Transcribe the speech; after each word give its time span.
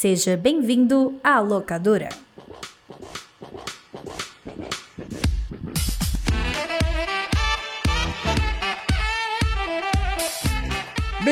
Seja 0.00 0.34
bem-vindo 0.34 1.20
à 1.22 1.40
locadora. 1.40 2.08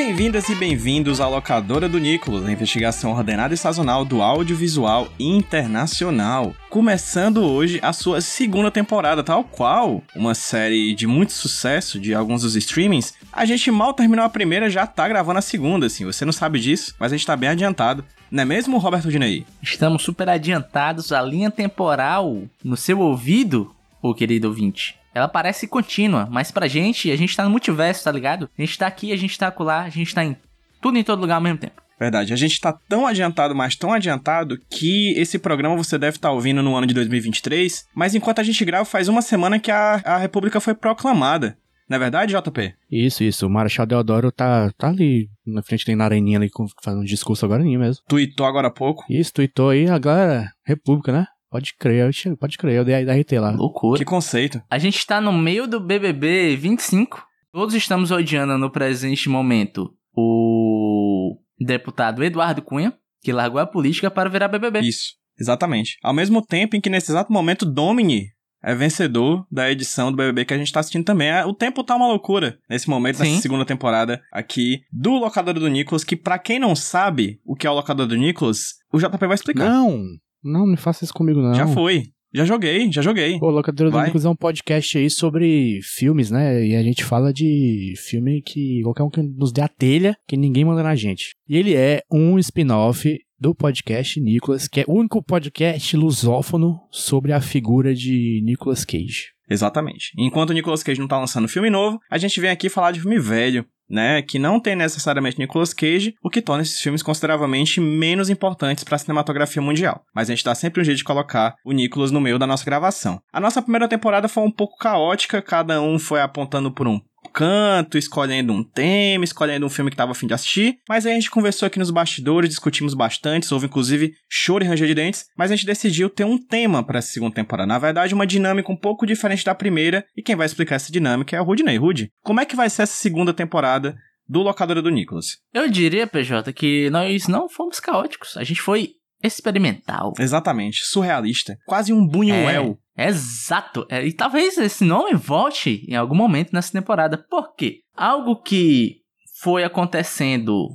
Bem-vindas 0.09 0.49
e 0.49 0.55
bem-vindos 0.55 1.21
à 1.21 1.29
Locadora 1.29 1.87
do 1.87 1.99
Nicolas, 1.99 2.47
a 2.47 2.51
investigação 2.51 3.13
ordenada 3.13 3.53
e 3.53 3.59
sazonal 3.59 4.07
do 4.07 4.23
audiovisual 4.23 5.07
internacional. 5.21 6.55
Começando 6.71 7.45
hoje 7.45 7.79
a 7.83 7.93
sua 7.93 8.23
segunda 8.23 8.71
temporada, 8.71 9.23
tal 9.23 9.45
qual 9.45 10.03
uma 10.17 10.35
série 10.35 10.95
de 10.95 11.07
muito 11.07 11.35
sucesso 11.35 12.01
de 12.01 12.15
alguns 12.15 12.41
dos 12.41 12.57
streamings. 12.57 13.13
A 13.31 13.45
gente 13.45 13.71
mal 13.71 13.93
terminou 13.93 14.25
a 14.25 14.31
primeira, 14.31 14.71
já 14.71 14.87
tá 14.87 15.07
gravando 15.07 15.41
a 15.41 15.43
segunda, 15.43 15.85
assim. 15.85 16.07
Você 16.07 16.25
não 16.25 16.33
sabe 16.33 16.59
disso, 16.59 16.95
mas 16.99 17.13
a 17.13 17.17
gente 17.17 17.27
tá 17.27 17.37
bem 17.37 17.51
adiantado. 17.51 18.03
Não 18.31 18.45
é 18.45 18.47
mesmo, 18.47 18.79
Roberto 18.79 19.11
Dinei? 19.11 19.45
Estamos 19.63 20.03
super 20.03 20.31
adiantados. 20.31 21.13
A 21.13 21.21
linha 21.21 21.51
temporal 21.51 22.45
no 22.65 22.79
seu 22.79 22.99
ouvido, 22.99 23.75
ô 24.01 24.15
querido 24.15 24.49
ouvinte, 24.49 24.99
ela 25.19 25.29
parece 25.29 25.67
contínua, 25.67 26.27
mas 26.31 26.51
pra 26.51 26.67
gente, 26.67 27.11
a 27.11 27.17
gente 27.17 27.37
tá 27.37 27.45
no 27.45 27.51
multiverso, 27.51 28.05
tá 28.05 28.13
ligado? 28.13 28.49
A 28.57 28.61
gente 28.63 28.79
tá 28.79 28.87
aqui, 28.87 29.13
a 29.13 29.17
gente 29.17 29.39
tá 29.39 29.49
acolá, 29.49 29.83
a 29.83 29.91
gente 29.91 30.15
tá 30.15 30.25
em 30.25 30.37
tudo 30.81 30.97
em 30.99 31.05
todo 31.05 31.21
lugar 31.21 31.37
ao 31.37 31.41
mesmo 31.41 31.59
tempo. 31.59 31.83
Verdade, 31.99 32.33
a 32.33 32.37
gente 32.37 32.61
tá 32.61 32.73
tão 32.73 33.07
adiantado, 33.07 33.55
mas 33.55 33.75
tão 33.75 33.93
adiantado, 33.93 34.59
que 34.71 35.13
esse 35.19 35.39
programa 35.39 35.77
você 35.77 35.99
deve 35.99 36.17
estar 36.17 36.29
tá 36.29 36.33
ouvindo 36.33 36.63
no 36.63 36.77
ano 36.77 36.87
de 36.87 36.95
2023, 36.95 37.87
mas 37.93 38.15
enquanto 38.15 38.39
a 38.39 38.45
gente 38.45 38.65
grava, 38.65 38.85
faz 38.85 39.09
uma 39.09 39.21
semana 39.21 39.59
que 39.59 39.71
a, 39.71 40.01
a 40.05 40.17
República 40.19 40.61
foi 40.61 40.75
proclamada. 40.75 41.59
Não 41.89 41.97
é 41.97 41.99
verdade, 41.99 42.35
JP? 42.35 42.75
Isso, 42.91 43.25
isso. 43.25 43.47
O 43.47 43.51
Marechal 43.51 43.87
Deodoro 43.87 44.31
tá, 44.31 44.71
tá 44.77 44.89
ali 44.89 45.31
na 45.47 45.63
frente, 45.63 45.87
tem 45.87 45.97
na 45.97 46.05
areninha 46.05 46.39
ali, 46.39 46.51
fazendo 46.85 47.01
um 47.01 47.05
discurso 47.05 47.47
agora 47.47 47.65
mesmo. 47.65 48.05
Tuitou 48.07 48.47
agora 48.47 48.69
há 48.69 48.71
pouco. 48.71 49.05
Isso, 49.09 49.33
tuitou 49.33 49.71
aí, 49.71 49.89
agora 49.89 50.53
República, 50.65 51.11
né? 51.13 51.27
Pode 51.51 51.75
crer, 51.75 52.11
pode 52.39 52.59
crer, 52.59 52.77
eu 52.77 52.85
dei 52.85 52.95
a 52.95 53.15
RT 53.15 53.33
lá. 53.41 53.51
Loucura. 53.51 53.99
Que 53.99 54.05
conceito. 54.05 54.63
A 54.71 54.79
gente 54.79 55.07
tá 55.07 55.21
no 55.21 55.33
meio 55.33 55.67
do 55.67 55.81
BBB 55.81 56.57
25. 56.57 57.27
Todos 57.53 57.75
estamos 57.75 58.11
odiando 58.11 58.59
no 58.59 58.71
presente 58.71 59.29
momento 59.29 59.95
o 60.15 61.39
deputado 61.59 62.23
Eduardo 62.23 62.61
Cunha, 62.61 62.93
que 63.23 63.33
largou 63.33 63.61
a 63.61 63.67
política 63.67 64.11
para 64.11 64.29
virar 64.29 64.49
BBB. 64.49 64.81
Isso, 64.81 65.15
exatamente. 65.39 65.99
Ao 66.03 66.13
mesmo 66.13 66.45
tempo 66.45 66.77
em 66.77 66.81
que 66.81 66.91
nesse 66.91 67.11
exato 67.11 67.33
momento 67.33 67.65
Domini 67.65 68.27
é 68.63 68.75
vencedor 68.75 69.47
da 69.51 69.71
edição 69.71 70.11
do 70.11 70.17
BBB 70.17 70.45
que 70.45 70.55
a 70.55 70.59
gente 70.59 70.73
tá 70.73 70.81
assistindo 70.81 71.05
também. 71.05 71.29
É, 71.29 71.47
o 71.47 71.55
tempo 71.55 71.85
tá 71.85 71.97
uma 71.97 72.09
loucura 72.09 72.59
nesse 72.69 72.89
momento, 72.91 73.17
Sim. 73.17 73.31
nessa 73.31 73.43
segunda 73.43 73.65
temporada 73.65 74.21
aqui 74.33 74.81
do 74.93 75.13
Locador 75.13 75.55
do 75.55 75.69
Nicolas, 75.69 76.05
que 76.05 76.17
para 76.17 76.39
quem 76.39 76.59
não 76.59 76.75
sabe 76.75 77.41
o 77.45 77.55
que 77.55 77.67
é 77.67 77.71
o 77.71 77.75
Locador 77.75 78.07
do 78.07 78.17
Nicolas, 78.17 78.75
o 78.93 78.99
JP 78.99 79.27
vai 79.27 79.35
explicar. 79.35 79.69
Não, 79.69 80.05
não, 80.43 80.67
não 80.67 80.77
faça 80.77 81.05
isso 81.05 81.15
comigo, 81.15 81.41
não. 81.41 81.55
Já 81.55 81.67
foi. 81.67 82.05
Já 82.33 82.45
joguei, 82.45 82.93
já 82.93 83.01
joguei. 83.01 83.39
O 83.41 83.49
Locadora 83.49 83.91
do 83.91 84.01
Nicolas 84.03 84.25
é 84.27 84.29
um 84.29 84.37
podcast 84.37 84.99
aí 84.99 85.09
sobre 85.09 85.81
filmes, 85.83 86.31
né? 86.31 86.67
E 86.67 86.77
a 86.77 86.83
gente 86.83 87.03
fala 87.03 87.33
de 87.33 87.95
filme 87.97 88.43
que 88.43 88.83
qualquer 88.83 89.03
um 89.03 89.11
que 89.11 89.23
nos 89.23 89.51
dê 89.51 89.63
a 89.63 89.69
telha, 89.69 90.15
que 90.27 90.37
ninguém 90.37 90.65
manda 90.65 90.83
na 90.83 90.95
gente. 90.95 91.31
E 91.49 91.57
ele 91.57 91.75
é 91.75 92.03
um 92.13 92.39
spin-off 92.39 93.19
do 93.41 93.55
podcast 93.55 94.21
Nicolas, 94.21 94.69
que 94.69 94.81
é 94.81 94.85
o 94.87 94.99
único 94.99 95.23
podcast 95.23 95.97
lusófono 95.97 96.79
sobre 96.91 97.33
a 97.33 97.41
figura 97.41 97.95
de 97.95 98.43
Nicolas 98.45 98.85
Cage. 98.85 99.29
Exatamente. 99.49 100.13
Enquanto 100.19 100.51
o 100.51 100.53
Nicolas 100.53 100.83
Cage 100.83 101.01
não 101.01 101.09
tá 101.09 101.19
lançando 101.19 101.49
filme 101.49 101.71
novo, 101.71 101.99
a 102.11 102.19
gente 102.19 102.39
vem 102.41 102.51
aqui 102.51 102.69
falar 102.69 102.91
de 102.91 103.01
filme 103.01 103.19
velho, 103.19 103.65
né, 103.89 104.23
que 104.23 104.39
não 104.39 104.61
tem 104.61 104.77
necessariamente 104.77 105.39
Nicolas 105.39 105.73
Cage, 105.73 106.15
o 106.23 106.31
que 106.31 106.43
torna 106.43 106.63
esses 106.63 106.81
filmes 106.81 107.03
consideravelmente 107.03 107.81
menos 107.81 108.29
importantes 108.29 108.85
para 108.85 108.97
a 108.97 108.99
cinematografia 108.99 109.63
mundial. 109.63 110.05
Mas 110.15 110.29
a 110.29 110.35
gente 110.35 110.45
dá 110.45 110.55
sempre 110.55 110.81
um 110.81 110.85
jeito 110.85 110.99
de 110.99 111.05
colocar 111.05 111.57
o 111.65 111.73
Nicolas 111.73 112.11
no 112.11 112.21
meio 112.21 112.39
da 112.39 112.47
nossa 112.47 112.65
gravação. 112.65 113.21
A 113.33 113.41
nossa 113.41 113.63
primeira 113.63 113.89
temporada 113.89 114.29
foi 114.29 114.43
um 114.43 114.51
pouco 114.51 114.79
caótica, 114.79 115.41
cada 115.41 115.81
um 115.81 115.99
foi 115.99 116.21
apontando 116.21 116.71
por 116.71 116.87
um 116.87 117.01
canto, 117.33 117.99
escolhendo 117.99 118.53
um 118.53 118.63
tema, 118.63 119.25
escolhendo 119.25 119.67
um 119.67 119.71
filme 119.71 119.91
que 119.91 119.97
tava 119.97 120.13
afim 120.13 120.27
de 120.27 120.35
assistir. 120.35 120.79
Mas 120.89 121.07
aí 121.07 121.13
a 121.13 121.15
gente 121.15 121.31
conversou 121.31 121.67
aqui 121.67 121.79
nos 121.79 121.91
bastidores, 121.91 122.51
discutimos 122.51 122.95
bastante, 122.95 123.53
houve 123.53 123.67
inclusive 123.67 124.13
choro 124.29 124.65
e 124.65 124.67
ranger 124.67 124.89
de 124.89 124.95
dentes, 124.95 125.27
mas 125.37 125.51
a 125.51 125.57
gente 125.57 125.67
decidiu 125.67 126.11
ter 126.11 126.25
um 126.25 126.39
tema 126.39 126.83
para 126.83 126.99
essa 126.99 127.13
segunda 127.13 127.35
temporada. 127.35 127.67
Na 127.67 127.79
verdade, 127.79 128.15
uma 128.15 128.27
dinâmica 128.27 128.73
um 128.73 128.77
pouco 128.77 129.07
diferente 129.07 129.45
da 129.45 129.55
primeira, 129.55 130.05
e 130.17 130.23
quem 130.23 130.37
vai 130.37 130.47
explicar 130.47 130.77
essa 130.77 130.93
dinâmica 130.93 131.37
é 131.37 131.41
o 131.41 131.45
Rudney. 131.45 131.77
Rude, 131.77 132.11
como 132.23 132.41
é 132.41 132.45
que 132.45 132.57
vai 132.57 132.69
ser 132.71 132.83
essa 132.83 132.95
segunda 132.95 133.33
temporada 133.33 133.97
do 134.29 134.43
Locadora 134.43 134.83
do 134.83 134.91
Nicolas? 134.91 135.39
Eu 135.55 135.71
diria, 135.71 136.07
PJ, 136.07 136.53
que 136.53 136.91
nós 136.91 137.27
não 137.27 137.49
fomos 137.49 137.81
caóticos. 137.81 138.37
A 138.37 138.45
gente 138.45 138.61
foi 138.61 138.91
experimental. 139.23 140.13
Exatamente, 140.19 140.85
surrealista. 140.85 141.57
Quase 141.67 141.93
um 141.93 142.07
Buñuel. 142.07 142.79
É, 142.97 143.09
exato. 143.09 143.87
É, 143.89 144.05
e 144.05 144.13
talvez 144.13 144.57
esse 144.59 144.85
nome 144.85 145.15
volte 145.15 145.85
em 145.89 145.95
algum 145.95 146.15
momento 146.15 146.53
nessa 146.53 146.73
temporada. 146.73 147.19
Por 147.29 147.55
quê? 147.55 147.81
Algo 147.97 148.41
que 148.43 148.97
foi 149.41 149.65
acontecendo 149.65 150.69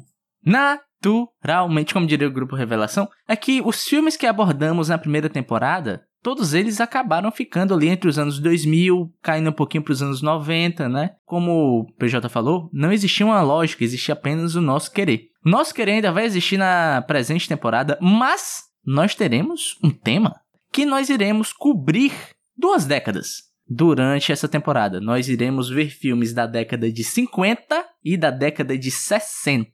naturalmente, 0.45 1.93
como 1.93 2.07
diria 2.07 2.27
o 2.27 2.31
grupo 2.31 2.55
Revelação, 2.55 3.09
é 3.27 3.35
que 3.35 3.61
os 3.61 3.83
filmes 3.83 4.17
que 4.17 4.25
abordamos 4.25 4.89
na 4.89 4.97
primeira 4.97 5.29
temporada, 5.29 6.03
todos 6.23 6.53
eles 6.53 6.79
acabaram 6.79 7.29
ficando 7.31 7.73
ali 7.73 7.89
entre 7.89 8.09
os 8.09 8.17
anos 8.17 8.39
2000, 8.39 9.13
caindo 9.22 9.50
um 9.50 9.53
pouquinho 9.53 9.84
para 9.84 9.91
os 9.91 10.01
anos 10.01 10.22
90, 10.22 10.88
né? 10.88 11.11
Como 11.25 11.81
o 11.81 11.94
PJ 12.00 12.28
falou, 12.29 12.69
não 12.73 12.91
existia 12.91 13.25
uma 13.25 13.41
lógica, 13.41 13.84
existia 13.84 14.13
apenas 14.13 14.56
o 14.56 14.62
nosso 14.62 14.91
querer. 14.91 15.29
Nosso 15.45 15.73
querer 15.73 15.91
ainda 15.91 16.12
vai 16.12 16.25
existir 16.25 16.57
na 16.57 17.03
presente 17.06 17.47
temporada, 17.47 18.00
mas 18.01 18.63
nós 18.85 19.13
teremos 19.13 19.78
um 19.83 19.91
tema 19.91 20.39
que 20.72 20.85
nós 20.85 21.09
iremos 21.09 21.51
cobrir 21.51 22.13
duas 22.57 22.85
décadas. 22.85 23.51
Durante 23.67 24.31
essa 24.31 24.47
temporada, 24.47 25.00
nós 25.00 25.29
iremos 25.29 25.69
ver 25.69 25.89
filmes 25.89 26.33
da 26.33 26.45
década 26.45 26.91
de 26.91 27.03
50 27.03 27.85
e 28.03 28.17
da 28.17 28.31
década 28.31 28.78
de 28.78 28.89
60. 28.89 29.72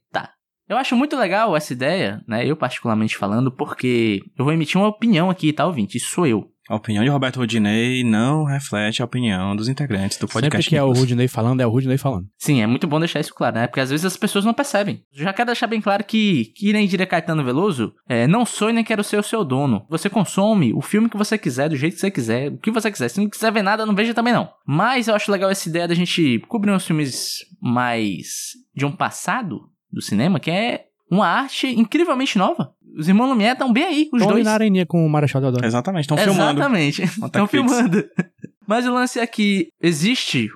Eu 0.70 0.78
acho 0.78 0.94
muito 0.94 1.16
legal 1.16 1.56
essa 1.56 1.72
ideia, 1.72 2.22
né? 2.28 2.46
Eu 2.46 2.54
particularmente 2.54 3.16
falando, 3.16 3.50
porque 3.50 4.22
eu 4.38 4.44
vou 4.44 4.54
emitir 4.54 4.80
uma 4.80 4.86
opinião 4.86 5.28
aqui, 5.28 5.52
tá, 5.52 5.66
ouvinte? 5.66 5.98
Isso 5.98 6.12
sou 6.12 6.28
eu. 6.28 6.48
A 6.68 6.76
opinião 6.76 7.02
de 7.02 7.10
Roberto 7.10 7.38
Rudinei 7.38 8.04
não 8.04 8.44
reflete 8.44 9.02
a 9.02 9.04
opinião 9.04 9.56
dos 9.56 9.66
integrantes 9.68 10.16
do 10.16 10.28
podcast. 10.28 10.62
Sempre 10.62 10.68
que 10.68 10.76
é 10.76 10.82
o 10.84 10.92
Rudinei 10.92 11.26
falando, 11.26 11.60
é 11.60 11.66
o 11.66 11.70
Rudinei 11.70 11.98
falando. 11.98 12.28
Sim, 12.38 12.62
é 12.62 12.66
muito 12.68 12.86
bom 12.86 13.00
deixar 13.00 13.18
isso 13.18 13.34
claro, 13.34 13.56
né? 13.56 13.66
Porque 13.66 13.80
às 13.80 13.90
vezes 13.90 14.06
as 14.06 14.16
pessoas 14.16 14.44
não 14.44 14.54
percebem. 14.54 15.02
Já 15.12 15.32
quero 15.32 15.46
deixar 15.46 15.66
bem 15.66 15.80
claro 15.80 16.04
que, 16.04 16.52
que 16.54 16.72
nem 16.72 16.86
diria 16.86 17.04
Caetano 17.04 17.42
Veloso, 17.42 17.92
é, 18.08 18.28
não 18.28 18.46
sou 18.46 18.70
e 18.70 18.72
nem 18.72 18.84
quero 18.84 19.02
ser 19.02 19.18
o 19.18 19.24
seu 19.24 19.44
dono. 19.44 19.84
Você 19.90 20.08
consome 20.08 20.72
o 20.72 20.80
filme 20.80 21.10
que 21.10 21.16
você 21.16 21.36
quiser, 21.36 21.68
do 21.68 21.74
jeito 21.74 21.94
que 21.94 22.00
você 22.00 22.10
quiser, 22.12 22.52
o 22.52 22.58
que 22.58 22.70
você 22.70 22.92
quiser. 22.92 23.08
Se 23.08 23.20
não 23.20 23.28
quiser 23.28 23.50
ver 23.50 23.62
nada, 23.62 23.84
não 23.84 23.96
veja 23.96 24.14
também 24.14 24.32
não. 24.32 24.48
Mas 24.64 25.08
eu 25.08 25.16
acho 25.16 25.32
legal 25.32 25.50
essa 25.50 25.68
ideia 25.68 25.88
da 25.88 25.94
gente 25.96 26.38
cobrir 26.46 26.70
uns 26.70 26.86
filmes 26.86 27.38
mais 27.60 28.52
de 28.72 28.86
um 28.86 28.92
passado 28.92 29.68
do 29.92 30.00
cinema, 30.02 30.38
que 30.40 30.50
é 30.50 30.86
uma 31.10 31.26
arte 31.26 31.66
incrivelmente 31.66 32.38
nova. 32.38 32.72
Os 32.96 33.08
irmãos 33.08 33.28
Lumière 33.28 33.52
estão 33.52 33.72
bem 33.72 33.84
aí, 33.84 34.08
os 34.12 34.20
Tão 34.20 34.32
dois. 34.32 34.44
na 34.44 34.52
areninha 34.52 34.86
com 34.86 35.04
o 35.04 35.08
Marechal 35.08 35.40
Deodoro. 35.40 35.64
Exatamente, 35.64 36.02
estão 36.02 36.16
filmando. 36.16 36.60
Exatamente, 36.60 37.02
estão 37.02 37.46
filmando. 37.46 38.04
Mas 38.66 38.86
o 38.86 38.92
lance 38.92 39.18
é 39.18 39.26
que 39.26 39.68
existe 39.82 40.48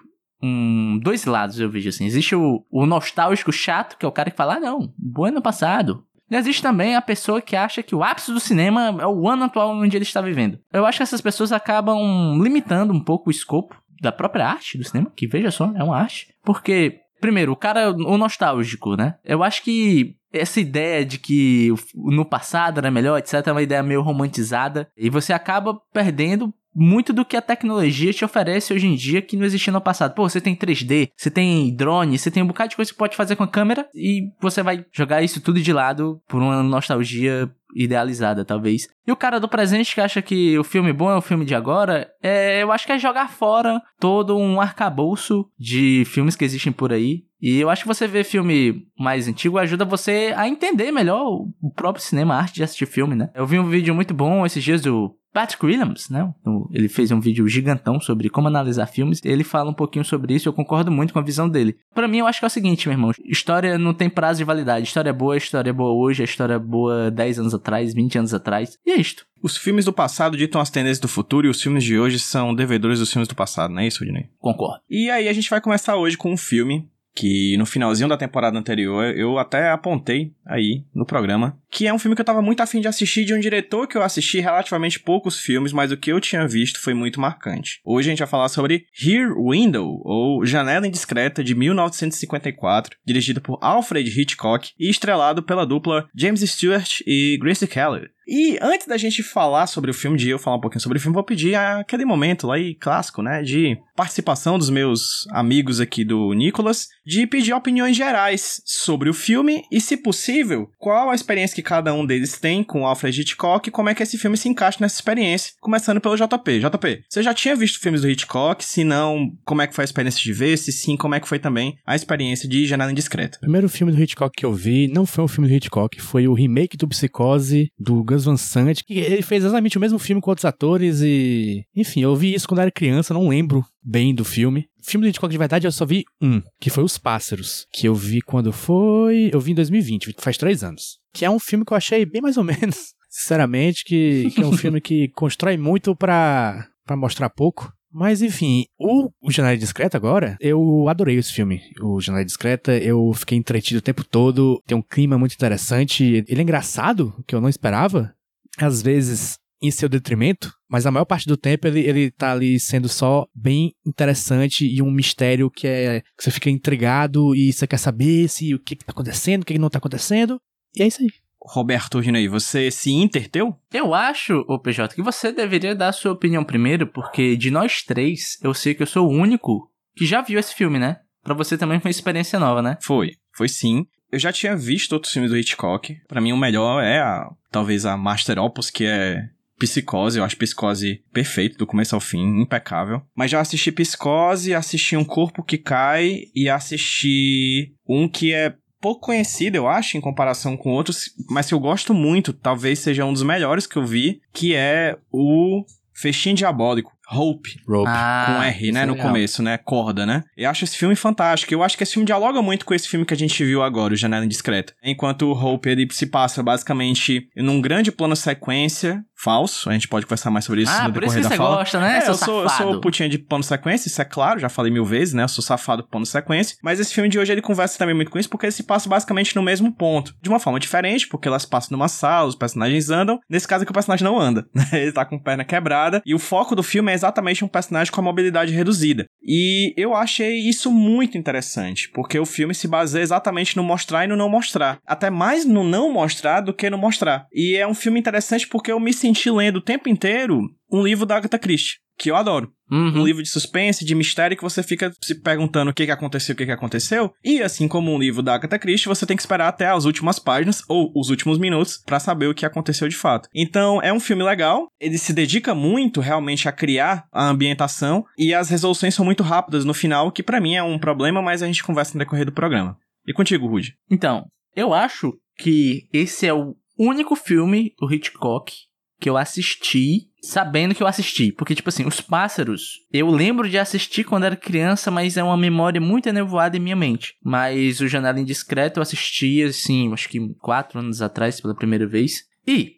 um, 0.42 0.98
dois 1.02 1.24
lados, 1.24 1.58
eu 1.58 1.70
vejo 1.70 1.88
assim. 1.88 2.06
Existe 2.06 2.36
o, 2.36 2.64
o 2.70 2.86
nostálgico 2.86 3.52
chato, 3.52 3.96
que 3.96 4.04
é 4.04 4.08
o 4.08 4.12
cara 4.12 4.30
que 4.30 4.36
fala, 4.36 4.56
ah, 4.56 4.60
não, 4.60 4.92
bom 4.98 5.24
ano 5.26 5.42
passado. 5.42 6.04
E 6.30 6.36
existe 6.36 6.62
também 6.62 6.96
a 6.96 7.02
pessoa 7.02 7.40
que 7.40 7.56
acha 7.56 7.82
que 7.82 7.94
o 7.94 8.02
ápice 8.02 8.32
do 8.32 8.40
cinema 8.40 8.96
é 9.00 9.06
o 9.06 9.28
ano 9.28 9.44
atual 9.44 9.70
onde 9.70 9.96
ele 9.96 10.04
está 10.04 10.20
vivendo. 10.20 10.58
Eu 10.72 10.86
acho 10.86 10.98
que 10.98 11.02
essas 11.02 11.20
pessoas 11.20 11.52
acabam 11.52 12.38
limitando 12.42 12.92
um 12.92 13.00
pouco 13.00 13.28
o 13.28 13.30
escopo 13.30 13.76
da 14.00 14.12
própria 14.12 14.46
arte 14.46 14.76
do 14.76 14.84
cinema, 14.84 15.10
que 15.14 15.26
veja 15.26 15.50
só, 15.50 15.72
é 15.74 15.82
uma 15.82 15.96
arte. 15.96 16.34
Porque, 16.44 17.00
primeiro, 17.24 17.52
o 17.52 17.56
cara, 17.56 17.90
o 17.90 18.18
nostálgico, 18.18 18.96
né? 18.96 19.14
Eu 19.24 19.42
acho 19.42 19.62
que 19.62 20.14
essa 20.30 20.60
ideia 20.60 21.06
de 21.06 21.18
que 21.18 21.70
no 21.94 22.22
passado 22.22 22.76
era 22.76 22.90
melhor, 22.90 23.18
etc, 23.18 23.46
é 23.46 23.50
uma 23.50 23.62
ideia 23.62 23.82
meio 23.82 24.02
romantizada. 24.02 24.90
E 24.94 25.08
você 25.08 25.32
acaba 25.32 25.80
perdendo 25.90 26.52
muito 26.74 27.14
do 27.14 27.24
que 27.24 27.34
a 27.34 27.40
tecnologia 27.40 28.12
te 28.12 28.26
oferece 28.26 28.74
hoje 28.74 28.86
em 28.86 28.94
dia 28.94 29.22
que 29.22 29.38
não 29.38 29.46
existia 29.46 29.72
no 29.72 29.80
passado. 29.80 30.14
Pô, 30.14 30.28
você 30.28 30.38
tem 30.38 30.54
3D, 30.54 31.08
você 31.16 31.30
tem 31.30 31.74
drone, 31.74 32.18
você 32.18 32.30
tem 32.30 32.42
um 32.42 32.46
bocado 32.46 32.70
de 32.70 32.76
coisa 32.76 32.92
que 32.92 32.98
pode 32.98 33.16
fazer 33.16 33.36
com 33.36 33.44
a 33.44 33.48
câmera 33.48 33.88
e 33.94 34.28
você 34.38 34.62
vai 34.62 34.84
jogar 34.92 35.22
isso 35.22 35.40
tudo 35.40 35.62
de 35.62 35.72
lado 35.72 36.20
por 36.28 36.42
uma 36.42 36.62
nostalgia 36.62 37.50
idealizada, 37.74 38.44
talvez. 38.44 38.88
E 39.06 39.12
o 39.12 39.16
cara 39.16 39.40
do 39.40 39.48
presente 39.48 39.94
que 39.94 40.00
acha 40.00 40.22
que 40.22 40.58
o 40.58 40.64
filme 40.64 40.92
bom 40.92 41.10
é 41.10 41.16
o 41.16 41.22
filme 41.22 41.44
de 41.44 41.54
agora, 41.54 42.10
é, 42.22 42.62
eu 42.62 42.70
acho 42.72 42.86
que 42.86 42.92
é 42.92 42.98
jogar 42.98 43.30
fora 43.30 43.82
todo 43.98 44.36
um 44.36 44.60
arcabouço 44.60 45.46
de 45.58 46.04
filmes 46.06 46.36
que 46.36 46.44
existem 46.44 46.72
por 46.72 46.92
aí 46.92 47.24
E 47.44 47.60
eu 47.60 47.68
acho 47.68 47.82
que 47.82 47.88
você 47.88 48.08
ver 48.08 48.24
filme 48.24 48.86
mais 48.98 49.28
antigo 49.28 49.58
ajuda 49.58 49.84
você 49.84 50.32
a 50.34 50.48
entender 50.48 50.90
melhor 50.90 51.42
o 51.60 51.70
próprio 51.76 52.02
cinema, 52.02 52.34
a 52.34 52.38
arte 52.38 52.54
de 52.54 52.64
assistir 52.64 52.86
filme, 52.86 53.14
né? 53.14 53.28
Eu 53.34 53.46
vi 53.46 53.58
um 53.58 53.68
vídeo 53.68 53.94
muito 53.94 54.14
bom 54.14 54.46
esses 54.46 54.64
dias 54.64 54.80
do 54.80 55.14
Patrick 55.30 55.66
Williams, 55.66 56.08
né? 56.08 56.32
Ele 56.72 56.88
fez 56.88 57.10
um 57.10 57.20
vídeo 57.20 57.46
gigantão 57.46 58.00
sobre 58.00 58.30
como 58.30 58.48
analisar 58.48 58.86
filmes. 58.86 59.20
Ele 59.22 59.44
fala 59.44 59.68
um 59.68 59.74
pouquinho 59.74 60.06
sobre 60.06 60.32
isso. 60.32 60.48
Eu 60.48 60.54
concordo 60.54 60.90
muito 60.90 61.12
com 61.12 61.18
a 61.18 61.22
visão 61.22 61.46
dele. 61.46 61.76
Para 61.94 62.08
mim, 62.08 62.20
eu 62.20 62.26
acho 62.26 62.38
que 62.38 62.46
é 62.46 62.48
o 62.48 62.50
seguinte, 62.50 62.88
meu 62.88 62.96
irmão: 62.96 63.12
história 63.26 63.76
não 63.76 63.92
tem 63.92 64.08
prazo 64.08 64.38
de 64.38 64.44
validade. 64.44 64.86
História 64.86 65.10
é 65.10 65.12
boa, 65.12 65.36
história 65.36 65.68
é 65.68 65.72
boa 65.72 65.92
hoje, 65.92 66.22
a 66.22 66.24
história 66.24 66.54
é 66.54 66.58
boa 66.58 67.10
10 67.10 67.40
anos 67.40 67.52
atrás, 67.52 67.92
20 67.92 68.16
anos 68.16 68.32
atrás. 68.32 68.78
E 68.86 68.90
é 68.90 68.96
isto. 68.96 69.26
Os 69.42 69.58
filmes 69.58 69.84
do 69.84 69.92
passado 69.92 70.34
ditam 70.34 70.62
as 70.62 70.70
tendências 70.70 71.00
do 71.00 71.08
futuro 71.08 71.46
e 71.46 71.50
os 71.50 71.60
filmes 71.60 71.84
de 71.84 71.98
hoje 71.98 72.18
são 72.18 72.54
devedores 72.54 73.00
dos 73.00 73.12
filmes 73.12 73.28
do 73.28 73.34
passado, 73.34 73.74
não 73.74 73.80
é 73.80 73.86
isso, 73.86 74.02
Rodney? 74.02 74.30
Concordo. 74.38 74.80
E 74.88 75.10
aí 75.10 75.28
a 75.28 75.32
gente 75.34 75.50
vai 75.50 75.60
começar 75.60 75.96
hoje 75.96 76.16
com 76.16 76.32
um 76.32 76.36
filme 76.38 76.88
que 77.14 77.56
no 77.56 77.64
finalzinho 77.64 78.08
da 78.08 78.16
temporada 78.16 78.58
anterior 78.58 79.04
eu 79.16 79.38
até 79.38 79.70
apontei 79.70 80.32
aí 80.44 80.82
no 80.94 81.06
programa, 81.06 81.56
que 81.70 81.86
é 81.86 81.94
um 81.94 81.98
filme 81.98 82.14
que 82.14 82.20
eu 82.20 82.26
tava 82.26 82.42
muito 82.42 82.60
afim 82.60 82.80
de 82.80 82.88
assistir 82.88 83.24
de 83.24 83.32
um 83.32 83.40
diretor 83.40 83.86
que 83.86 83.96
eu 83.96 84.02
assisti 84.02 84.40
relativamente 84.40 85.00
poucos 85.00 85.38
filmes, 85.38 85.72
mas 85.72 85.92
o 85.92 85.96
que 85.96 86.10
eu 86.12 86.20
tinha 86.20 86.46
visto 86.46 86.80
foi 86.80 86.94
muito 86.94 87.20
marcante. 87.20 87.80
Hoje 87.84 88.08
a 88.08 88.12
gente 88.12 88.18
vai 88.18 88.28
falar 88.28 88.48
sobre 88.48 88.86
Rear 88.92 89.32
Window, 89.36 90.00
ou 90.04 90.44
Janela 90.44 90.86
Indiscreta, 90.86 91.42
de 91.42 91.54
1954, 91.54 92.96
dirigido 93.04 93.40
por 93.40 93.58
Alfred 93.60 94.08
Hitchcock 94.08 94.70
e 94.78 94.90
estrelado 94.90 95.42
pela 95.42 95.66
dupla 95.66 96.08
James 96.14 96.40
Stewart 96.40 97.00
e 97.06 97.38
Grace 97.40 97.66
Kelly. 97.66 98.08
E 98.26 98.58
antes 98.60 98.86
da 98.86 98.96
gente 98.96 99.22
falar 99.22 99.66
sobre 99.66 99.90
o 99.90 99.94
filme, 99.94 100.16
de 100.16 100.30
eu 100.30 100.38
falar 100.38 100.56
um 100.56 100.60
pouquinho 100.60 100.80
sobre 100.80 100.98
o 100.98 101.00
filme, 101.00 101.14
vou 101.14 101.24
pedir 101.24 101.54
aquele 101.54 102.04
momento 102.04 102.46
lá 102.46 102.54
aí, 102.54 102.74
clássico, 102.74 103.22
né, 103.22 103.42
de 103.42 103.76
participação 103.96 104.58
dos 104.58 104.70
meus 104.70 105.26
amigos 105.30 105.80
aqui 105.80 106.04
do 106.04 106.32
Nicolas, 106.32 106.88
de 107.06 107.26
pedir 107.26 107.52
opiniões 107.52 107.96
gerais 107.96 108.62
sobre 108.64 109.08
o 109.08 109.14
filme 109.14 109.62
e, 109.70 109.80
se 109.80 109.96
possível, 109.96 110.68
qual 110.78 111.10
a 111.10 111.14
experiência 111.14 111.54
que 111.54 111.62
cada 111.62 111.92
um 111.92 112.04
deles 112.04 112.38
tem 112.38 112.64
com 112.64 112.86
Alfred 112.86 113.20
Hitchcock 113.20 113.68
e 113.68 113.72
como 113.72 113.88
é 113.88 113.94
que 113.94 114.02
esse 114.02 114.18
filme 114.18 114.36
se 114.36 114.48
encaixa 114.48 114.78
nessa 114.80 114.96
experiência, 114.96 115.52
começando 115.60 116.00
pelo 116.00 116.16
JP. 116.16 116.60
JP, 116.60 117.04
você 117.08 117.22
já 117.22 117.34
tinha 117.34 117.54
visto 117.54 117.80
filmes 117.80 118.02
do 118.02 118.08
Hitchcock? 118.08 118.64
Se 118.64 118.84
não, 118.84 119.30
como 119.44 119.62
é 119.62 119.66
que 119.66 119.74
foi 119.74 119.82
a 119.82 119.86
experiência 119.86 120.20
de 120.20 120.32
ver? 120.32 120.56
Se 120.56 120.72
sim, 120.72 120.96
como 120.96 121.14
é 121.14 121.20
que 121.20 121.28
foi 121.28 121.38
também 121.38 121.76
a 121.86 121.94
experiência 121.94 122.48
de 122.48 122.66
Janela 122.66 122.90
Indiscreta? 122.90 123.38
O 123.38 123.40
primeiro 123.40 123.68
filme 123.68 123.92
do 123.92 124.02
Hitchcock 124.02 124.34
que 124.36 124.44
eu 124.44 124.52
vi 124.52 124.88
não 124.88 125.06
foi 125.06 125.24
um 125.24 125.28
filme 125.28 125.48
do 125.48 125.54
Hitchcock, 125.54 126.00
foi 126.00 126.26
o 126.26 126.34
remake 126.34 126.76
do 126.76 126.88
Psicose 126.88 127.70
do 127.78 128.02
Gus 128.14 128.24
Van 128.24 128.36
Sant, 128.36 128.82
que 128.84 128.94
ele 128.94 129.22
fez 129.22 129.44
exatamente 129.44 129.76
o 129.76 129.80
mesmo 129.80 129.98
filme 129.98 130.20
com 130.20 130.30
outros 130.30 130.44
atores 130.44 131.00
e... 131.02 131.64
Enfim, 131.74 132.00
eu 132.02 132.14
vi 132.14 132.34
isso 132.34 132.48
quando 132.48 132.60
era 132.60 132.70
criança, 132.70 133.12
não 133.12 133.28
lembro 133.28 133.64
bem 133.82 134.14
do 134.14 134.24
filme. 134.24 134.66
Filme 134.82 135.06
do 135.06 135.10
Hitchcock 135.10 135.30
de 135.30 135.38
verdade 135.38 135.66
eu 135.66 135.72
só 135.72 135.84
vi 135.84 136.04
um, 136.20 136.40
que 136.60 136.70
foi 136.70 136.84
Os 136.84 136.96
Pássaros, 136.98 137.66
que 137.72 137.88
eu 137.88 137.94
vi 137.94 138.20
quando 138.20 138.52
foi... 138.52 139.30
Eu 139.32 139.40
vi 139.40 139.52
em 139.52 139.56
2020, 139.56 140.14
faz 140.18 140.38
três 140.38 140.62
anos. 140.62 140.98
Que 141.12 141.24
é 141.24 141.30
um 141.30 141.38
filme 141.38 141.64
que 141.64 141.72
eu 141.72 141.76
achei 141.76 142.06
bem 142.06 142.22
mais 142.22 142.36
ou 142.36 142.44
menos, 142.44 142.94
sinceramente, 143.10 143.84
que, 143.84 144.30
que 144.30 144.42
é 144.42 144.46
um 144.46 144.56
filme 144.56 144.80
que 144.80 145.08
constrói 145.08 145.56
muito 145.56 145.96
pra, 145.96 146.68
pra 146.84 146.96
mostrar 146.96 147.28
pouco. 147.30 147.72
Mas 147.94 148.22
enfim, 148.22 148.64
o, 148.76 149.08
o 149.22 149.30
Janela 149.30 149.56
Discreta 149.56 149.96
agora, 149.96 150.36
eu 150.40 150.88
adorei 150.88 151.16
esse 151.16 151.32
filme. 151.32 151.62
O 151.80 152.00
Janela 152.00 152.24
Discreta, 152.24 152.76
eu 152.76 153.12
fiquei 153.14 153.38
entretido 153.38 153.78
o 153.78 153.82
tempo 153.82 154.02
todo. 154.02 154.60
Tem 154.66 154.76
um 154.76 154.82
clima 154.82 155.16
muito 155.16 155.34
interessante. 155.34 156.24
Ele 156.26 156.40
é 156.40 156.42
engraçado, 156.42 157.14
que 157.24 157.36
eu 157.36 157.40
não 157.40 157.48
esperava. 157.48 158.12
Às 158.58 158.82
vezes 158.82 159.38
em 159.62 159.70
seu 159.70 159.88
detrimento, 159.88 160.52
mas 160.68 160.84
a 160.84 160.90
maior 160.90 161.06
parte 161.06 161.26
do 161.26 161.38
tempo 161.38 161.66
ele, 161.66 161.80
ele 161.80 162.10
tá 162.10 162.32
ali 162.32 162.60
sendo 162.60 162.88
só 162.88 163.26
bem 163.34 163.72
interessante 163.86 164.66
e 164.66 164.82
um 164.82 164.90
mistério 164.90 165.50
que 165.50 165.66
é 165.66 166.00
que 166.00 166.22
você 166.22 166.30
fica 166.30 166.50
intrigado 166.50 167.34
e 167.34 167.50
você 167.50 167.66
quer 167.66 167.78
saber 167.78 168.28
se 168.28 168.54
o 168.54 168.58
que, 168.58 168.76
que 168.76 168.84
tá 168.84 168.92
acontecendo, 168.92 169.42
o 169.42 169.46
que, 169.46 169.54
que 169.54 169.58
não 169.58 169.70
tá 169.70 169.78
acontecendo. 169.78 170.38
E 170.76 170.82
é 170.82 170.86
isso 170.86 171.00
aí. 171.00 171.08
Roberto 171.44 172.02
Ginei, 172.02 172.26
você 172.26 172.70
se 172.70 172.90
interteu? 172.90 173.54
Eu 173.72 173.94
acho, 173.94 174.44
ô 174.48 174.58
PJ, 174.58 174.94
que 174.94 175.02
você 175.02 175.30
deveria 175.30 175.74
dar 175.74 175.88
a 175.88 175.92
sua 175.92 176.12
opinião 176.12 176.42
primeiro, 176.42 176.86
porque 176.86 177.36
de 177.36 177.50
nós 177.50 177.82
três, 177.82 178.38
eu 178.42 178.54
sei 178.54 178.74
que 178.74 178.82
eu 178.82 178.86
sou 178.86 179.06
o 179.06 179.12
único 179.12 179.70
que 179.94 180.06
já 180.06 180.22
viu 180.22 180.40
esse 180.40 180.54
filme, 180.54 180.78
né? 180.78 181.00
Pra 181.22 181.34
você 181.34 181.56
também 181.56 181.78
foi 181.80 181.90
uma 181.90 181.92
experiência 181.92 182.38
nova, 182.38 182.62
né? 182.62 182.78
Foi, 182.80 183.12
foi 183.36 183.48
sim. 183.48 183.86
Eu 184.10 184.18
já 184.18 184.32
tinha 184.32 184.56
visto 184.56 184.92
outros 184.92 185.12
filmes 185.12 185.30
do 185.30 185.36
Hitchcock. 185.36 185.96
Para 186.06 186.20
mim, 186.20 186.32
o 186.32 186.36
melhor 186.36 186.82
é 186.82 187.00
a, 187.00 187.28
talvez 187.50 187.84
a 187.84 187.96
Master 187.96 188.38
Opus, 188.38 188.70
que 188.70 188.84
é 188.84 189.28
Psicose, 189.58 190.18
eu 190.18 190.24
acho 190.24 190.36
Psicose 190.36 191.02
perfeito, 191.12 191.56
do 191.56 191.66
começo 191.66 191.94
ao 191.94 192.00
fim, 192.00 192.40
impecável. 192.40 193.02
Mas 193.14 193.30
já 193.30 193.40
assisti 193.40 193.70
Psicose, 193.72 194.54
assisti 194.54 194.96
Um 194.96 195.04
Corpo 195.04 195.42
que 195.42 195.58
Cai 195.58 196.22
e 196.34 196.48
assisti 196.48 197.74
um 197.88 198.08
que 198.08 198.32
é 198.32 198.54
pouco 198.84 199.00
conhecido, 199.00 199.56
eu 199.56 199.66
acho, 199.66 199.96
em 199.96 200.00
comparação 200.00 200.58
com 200.58 200.68
outros, 200.68 201.14
mas 201.30 201.48
que 201.48 201.54
eu 201.54 201.58
gosto 201.58 201.94
muito, 201.94 202.34
talvez 202.34 202.80
seja 202.80 203.06
um 203.06 203.14
dos 203.14 203.22
melhores 203.22 203.66
que 203.66 203.76
eu 203.76 203.86
vi, 203.86 204.20
que 204.30 204.54
é 204.54 204.98
o 205.10 205.64
Festim 205.94 206.34
Diabólico. 206.34 206.92
Hope. 207.10 207.56
Rope. 207.66 207.88
Ah, 207.88 208.26
com 208.26 208.42
R, 208.42 208.72
né, 208.72 208.82
é 208.82 208.86
no 208.86 208.92
legal. 208.92 209.08
começo, 209.08 209.42
né, 209.42 209.56
corda, 209.56 210.04
né? 210.04 210.22
Eu 210.36 210.50
acho 210.50 210.64
esse 210.64 210.76
filme 210.76 210.94
fantástico. 210.94 211.52
Eu 211.52 211.62
acho 211.62 211.76
que 211.76 211.82
esse 211.82 211.92
filme 211.92 212.06
dialoga 212.06 212.42
muito 212.42 212.66
com 212.66 212.74
esse 212.74 212.88
filme 212.88 213.06
que 213.06 213.14
a 213.14 213.16
gente 213.16 213.42
viu 213.42 213.62
agora, 213.62 213.94
o 213.94 213.96
Janela 213.96 214.24
Indiscreta. 214.24 214.74
Enquanto 214.82 215.22
o 215.22 215.32
Hope, 215.32 215.68
ele 215.68 215.88
se 215.90 216.06
passa 216.06 216.42
basicamente 216.42 217.28
num 217.36 217.60
grande 217.60 217.90
plano 217.90 218.16
sequência, 218.16 219.02
falso, 219.24 219.70
a 219.70 219.72
gente 219.72 219.88
pode 219.88 220.04
conversar 220.04 220.30
mais 220.30 220.44
sobre 220.44 220.62
isso 220.62 220.72
Ah, 220.72 220.86
no 220.88 220.92
por 220.94 221.02
isso 221.02 221.14
decorrer 221.14 221.22
que 221.22 221.22
da 221.22 221.28
você 221.30 221.36
fala. 221.36 221.56
gosta, 221.56 221.80
né, 221.80 222.00
É, 222.04 222.08
eu 222.08 222.14
sou, 222.14 222.42
eu 222.42 222.48
sou 222.50 222.80
putinha 222.80 223.08
de 223.08 223.18
plano 223.18 223.42
sequência, 223.42 223.88
isso 223.88 224.00
é 224.00 224.04
claro, 224.04 224.38
já 224.38 224.48
falei 224.50 224.70
mil 224.70 224.84
vezes, 224.84 225.14
né? 225.14 225.22
Eu 225.24 225.28
sou 225.28 225.42
safado 225.42 225.82
por 225.84 225.90
plano 225.90 226.06
sequência. 226.06 226.56
Mas 226.62 226.78
esse 226.78 226.92
filme 226.92 227.08
de 227.08 227.18
hoje 227.18 227.32
ele 227.32 227.40
conversa 227.40 227.78
também 227.78 227.94
muito 227.94 228.10
com 228.10 228.18
isso, 228.18 228.28
porque 228.28 228.46
ele 228.46 228.52
se 228.52 228.62
passa 228.64 228.88
basicamente 228.88 229.34
no 229.34 229.42
mesmo 229.42 229.72
ponto. 229.74 230.14
De 230.22 230.28
uma 230.28 230.38
forma 230.38 230.60
diferente, 230.60 231.08
porque 231.08 231.26
elas 231.26 231.44
passam 231.46 231.76
numa 231.76 231.88
sala, 231.88 232.28
os 232.28 232.34
personagens 232.34 232.90
andam. 232.90 233.18
Nesse 233.30 233.48
caso 233.48 233.62
aqui 233.62 233.70
o 233.70 233.74
personagem 233.74 234.04
não 234.04 234.20
anda, 234.20 234.44
né? 234.54 234.64
Ele 234.74 234.92
tá 234.92 235.04
com 235.04 235.18
perna 235.18 235.44
quebrada. 235.44 236.02
E 236.04 236.14
o 236.14 236.18
foco 236.18 236.54
do 236.54 236.62
filme 236.62 236.90
é 236.92 236.94
exatamente 236.94 237.44
um 237.44 237.48
personagem 237.48 237.92
com 237.92 238.00
a 238.00 238.04
mobilidade 238.04 238.52
reduzida. 238.52 239.06
E 239.26 239.72
eu 239.76 239.94
achei 239.94 240.36
isso 240.38 240.70
muito 240.70 241.16
interessante, 241.16 241.88
porque 241.94 242.18
o 242.18 242.26
filme 242.26 242.54
se 242.54 242.68
baseia 242.68 243.02
exatamente 243.02 243.56
no 243.56 243.62
mostrar 243.62 244.04
e 244.04 244.08
no 244.08 244.16
não 244.16 244.28
mostrar. 244.28 244.78
Até 244.86 245.08
mais 245.08 245.44
no 245.46 245.64
não 245.64 245.92
mostrar 245.92 246.40
do 246.40 246.52
que 246.52 246.68
no 246.68 246.76
mostrar. 246.76 247.26
E 247.32 247.56
é 247.56 247.66
um 247.66 247.74
filme 247.74 247.98
interessante 247.98 248.46
porque 248.46 248.70
eu 248.70 248.78
me 248.80 248.92
senti 248.92 249.13
lendo 249.30 249.56
o 249.56 249.62
tempo 249.62 249.88
inteiro 249.88 250.40
um 250.70 250.82
livro 250.82 251.06
da 251.06 251.16
Agatha 251.16 251.38
Christie, 251.38 251.76
que 251.98 252.10
eu 252.10 252.16
adoro 252.16 252.50
Uhum. 252.70 253.02
um 253.02 253.04
livro 253.04 253.22
de 253.22 253.28
suspense, 253.28 253.84
de 253.84 253.94
mistério, 253.94 254.36
que 254.36 254.42
você 254.42 254.62
fica 254.62 254.90
se 255.02 255.20
perguntando 255.20 255.70
o 255.70 255.74
que, 255.74 255.84
que 255.84 255.92
aconteceu, 255.92 256.32
o 256.32 256.36
que, 256.36 256.46
que 256.46 256.50
aconteceu. 256.50 257.12
E 257.22 257.42
assim 257.42 257.68
como 257.68 257.92
um 257.92 257.98
livro 257.98 258.22
da 258.22 258.34
Agatha 258.34 258.58
Christie, 258.58 258.88
você 258.88 259.04
tem 259.04 259.16
que 259.16 259.22
esperar 259.22 259.48
até 259.48 259.68
as 259.68 259.84
últimas 259.84 260.18
páginas 260.18 260.62
ou 260.68 260.90
os 260.96 261.10
últimos 261.10 261.38
minutos 261.38 261.76
pra 261.84 262.00
saber 262.00 262.26
o 262.26 262.34
que 262.34 262.46
aconteceu 262.46 262.88
de 262.88 262.96
fato. 262.96 263.28
Então, 263.34 263.80
é 263.82 263.92
um 263.92 264.00
filme 264.00 264.24
legal. 264.24 264.66
Ele 264.80 264.96
se 264.96 265.12
dedica 265.12 265.54
muito 265.54 266.00
realmente 266.00 266.48
a 266.48 266.52
criar 266.52 267.04
a 267.12 267.28
ambientação 267.28 268.04
e 268.18 268.32
as 268.34 268.48
resoluções 268.48 268.94
são 268.94 269.04
muito 269.04 269.22
rápidas 269.22 269.64
no 269.64 269.74
final, 269.74 270.10
que 270.10 270.22
pra 270.22 270.40
mim 270.40 270.54
é 270.54 270.62
um 270.62 270.78
problema, 270.78 271.20
mas 271.20 271.42
a 271.42 271.46
gente 271.46 271.62
conversa 271.62 271.92
no 271.94 271.98
decorrer 271.98 272.24
do 272.24 272.32
programa. 272.32 272.76
E 273.06 273.12
contigo, 273.12 273.46
Rude? 273.46 273.74
Então, 273.90 274.24
eu 274.56 274.72
acho 274.72 275.12
que 275.36 275.82
esse 275.92 276.26
é 276.26 276.32
o 276.32 276.54
único 276.78 277.14
filme 277.14 277.72
do 277.78 277.92
Hitchcock 277.92 278.52
que 279.00 279.10
eu 279.10 279.16
assisti 279.16 280.08
sabendo 280.24 280.74
que 280.74 280.82
eu 280.82 280.86
assisti. 280.86 281.30
Porque, 281.32 281.54
tipo 281.54 281.68
assim, 281.68 281.86
Os 281.86 282.00
Pássaros, 282.00 282.80
eu 282.92 283.10
lembro 283.10 283.48
de 283.48 283.58
assistir 283.58 284.04
quando 284.04 284.24
era 284.24 284.36
criança, 284.36 284.90
mas 284.90 285.16
é 285.16 285.22
uma 285.22 285.36
memória 285.36 285.80
muito 285.80 286.08
enevoada 286.08 286.56
em 286.56 286.60
minha 286.60 286.76
mente. 286.76 287.14
Mas 287.22 287.80
o 287.80 287.88
Janela 287.88 288.18
Indiscreta 288.18 288.78
eu 288.78 288.82
assisti, 288.82 289.42
assim, 289.42 289.92
acho 289.92 290.08
que 290.08 290.18
quatro 290.40 290.78
anos 290.78 291.02
atrás 291.02 291.40
pela 291.40 291.54
primeira 291.54 291.86
vez. 291.86 292.24
E 292.46 292.72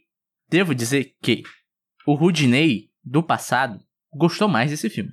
devo 0.50 0.74
dizer 0.74 1.12
que 1.22 1.42
o 2.06 2.14
Rudinei 2.14 2.86
do 3.04 3.22
passado 3.22 3.80
gostou 4.12 4.48
mais 4.48 4.70
desse 4.70 4.88
filme. 4.88 5.10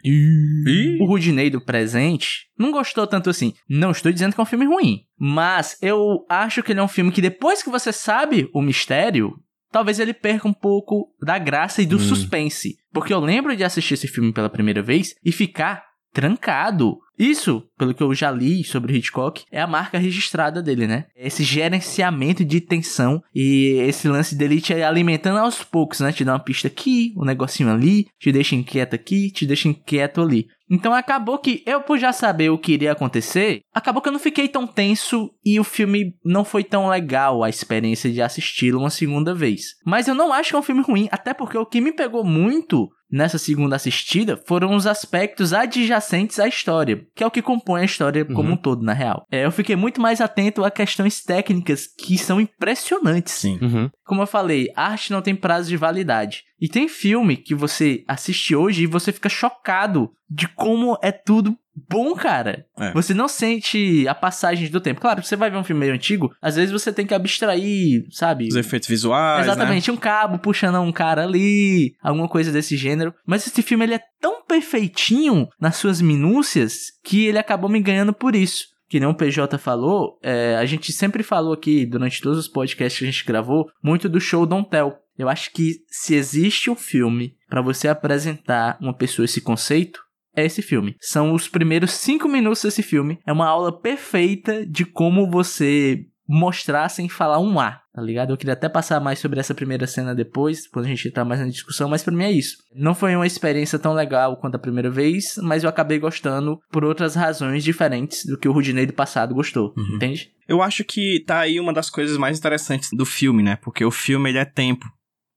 O 1.02 1.06
Rudinei 1.06 1.50
do 1.50 1.62
presente 1.62 2.48
não 2.58 2.72
gostou 2.72 3.06
tanto 3.06 3.30
assim. 3.30 3.54
Não 3.70 3.92
estou 3.92 4.12
dizendo 4.12 4.34
que 4.34 4.40
é 4.40 4.44
um 4.44 4.48
filme 4.48 4.66
ruim. 4.66 5.02
Mas 5.20 5.78
eu 5.82 6.26
acho 6.30 6.64
que 6.64 6.72
ele 6.72 6.80
é 6.80 6.84
um 6.84 6.88
filme 6.88 7.12
que 7.12 7.22
depois 7.22 7.62
que 7.62 7.70
você 7.70 7.92
sabe 7.92 8.50
o 8.54 8.62
mistério, 8.62 9.34
talvez 9.74 10.00
ele 10.00 10.14
perca 10.14 10.48
um 10.48 10.54
pouco 10.54 11.10
da 11.22 11.38
graça 11.40 11.82
e 11.82 11.86
do 11.86 11.96
Hum. 11.98 12.00
suspense. 12.00 12.78
Porque 12.94 13.12
eu 13.14 13.20
lembro 13.20 13.56
de 13.58 13.64
assistir 13.64 13.96
esse 13.96 14.08
filme 14.08 14.32
pela 14.32 14.50
primeira 14.50 14.82
vez 14.84 15.16
e 15.26 15.32
ficar 15.32 15.84
trancado. 16.14 17.00
Isso, 17.18 17.64
pelo 17.78 17.94
que 17.94 18.02
eu 18.02 18.14
já 18.14 18.32
li 18.32 18.64
sobre 18.64 18.98
Hitchcock, 18.98 19.44
é 19.52 19.62
a 19.62 19.68
marca 19.68 19.98
registrada 19.98 20.62
dele, 20.62 20.88
né? 20.88 21.06
Esse 21.16 21.44
gerenciamento 21.44 22.44
de 22.44 22.60
tensão 22.60 23.22
e 23.34 23.78
esse 23.88 24.08
lance 24.08 24.36
dele 24.36 24.60
te 24.60 24.74
alimentando 24.74 25.40
aos 25.40 25.64
poucos, 25.64 26.00
né? 26.00 26.12
Te 26.12 26.26
dá 26.26 26.34
uma 26.34 26.40
pista 26.40 26.68
aqui, 26.68 27.14
um 27.16 27.26
negocinho 27.26 27.72
ali, 27.72 28.08
te 28.20 28.32
deixa 28.32 28.56
inquieto 28.56 28.96
aqui, 28.96 29.32
te 29.32 29.46
deixa 29.46 29.68
inquieto 29.68 30.22
ali. 30.22 30.48
Então 30.70 30.94
acabou 30.94 31.38
que 31.38 31.62
eu, 31.68 31.82
por 31.82 32.00
já 32.00 32.12
saber 32.12 32.50
o 32.50 32.58
que 32.58 32.72
iria 32.72 32.94
acontecer, 32.94 33.62
acabou 33.74 34.02
que 34.02 34.10
eu 34.10 34.14
não 34.14 34.20
fiquei 34.20 34.48
tão 34.48 34.66
tenso 34.66 35.30
e 35.46 35.60
o 35.60 35.64
filme 35.64 36.16
não 36.26 36.44
foi 36.44 36.64
tão 36.64 36.88
legal 36.88 37.44
a 37.44 37.50
experiência 37.50 38.12
de 38.12 38.22
assisti-lo 38.22 38.80
uma 38.80 38.90
segunda 38.90 39.36
vez. 39.36 39.76
Mas 39.86 40.08
eu 40.08 40.16
não 40.16 40.34
acho 40.34 40.50
que 40.50 40.56
é 40.56 40.60
um 40.60 40.64
filme 40.64 40.82
ruim, 40.82 41.08
até 41.12 41.34
porque 41.34 41.58
o 41.58 41.66
que 41.66 41.80
me 41.80 41.92
pegou 41.92 42.24
muito 42.24 42.90
nessa 43.14 43.38
segunda 43.38 43.76
assistida 43.76 44.36
foram 44.48 44.76
os 44.76 44.88
aspectos 44.88 45.54
adjacentes 45.54 46.40
à 46.40 46.48
história, 46.48 47.06
que 47.16 47.24
é 47.24 47.28
o 47.28 47.32
que 47.32 47.42
compõe 47.44 47.82
a 47.82 47.86
história 47.86 48.26
como 48.26 48.50
Uhum. 48.50 48.56
um 48.56 48.58
todo, 48.58 48.84
na 48.84 48.94
real. 48.94 49.26
É, 49.32 49.46
eu 49.46 49.52
fiquei 49.52 49.76
muito 49.76 50.02
mais 50.02 50.20
atento 50.20 50.64
a 50.64 50.72
questões 50.72 51.22
técnicas 51.22 51.86
que 51.88 52.18
são 52.18 52.42
impressionantes. 52.42 53.34
Sim. 53.34 53.60
Uhum. 53.62 53.90
Como 54.04 54.22
eu 54.24 54.28
falei, 54.28 54.70
arte 54.76 55.12
não 55.12 55.22
tem 55.22 55.36
prazo 55.36 55.70
de 55.70 55.78
validade. 55.78 56.44
E 56.60 56.68
tem 56.68 56.88
filme 56.88 57.38
que 57.38 57.54
você 57.54 58.04
assiste 58.08 58.56
hoje 58.56 58.84
e 58.84 58.88
você 58.88 59.12
fica 59.12 59.30
chocado 59.30 60.12
de 60.30 60.48
como 60.48 60.98
é 61.04 61.12
tudo 61.12 61.56
bom, 61.90 62.14
cara. 62.16 62.66
É. 62.78 62.92
Você 62.94 63.14
não 63.14 63.28
sente 63.28 64.08
a 64.08 64.16
passagem 64.16 64.70
do 64.70 64.82
tempo. 64.82 65.02
Claro, 65.02 65.24
você 65.24 65.36
vai 65.36 65.50
ver 65.50 65.58
um 65.58 65.64
filme 65.64 65.82
meio 65.82 65.94
antigo, 65.94 66.34
às 66.42 66.56
vezes 66.56 66.72
você 66.72 66.92
tem 66.92 67.06
que 67.06 67.14
abstrair, 67.14 68.06
sabe? 68.12 68.48
Os 68.48 68.56
efeitos 68.56 68.88
visuais, 68.88 69.46
né? 69.46 69.52
Exatamente, 69.52 69.92
um 69.92 69.98
cabo 69.98 70.38
puxando 70.38 70.80
um 70.80 70.92
cara 70.92 71.24
ali, 71.24 71.96
alguma 72.02 72.28
coisa 72.28 72.52
desse 72.52 72.78
gênero. 72.78 73.14
Mas 73.26 73.48
esse 73.48 73.62
filme 73.62 73.86
ele 73.86 73.96
é 73.96 74.02
tão 74.20 74.44
perfeitinho 74.46 75.48
nas 75.60 75.76
suas 75.76 76.02
minúcias 76.02 76.92
que 77.04 77.26
ele 77.26 77.38
acabou 77.38 77.70
me 77.70 77.82
ganhando 77.82 78.14
por 78.14 78.36
isso. 78.36 78.74
Que 78.90 79.00
nem 79.00 79.10
o 79.10 79.16
PJ 79.16 79.58
falou, 79.58 80.20
é, 80.22 80.56
a 80.56 80.66
gente 80.66 80.92
sempre 80.92 81.24
falou 81.24 81.54
aqui, 81.54 81.84
durante 81.86 82.22
todos 82.22 82.38
os 82.38 82.48
podcasts 82.48 83.00
que 83.00 83.06
a 83.06 83.12
gente 83.12 83.26
gravou, 83.26 83.68
muito 83.82 84.08
do 84.08 84.22
show 84.22 84.46
Don't 84.46 84.70
Tell. 84.70 84.96
Eu 85.18 85.30
acho 85.30 85.52
que 85.52 85.78
se 85.88 86.16
existe 86.16 86.70
um 86.70 86.76
filme 86.76 87.36
pra 87.48 87.62
você 87.62 87.88
apresentar 87.88 88.78
uma 88.82 88.96
pessoa 88.96 89.26
esse 89.26 89.42
conceito, 89.42 90.03
é 90.36 90.46
esse 90.46 90.62
filme. 90.62 90.96
São 91.00 91.34
os 91.34 91.48
primeiros 91.48 91.92
cinco 91.92 92.28
minutos 92.28 92.62
desse 92.64 92.82
filme. 92.84 93.20
É 93.26 93.32
uma 93.34 93.48
aula 93.48 93.72
perfeita 93.78 94.66
de 94.66 94.86
como 94.86 95.30
você 95.30 96.06
mostrar 96.28 96.88
sem 96.90 97.10
falar 97.10 97.38
um 97.40 97.60
A, 97.60 97.82
tá 97.94 98.02
ligado? 98.02 98.32
Eu 98.32 98.38
queria 98.38 98.54
até 98.54 98.70
passar 98.70 99.00
mais 99.02 99.20
sobre 99.20 99.42
essa 99.42 99.54
primeira 99.54 99.86
cena 99.86 100.16
depois, 100.16 100.66
quando 100.68 100.86
a 100.86 100.88
gente 100.88 101.08
entrar 101.10 101.26
mais 101.26 101.42
na 101.42 101.48
discussão, 101.48 101.90
mas 101.90 102.02
pra 102.02 102.14
mim 102.16 102.24
é 102.24 102.32
isso. 102.32 102.58
Não 102.74 102.96
foi 102.96 103.14
uma 103.14 103.28
experiência 103.28 103.78
tão 103.78 103.94
legal 103.94 104.38
quanto 104.38 104.56
a 104.56 104.60
primeira 104.60 104.90
vez, 104.90 105.36
mas 105.44 105.64
eu 105.64 105.70
acabei 105.70 106.00
gostando 106.00 106.58
por 106.72 106.86
outras 106.86 107.14
razões 107.14 107.62
diferentes 107.64 108.26
do 108.26 108.38
que 108.38 108.48
o 108.48 108.54
Rudinei 108.54 108.86
do 108.86 108.94
passado 108.94 109.36
gostou, 109.36 109.74
Uhum. 109.78 109.96
entende? 109.98 110.32
Eu 110.48 110.62
acho 110.62 110.84
que 110.86 111.22
tá 111.28 111.40
aí 111.40 111.60
uma 111.60 111.74
das 111.74 111.90
coisas 111.90 112.18
mais 112.18 112.40
interessantes 112.40 112.90
do 112.94 113.06
filme, 113.06 113.44
né? 113.44 113.58
Porque 113.58 113.84
o 113.84 113.92
filme 113.92 114.30
ele 114.30 114.40
é 114.40 114.46
tempo. 114.46 114.86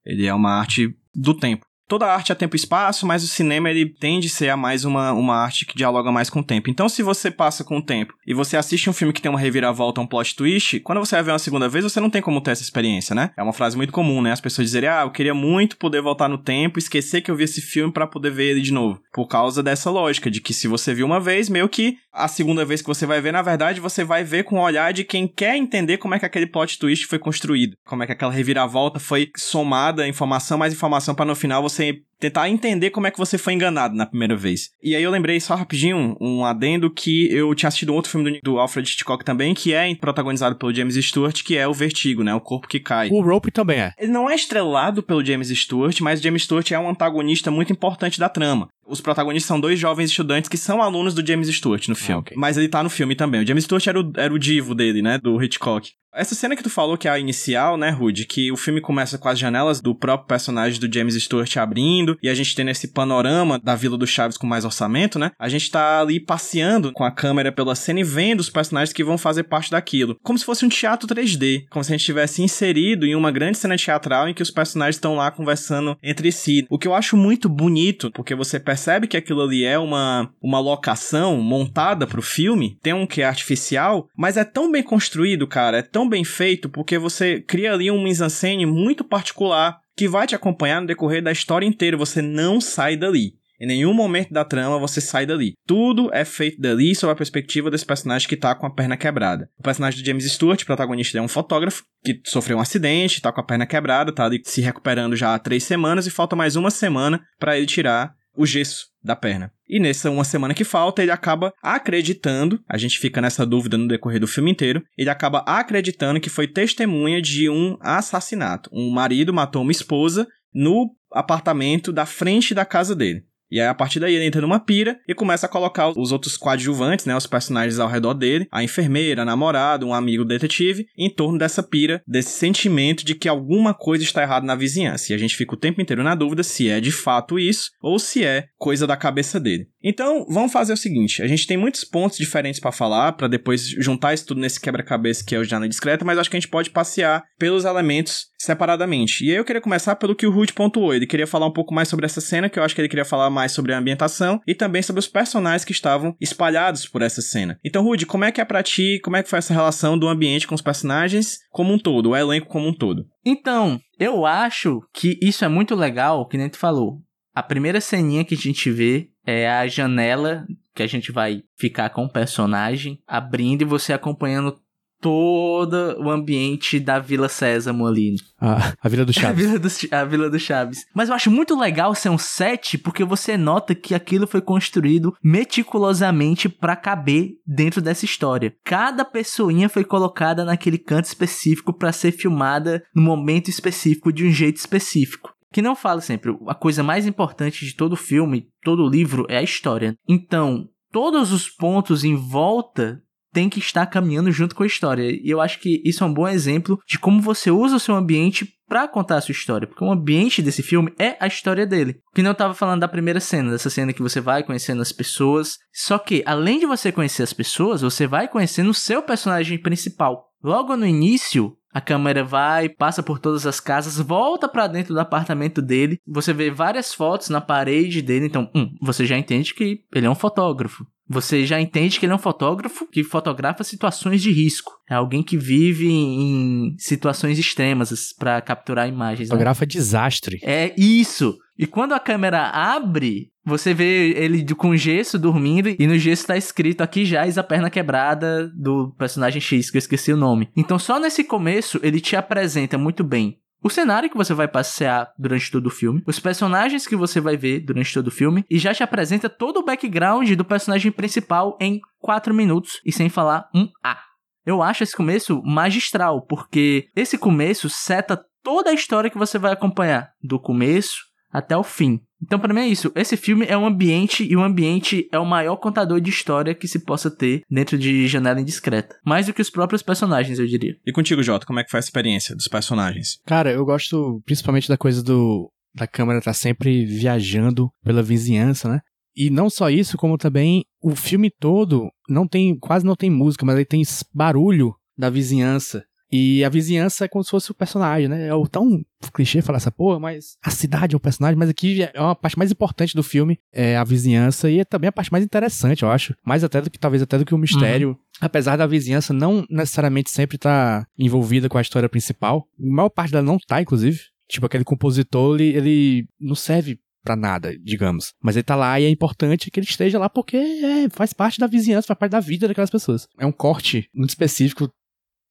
Ele 0.05 0.25
é 0.25 0.33
uma 0.33 0.51
arte 0.57 0.95
do 1.13 1.33
tempo. 1.33 1.65
Toda 1.87 2.05
arte 2.05 2.33
é 2.33 2.35
tempo 2.35 2.55
e 2.55 2.59
espaço, 2.59 3.07
mas 3.07 3.23
o 3.23 3.27
cinema 3.27 3.69
ele 3.69 3.85
tende 3.85 4.27
a 4.27 4.29
ser 4.29 4.49
a 4.49 4.57
mais 4.57 4.83
uma, 4.83 5.13
uma 5.13 5.35
arte 5.35 5.65
que 5.65 5.77
dialoga 5.77 6.11
mais 6.11 6.29
com 6.29 6.41
o 6.41 6.43
tempo. 6.43 6.69
Então, 6.69 6.89
se 6.89 7.01
você 7.01 7.31
passa 7.31 7.63
com 7.63 7.77
o 7.77 7.81
tempo 7.81 8.13
e 8.27 8.33
você 8.33 8.57
assiste 8.57 8.89
um 8.89 8.93
filme 8.93 9.13
que 9.13 9.21
tem 9.21 9.29
uma 9.29 9.39
reviravolta, 9.39 10.01
um 10.01 10.05
plot 10.05 10.35
twist, 10.35 10.81
quando 10.81 10.99
você 10.99 11.15
vai 11.15 11.23
ver 11.23 11.31
uma 11.31 11.39
segunda 11.39 11.69
vez, 11.69 11.85
você 11.85 12.01
não 12.01 12.09
tem 12.09 12.21
como 12.21 12.41
ter 12.41 12.51
essa 12.51 12.61
experiência, 12.61 13.15
né? 13.15 13.31
É 13.37 13.41
uma 13.41 13.53
frase 13.53 13.77
muito 13.77 13.93
comum, 13.93 14.21
né? 14.21 14.33
As 14.33 14.41
pessoas 14.41 14.67
dizerem, 14.67 14.89
ah, 14.89 15.03
eu 15.03 15.11
queria 15.11 15.33
muito 15.33 15.77
poder 15.77 16.01
voltar 16.01 16.27
no 16.27 16.37
tempo, 16.37 16.77
esquecer 16.77 17.21
que 17.21 17.31
eu 17.31 17.37
vi 17.37 17.45
esse 17.45 17.61
filme 17.61 17.93
pra 17.93 18.05
poder 18.05 18.31
ver 18.31 18.51
ele 18.51 18.61
de 18.61 18.73
novo. 18.73 18.99
Por 19.13 19.27
causa 19.27 19.63
dessa 19.63 19.89
lógica 19.89 20.29
de 20.29 20.41
que 20.41 20.53
se 20.53 20.67
você 20.67 20.93
viu 20.93 21.05
uma 21.05 21.21
vez, 21.21 21.47
meio 21.47 21.69
que 21.69 21.97
a 22.11 22.27
segunda 22.27 22.65
vez 22.65 22.81
que 22.81 22.87
você 22.87 23.05
vai 23.05 23.21
ver, 23.21 23.31
na 23.31 23.41
verdade, 23.41 23.79
você 23.79 24.03
vai 24.03 24.23
ver 24.23 24.43
com 24.43 24.57
o 24.57 24.61
olhar 24.61 24.91
de 24.91 25.03
quem 25.03 25.27
quer 25.27 25.55
entender 25.55 25.97
como 25.97 26.15
é 26.15 26.19
que 26.19 26.25
aquele 26.25 26.47
plot 26.47 26.79
twist 26.79 27.05
foi 27.05 27.19
construído, 27.19 27.77
como 27.85 28.03
é 28.03 28.07
que 28.07 28.11
aquela 28.11 28.31
reviravolta 28.31 28.99
foi 28.99 29.29
somada, 29.37 30.07
informação 30.07 30.57
mais 30.57 30.73
informação 30.73 31.15
pra 31.15 31.25
no 31.25 31.35
final 31.35 31.61
você 31.61 31.76
tentar 32.19 32.49
entender 32.49 32.89
como 32.89 33.07
é 33.07 33.11
que 33.11 33.17
você 33.17 33.37
foi 33.37 33.53
enganado 33.53 33.95
na 33.95 34.05
primeira 34.05 34.35
vez. 34.35 34.71
E 34.81 34.95
aí 34.95 35.03
eu 35.03 35.11
lembrei 35.11 35.39
só 35.39 35.55
rapidinho 35.55 36.17
um 36.19 36.43
adendo 36.43 36.89
que 36.89 37.31
eu 37.31 37.53
tinha 37.53 37.67
assistido 37.67 37.91
um 37.91 37.95
outro 37.95 38.11
filme 38.11 38.31
do, 38.31 38.39
do 38.43 38.59
Alfred 38.59 38.89
Hitchcock 38.89 39.23
também, 39.23 39.53
que 39.53 39.73
é 39.73 39.93
protagonizado 39.95 40.55
pelo 40.55 40.73
James 40.73 40.95
Stewart, 40.95 41.43
que 41.43 41.57
é 41.57 41.67
o 41.67 41.73
Vertigo, 41.73 42.23
né? 42.23 42.33
O 42.33 42.41
corpo 42.41 42.67
que 42.67 42.79
cai. 42.79 43.09
O 43.09 43.21
Rope 43.21 43.51
também 43.51 43.79
é. 43.79 43.93
Ele 43.97 44.11
não 44.11 44.29
é 44.29 44.35
estrelado 44.35 45.03
pelo 45.03 45.23
James 45.23 45.49
Stewart, 45.49 45.99
mas 46.01 46.21
James 46.21 46.43
Stewart 46.43 46.71
é 46.71 46.79
um 46.79 46.89
antagonista 46.89 47.51
muito 47.51 47.71
importante 47.71 48.19
da 48.19 48.29
trama. 48.29 48.67
Os 48.87 49.01
protagonistas 49.01 49.47
são 49.47 49.59
dois 49.59 49.79
jovens 49.79 50.09
estudantes 50.09 50.49
que 50.49 50.57
são 50.57 50.81
alunos 50.81 51.13
do 51.13 51.25
James 51.25 51.49
Stewart 51.49 51.87
no 51.87 51.95
filme. 51.95 52.21
ok. 52.21 52.37
Mas 52.37 52.57
ele 52.57 52.69
tá 52.69 52.81
no 52.81 52.89
filme 52.89 53.15
também. 53.15 53.41
O 53.41 53.47
James 53.47 53.65
Stewart 53.65 53.85
era 53.87 53.99
o, 53.99 54.13
era 54.15 54.33
o 54.33 54.39
divo 54.39 54.73
dele, 54.73 55.01
né? 55.01 55.17
Do 55.17 55.41
Hitchcock. 55.41 55.91
Essa 56.17 56.33
cena 56.33 56.55
que 56.55 56.63
tu 56.63 56.69
falou, 56.69 56.97
que 56.97 57.07
é 57.07 57.11
a 57.11 57.19
inicial, 57.19 57.77
né, 57.77 57.91
Rude? 57.91 58.25
Que 58.25 58.51
o 58.51 58.57
filme 58.57 58.81
começa 58.81 59.19
com 59.19 59.29
as 59.29 59.37
janelas 59.37 59.79
do 59.79 59.93
próprio 59.93 60.27
personagem 60.27 60.79
do 60.79 60.91
James 60.91 61.13
Stewart 61.13 61.55
abrindo, 61.57 62.17
e 62.23 62.27
a 62.27 62.33
gente 62.33 62.55
tem 62.55 62.67
esse 62.69 62.87
panorama 62.87 63.59
da 63.59 63.75
Vila 63.75 63.97
do 63.97 64.07
Chaves 64.07 64.35
com 64.35 64.47
mais 64.47 64.65
orçamento, 64.65 65.19
né? 65.19 65.31
A 65.37 65.47
gente 65.47 65.69
tá 65.69 66.01
ali 66.01 66.19
passeando 66.19 66.91
com 66.91 67.03
a 67.03 67.11
câmera 67.11 67.51
pela 67.51 67.75
cena 67.75 67.99
e 67.99 68.03
vendo 68.03 68.39
os 68.39 68.49
personagens 68.49 68.91
que 68.91 69.03
vão 69.03 69.15
fazer 69.15 69.43
parte 69.43 69.69
daquilo. 69.69 70.17
Como 70.23 70.39
se 70.39 70.45
fosse 70.45 70.65
um 70.65 70.69
teatro 70.69 71.07
3D. 71.07 71.65
Como 71.69 71.83
se 71.83 71.93
a 71.93 71.97
gente 71.97 72.05
tivesse 72.05 72.41
inserido 72.41 73.05
em 73.05 73.13
uma 73.13 73.29
grande 73.29 73.59
cena 73.59 73.77
teatral 73.77 74.27
em 74.27 74.33
que 74.33 74.41
os 74.41 74.49
personagens 74.49 74.95
estão 74.95 75.15
lá 75.15 75.29
conversando 75.29 75.95
entre 76.01 76.31
si. 76.31 76.65
O 76.67 76.79
que 76.79 76.87
eu 76.87 76.95
acho 76.95 77.15
muito 77.15 77.47
bonito, 77.47 78.09
porque 78.11 78.33
você 78.33 78.59
percebe 78.59 78.76
que 79.07 79.17
aquilo 79.17 79.41
ali 79.41 79.65
é 79.65 79.77
uma, 79.77 80.29
uma 80.41 80.59
locação 80.59 81.37
montada 81.37 82.05
pro 82.05 82.21
filme, 82.21 82.77
tem 82.81 82.93
um 82.93 83.07
que 83.07 83.21
é 83.21 83.25
artificial, 83.25 84.07
mas 84.15 84.37
é 84.37 84.43
tão 84.43 84.71
bem 84.71 84.83
construído, 84.83 85.47
cara, 85.47 85.79
é 85.79 85.81
tão 85.81 86.07
bem 86.07 86.23
feito, 86.23 86.69
porque 86.69 86.97
você 86.97 87.41
cria 87.41 87.73
ali 87.73 87.89
um 87.89 88.03
mise-en-scène 88.03 88.65
muito 88.65 89.03
particular 89.03 89.79
que 89.95 90.07
vai 90.07 90.27
te 90.27 90.35
acompanhar 90.35 90.79
no 90.79 90.87
decorrer 90.87 91.23
da 91.23 91.31
história 91.31 91.65
inteira, 91.65 91.97
você 91.97 92.21
não 92.21 92.61
sai 92.61 92.95
dali. 92.95 93.33
Em 93.59 93.65
nenhum 93.65 93.93
momento 93.93 94.31
da 94.31 94.45
trama 94.45 94.77
você 94.77 95.01
sai 95.01 95.25
dali. 95.25 95.53
Tudo 95.65 96.13
é 96.13 96.23
feito 96.23 96.61
dali 96.61 96.93
sob 96.93 97.11
a 97.11 97.15
perspectiva 97.15 97.71
desse 97.71 97.85
personagem 97.85 98.27
que 98.27 98.37
tá 98.37 98.53
com 98.53 98.67
a 98.67 98.73
perna 98.73 98.95
quebrada. 98.95 99.49
O 99.57 99.63
personagem 99.63 99.99
do 99.99 100.05
James 100.05 100.31
Stewart, 100.31 100.63
protagonista, 100.63 101.17
é 101.17 101.21
um 101.21 101.27
fotógrafo 101.27 101.83
que 102.03 102.21
sofreu 102.25 102.57
um 102.57 102.61
acidente, 102.61 103.21
tá 103.21 103.31
com 103.31 103.41
a 103.41 103.45
perna 103.45 103.65
quebrada, 103.65 104.13
tá 104.13 104.25
ali 104.25 104.39
se 104.43 104.61
recuperando 104.61 105.15
já 105.15 105.33
há 105.33 105.39
três 105.39 105.63
semanas 105.63 106.05
e 106.05 106.11
falta 106.11 106.35
mais 106.35 106.55
uma 106.55 106.69
semana 106.69 107.19
para 107.39 107.57
ele 107.57 107.65
tirar 107.65 108.13
o 108.37 108.45
gesso 108.45 108.87
da 109.03 109.15
perna. 109.15 109.51
E 109.67 109.79
nessa 109.79 110.11
uma 110.11 110.23
semana 110.23 110.53
que 110.53 110.63
falta, 110.63 111.01
ele 111.01 111.11
acaba 111.11 111.51
acreditando, 111.61 112.61
a 112.69 112.77
gente 112.77 112.99
fica 112.99 113.19
nessa 113.19 113.45
dúvida 113.45 113.77
no 113.77 113.87
decorrer 113.87 114.19
do 114.19 114.27
filme 114.27 114.51
inteiro, 114.51 114.83
ele 114.97 115.09
acaba 115.09 115.39
acreditando 115.39 116.19
que 116.19 116.29
foi 116.29 116.47
testemunha 116.47 117.21
de 117.21 117.49
um 117.49 117.77
assassinato. 117.81 118.69
Um 118.71 118.91
marido 118.91 119.33
matou 119.33 119.63
uma 119.63 119.71
esposa 119.71 120.27
no 120.53 120.89
apartamento 121.11 121.91
da 121.91 122.05
frente 122.05 122.53
da 122.53 122.63
casa 122.63 122.95
dele. 122.95 123.23
E 123.49 123.59
aí, 123.59 123.67
a 123.67 123.73
partir 123.73 123.99
daí, 123.99 124.15
ele 124.15 124.25
entra 124.25 124.41
numa 124.41 124.59
pira 124.59 124.99
e 125.07 125.13
começa 125.13 125.45
a 125.45 125.49
colocar 125.49 125.89
os 125.89 126.11
outros 126.11 126.35
coadjuvantes, 126.35 127.05
né? 127.05 127.15
Os 127.15 127.27
personagens 127.27 127.79
ao 127.79 127.87
redor 127.87 128.13
dele, 128.13 128.47
a 128.51 128.63
enfermeira, 128.63 129.21
a 129.21 129.25
namorada, 129.25 129.85
um 129.85 129.93
amigo 129.93 130.25
detetive, 130.25 130.87
em 130.97 131.09
torno 131.09 131.37
dessa 131.37 131.63
pira, 131.63 132.01
desse 132.07 132.31
sentimento 132.31 133.05
de 133.05 133.15
que 133.15 133.29
alguma 133.29 133.73
coisa 133.73 134.03
está 134.03 134.21
errada 134.21 134.45
na 134.45 134.55
vizinhança. 134.55 135.11
E 135.11 135.15
a 135.15 135.17
gente 135.17 135.35
fica 135.35 135.53
o 135.53 135.59
tempo 135.59 135.81
inteiro 135.81 136.03
na 136.03 136.15
dúvida 136.15 136.43
se 136.43 136.69
é 136.69 136.79
de 136.79 136.91
fato 136.91 137.39
isso 137.39 137.71
ou 137.81 137.97
se 137.99 138.23
é 138.23 138.47
coisa 138.57 138.85
da 138.85 138.97
cabeça 138.97 139.39
dele. 139.39 139.67
Então, 139.89 140.25
vamos 140.27 140.51
fazer 140.51 140.73
o 140.73 140.77
seguinte: 140.77 141.23
a 141.23 141.27
gente 141.27 141.47
tem 141.47 141.55
muitos 141.55 141.85
pontos 141.85 142.17
diferentes 142.17 142.59
para 142.59 142.73
falar, 142.73 143.13
para 143.13 143.29
depois 143.29 143.65
juntar 143.69 144.13
isso 144.13 144.25
tudo 144.25 144.41
nesse 144.41 144.59
quebra-cabeça 144.59 145.23
que 145.25 145.33
é 145.33 145.39
o 145.39 145.45
Janela 145.45 145.69
Discreta, 145.69 146.03
mas 146.03 146.19
acho 146.19 146.29
que 146.29 146.35
a 146.35 146.39
gente 146.39 146.49
pode 146.49 146.69
passear 146.69 147.23
pelos 147.39 147.63
elementos 147.63 148.27
separadamente. 148.37 149.25
E 149.25 149.31
aí 149.31 149.37
eu 149.37 149.45
queria 149.45 149.61
começar 149.61 149.95
pelo 149.95 150.13
que 150.13 150.27
o 150.27 150.31
Rude 150.31 150.51
pontuou. 150.51 150.93
Ele 150.93 151.07
queria 151.07 151.25
falar 151.25 151.47
um 151.47 151.53
pouco 151.53 151.73
mais 151.73 151.87
sobre 151.87 152.05
essa 152.05 152.19
cena, 152.19 152.49
que 152.49 152.59
eu 152.59 152.63
acho 152.63 152.75
que 152.75 152.81
ele 152.81 152.89
queria 152.89 153.05
falar 153.05 153.29
mais 153.29 153.53
sobre 153.53 153.73
a 153.73 153.77
ambientação 153.77 154.41
e 154.45 154.53
também 154.53 154.81
sobre 154.81 154.99
os 154.99 155.07
personagens 155.07 155.63
que 155.63 155.71
estavam 155.71 156.15
espalhados 156.19 156.85
por 156.85 157.01
essa 157.01 157.21
cena. 157.21 157.57
Então, 157.63 157.81
Rude, 157.81 158.05
como 158.05 158.25
é 158.25 158.31
que 158.31 158.41
é 158.41 158.45
pra 158.45 158.61
ti, 158.61 158.99
como 159.01 159.15
é 159.15 159.23
que 159.23 159.29
foi 159.29 159.39
essa 159.39 159.53
relação 159.53 159.97
do 159.97 160.09
ambiente 160.09 160.47
com 160.47 160.55
os 160.55 160.61
personagens 160.61 161.37
como 161.49 161.73
um 161.73 161.79
todo, 161.79 162.09
o 162.09 162.15
elenco 162.15 162.47
como 162.47 162.67
um 162.67 162.73
todo? 162.73 163.05
Então, 163.25 163.79
eu 163.97 164.25
acho 164.25 164.81
que 164.93 165.17
isso 165.21 165.45
é 165.45 165.47
muito 165.47 165.75
legal, 165.75 166.27
que 166.27 166.37
nem 166.37 166.49
tu 166.49 166.57
falou. 166.57 167.01
A 167.37 167.43
primeira 167.43 167.79
ceninha 167.79 168.25
que 168.25 168.33
a 168.33 168.37
gente 168.37 168.71
vê 168.71 169.09
é 169.27 169.49
a 169.49 169.67
janela 169.67 170.47
que 170.73 170.81
a 170.81 170.87
gente 170.87 171.11
vai 171.11 171.43
ficar 171.57 171.89
com 171.89 172.05
o 172.05 172.09
personagem 172.09 172.99
abrindo 173.05 173.63
e 173.63 173.65
você 173.65 173.91
acompanhando 173.91 174.57
todo 174.99 175.95
o 175.99 176.09
ambiente 176.09 176.79
da 176.79 176.97
Vila 176.97 177.29
Sésamo 177.29 177.85
ali. 177.85 178.15
A, 178.39 178.73
a 178.81 178.89
Vila 178.89 179.05
do 179.05 179.11
A 179.17 179.21
Chaves. 179.21 179.45
Vila, 179.45 179.59
do, 179.59 179.69
a 179.91 180.05
Vila 180.05 180.29
do 180.29 180.39
Chaves. 180.39 180.85
Mas 180.93 181.09
eu 181.09 181.15
acho 181.15 181.29
muito 181.29 181.59
legal 181.59 181.93
ser 181.93 182.09
um 182.09 182.17
set 182.17 182.77
porque 182.77 183.03
você 183.03 183.37
nota 183.37 183.75
que 183.75 183.93
aquilo 183.93 184.25
foi 184.25 184.41
construído 184.41 185.15
meticulosamente 185.23 186.49
pra 186.49 186.75
caber 186.75 187.33
dentro 187.45 187.81
dessa 187.81 188.05
história. 188.05 188.55
Cada 188.63 189.05
pessoinha 189.05 189.69
foi 189.69 189.83
colocada 189.83 190.43
naquele 190.43 190.77
canto 190.77 191.05
específico 191.05 191.73
pra 191.73 191.91
ser 191.91 192.11
filmada 192.11 192.83
no 192.95 193.01
momento 193.01 193.49
específico 193.49 194.11
de 194.11 194.25
um 194.25 194.31
jeito 194.31 194.57
específico. 194.57 195.36
Que 195.51 195.61
não 195.61 195.75
falo 195.75 196.01
sempre, 196.01 196.35
a 196.47 196.55
coisa 196.55 196.83
mais 196.83 197.05
importante 197.07 197.65
de 197.65 197.75
todo 197.75 197.95
filme, 197.95 198.47
todo 198.61 198.87
livro 198.87 199.25
é 199.29 199.37
a 199.37 199.43
história. 199.43 199.95
Então, 200.07 200.67
todos 200.91 201.31
os 201.31 201.49
pontos 201.49 202.03
em 202.03 202.15
volta 202.15 203.01
tem 203.33 203.49
que 203.49 203.59
estar 203.59 203.85
caminhando 203.85 204.31
junto 204.31 204.55
com 204.55 204.63
a 204.63 204.67
história. 204.67 205.11
E 205.11 205.29
eu 205.29 205.39
acho 205.39 205.59
que 205.59 205.81
isso 205.85 206.03
é 206.03 206.07
um 206.07 206.13
bom 206.13 206.27
exemplo 206.27 206.79
de 206.87 206.97
como 206.97 207.21
você 207.21 207.51
usa 207.51 207.75
o 207.75 207.79
seu 207.79 207.95
ambiente 207.95 208.47
pra 208.67 208.87
contar 208.87 209.17
a 209.17 209.21
sua 209.21 209.31
história. 209.31 209.67
Porque 209.67 209.83
o 209.83 209.91
ambiente 209.91 210.41
desse 210.41 210.63
filme 210.63 210.91
é 210.97 211.15
a 211.19 211.27
história 211.27 211.65
dele. 211.65 211.99
Que 212.13 212.23
não 212.23 212.31
eu 212.31 212.35
tava 212.35 212.53
falando 212.53 212.81
da 212.81 212.87
primeira 212.87 213.19
cena, 213.19 213.51
dessa 213.51 213.69
cena 213.69 213.93
que 213.93 214.01
você 214.01 214.19
vai 214.19 214.43
conhecendo 214.43 214.81
as 214.81 214.91
pessoas. 214.91 215.57
Só 215.73 215.97
que, 215.97 216.23
além 216.25 216.59
de 216.59 216.65
você 216.65 216.91
conhecer 216.91 217.23
as 217.23 217.33
pessoas, 217.33 217.81
você 217.81 218.07
vai 218.07 218.27
conhecendo 218.27 218.71
o 218.71 218.73
seu 218.73 219.01
personagem 219.01 219.57
principal. 219.57 220.27
Logo 220.43 220.75
no 220.75 220.85
início, 220.85 221.56
A 221.73 221.81
câmera 221.81 222.23
vai, 222.23 222.69
passa 222.69 223.03
por 223.03 223.19
todas 223.19 223.45
as 223.45 223.59
casas, 223.59 223.99
volta 223.99 224.47
para 224.47 224.67
dentro 224.67 224.93
do 224.93 224.99
apartamento 224.99 225.61
dele. 225.61 225.99
Você 226.07 226.33
vê 226.33 226.49
várias 226.49 226.93
fotos 226.93 227.29
na 227.29 227.41
parede 227.41 228.01
dele. 228.01 228.25
Então, 228.25 228.49
um, 228.55 228.69
você 228.81 229.05
já 229.05 229.17
entende 229.17 229.53
que 229.53 229.81
ele 229.93 230.05
é 230.05 230.09
um 230.09 230.15
fotógrafo. 230.15 230.85
Você 231.09 231.45
já 231.45 231.59
entende 231.59 231.99
que 231.99 232.05
ele 232.05 232.11
é 232.11 232.15
um 232.15 232.19
fotógrafo 232.19 232.85
que 232.87 233.03
fotografa 233.03 233.63
situações 233.63 234.21
de 234.21 234.31
risco. 234.31 234.73
É 234.89 234.95
alguém 234.95 235.23
que 235.23 235.37
vive 235.37 235.89
em 235.89 236.75
situações 236.77 237.39
extremas 237.39 238.13
para 238.17 238.41
capturar 238.41 238.89
imagens. 238.89 239.29
Né? 239.29 239.33
Fotografa 239.33 239.65
desastre. 239.65 240.39
É 240.43 240.73
isso. 240.77 241.37
E 241.57 241.65
quando 241.65 241.93
a 241.93 241.99
câmera 241.99 242.49
abre, 242.49 243.31
você 243.47 243.73
vê 243.73 244.09
ele 244.11 244.45
com 244.53 244.75
gesso 244.75 245.17
dormindo 245.17 245.69
e 245.69 245.87
no 245.87 245.97
gesso 245.97 246.27
tá 246.27 246.35
escrito 246.35 246.81
aqui 246.81 247.05
jaz 247.05 247.37
a 247.37 247.43
perna 247.43 247.69
quebrada 247.69 248.51
do 248.53 248.93
personagem 248.97 249.39
X, 249.39 249.71
que 249.71 249.77
eu 249.77 249.79
esqueci 249.79 250.11
o 250.11 250.17
nome. 250.17 250.49
Então 250.55 250.77
só 250.77 250.99
nesse 250.99 251.23
começo 251.23 251.79
ele 251.81 252.01
te 252.01 252.15
apresenta 252.15 252.77
muito 252.77 253.03
bem 253.03 253.39
o 253.63 253.69
cenário 253.69 254.09
que 254.09 254.17
você 254.17 254.33
vai 254.33 254.47
passear 254.47 255.11
durante 255.17 255.49
todo 255.49 255.67
o 255.67 255.71
filme, 255.71 256.03
os 256.05 256.19
personagens 256.19 256.85
que 256.85 256.95
você 256.95 257.19
vai 257.19 257.35
ver 257.35 257.61
durante 257.61 257.93
todo 257.93 258.07
o 258.07 258.11
filme, 258.11 258.45
e 258.49 258.59
já 258.59 258.73
te 258.73 258.83
apresenta 258.83 259.27
todo 259.29 259.57
o 259.57 259.65
background 259.65 260.31
do 260.33 260.45
personagem 260.45 260.91
principal 260.91 261.57
em 261.59 261.81
4 261.99 262.33
minutos 262.33 262.79
e 262.85 262.91
sem 262.91 263.09
falar 263.09 263.49
um 263.55 263.67
A. 263.83 263.99
Eu 264.45 264.61
acho 264.61 264.83
esse 264.83 264.95
começo 264.95 265.41
magistral, 265.43 266.21
porque 266.21 266.87
esse 266.95 267.17
começo 267.17 267.67
seta 267.67 268.23
toda 268.43 268.69
a 268.69 268.73
história 268.73 269.09
que 269.09 269.17
você 269.17 269.37
vai 269.37 269.51
acompanhar, 269.51 270.11
do 270.23 270.39
começo 270.39 271.07
até 271.31 271.55
o 271.55 271.63
fim. 271.63 272.01
Então, 272.21 272.39
para 272.39 272.53
mim 272.53 272.61
é 272.61 272.67
isso. 272.67 272.91
Esse 272.95 273.15
filme 273.15 273.45
é 273.47 273.57
um 273.57 273.65
ambiente 273.65 274.23
e 274.23 274.35
o 274.35 274.41
ambiente 274.41 275.07
é 275.11 275.19
o 275.19 275.25
maior 275.25 275.57
contador 275.57 276.01
de 276.01 276.09
história 276.09 276.55
que 276.55 276.67
se 276.67 276.79
possa 276.79 277.11
ter 277.11 277.41
dentro 277.49 277.77
de 277.77 278.07
Janela 278.07 278.41
Indiscreta. 278.41 278.95
Mais 279.05 279.27
do 279.27 279.33
que 279.33 279.41
os 279.41 279.49
próprios 279.49 279.83
personagens, 279.83 280.39
eu 280.39 280.47
diria. 280.47 280.75
E 280.85 280.91
contigo, 280.91 281.21
Jota, 281.21 281.45
como 281.45 281.59
é 281.59 281.63
que 281.63 281.69
foi 281.69 281.77
a 281.77 281.81
experiência 281.81 282.35
dos 282.35 282.47
personagens? 282.47 283.19
Cara, 283.25 283.51
eu 283.51 283.63
gosto 283.63 284.21
principalmente 284.25 284.67
da 284.67 284.77
coisa 284.77 285.03
do 285.03 285.51
da 285.75 285.85
câmera 285.85 286.19
tá 286.19 286.33
sempre 286.33 286.85
viajando 286.85 287.69
pela 287.83 288.01
vizinhança, 288.01 288.67
né? 288.67 288.81
E 289.15 289.29
não 289.29 289.49
só 289.49 289.69
isso, 289.69 289.97
como 289.97 290.17
também 290.17 290.65
o 290.81 290.95
filme 290.95 291.29
todo 291.29 291.89
não 292.09 292.27
tem, 292.27 292.57
quase 292.57 292.85
não 292.85 292.95
tem 292.95 293.09
música, 293.09 293.45
mas 293.45 293.55
ele 293.55 293.65
tem 293.65 293.83
barulho 294.13 294.75
da 294.97 295.09
vizinhança. 295.09 295.83
E 296.11 296.43
a 296.43 296.49
vizinhança 296.49 297.05
é 297.05 297.07
como 297.07 297.23
se 297.23 297.29
fosse 297.29 297.51
o 297.51 297.53
personagem, 297.53 298.07
né? 298.07 298.27
É 298.27 298.33
o 298.33 298.47
tão 298.47 298.81
clichê 299.13 299.41
falar 299.41 299.57
essa 299.57 299.71
porra, 299.71 299.99
mas 299.99 300.37
a 300.43 300.49
cidade 300.49 300.95
é 300.95 300.97
o 300.97 300.99
personagem, 300.99 301.37
mas 301.37 301.49
aqui 301.49 301.81
é 301.81 302.01
uma 302.01 302.15
parte 302.15 302.37
mais 302.37 302.51
importante 302.51 302.95
do 302.95 303.03
filme, 303.03 303.39
é 303.51 303.75
a 303.75 303.83
vizinhança, 303.83 304.49
e 304.49 304.59
é 304.59 304.65
também 304.65 304.87
a 304.87 304.91
parte 304.91 305.11
mais 305.11 305.23
interessante, 305.23 305.83
eu 305.83 305.91
acho. 305.91 306.15
Mais 306.25 306.43
até 306.43 306.61
do 306.61 306.69
que, 306.69 306.79
talvez 306.79 307.01
até 307.01 307.17
do 307.17 307.25
que 307.25 307.35
o 307.35 307.37
mistério. 307.37 307.89
Uhum. 307.89 307.95
Apesar 308.21 308.55
da 308.55 308.65
vizinhança 308.65 309.13
não 309.13 309.45
necessariamente 309.49 310.09
sempre 310.09 310.37
estar 310.37 310.81
tá 310.81 310.87
envolvida 310.97 311.49
com 311.49 311.57
a 311.57 311.61
história 311.61 311.89
principal, 311.89 312.47
a 312.59 312.75
maior 312.75 312.89
parte 312.89 313.11
dela 313.11 313.23
não 313.23 313.37
tá, 313.37 313.61
inclusive. 313.61 313.99
Tipo, 314.29 314.45
aquele 314.45 314.63
compositor, 314.63 315.35
ele, 315.35 315.55
ele 315.55 316.07
não 316.19 316.35
serve 316.35 316.79
para 317.07 317.15
nada, 317.15 317.57
digamos. 317.63 318.13
Mas 318.21 318.35
ele 318.35 318.43
tá 318.43 318.55
lá 318.55 318.77
e 318.79 318.83
é 318.83 318.89
importante 318.89 319.49
que 319.49 319.59
ele 319.59 319.67
esteja 319.67 319.97
lá 319.97 320.09
porque 320.09 320.35
é, 320.35 320.89
faz 320.89 321.13
parte 321.13 321.39
da 321.39 321.47
vizinhança, 321.47 321.87
faz 321.87 321.97
parte 321.97 322.11
da 322.11 322.19
vida 322.19 322.49
daquelas 322.49 322.69
pessoas. 322.69 323.07
É 323.17 323.25
um 323.25 323.31
corte 323.31 323.89
muito 323.93 324.09
específico 324.09 324.69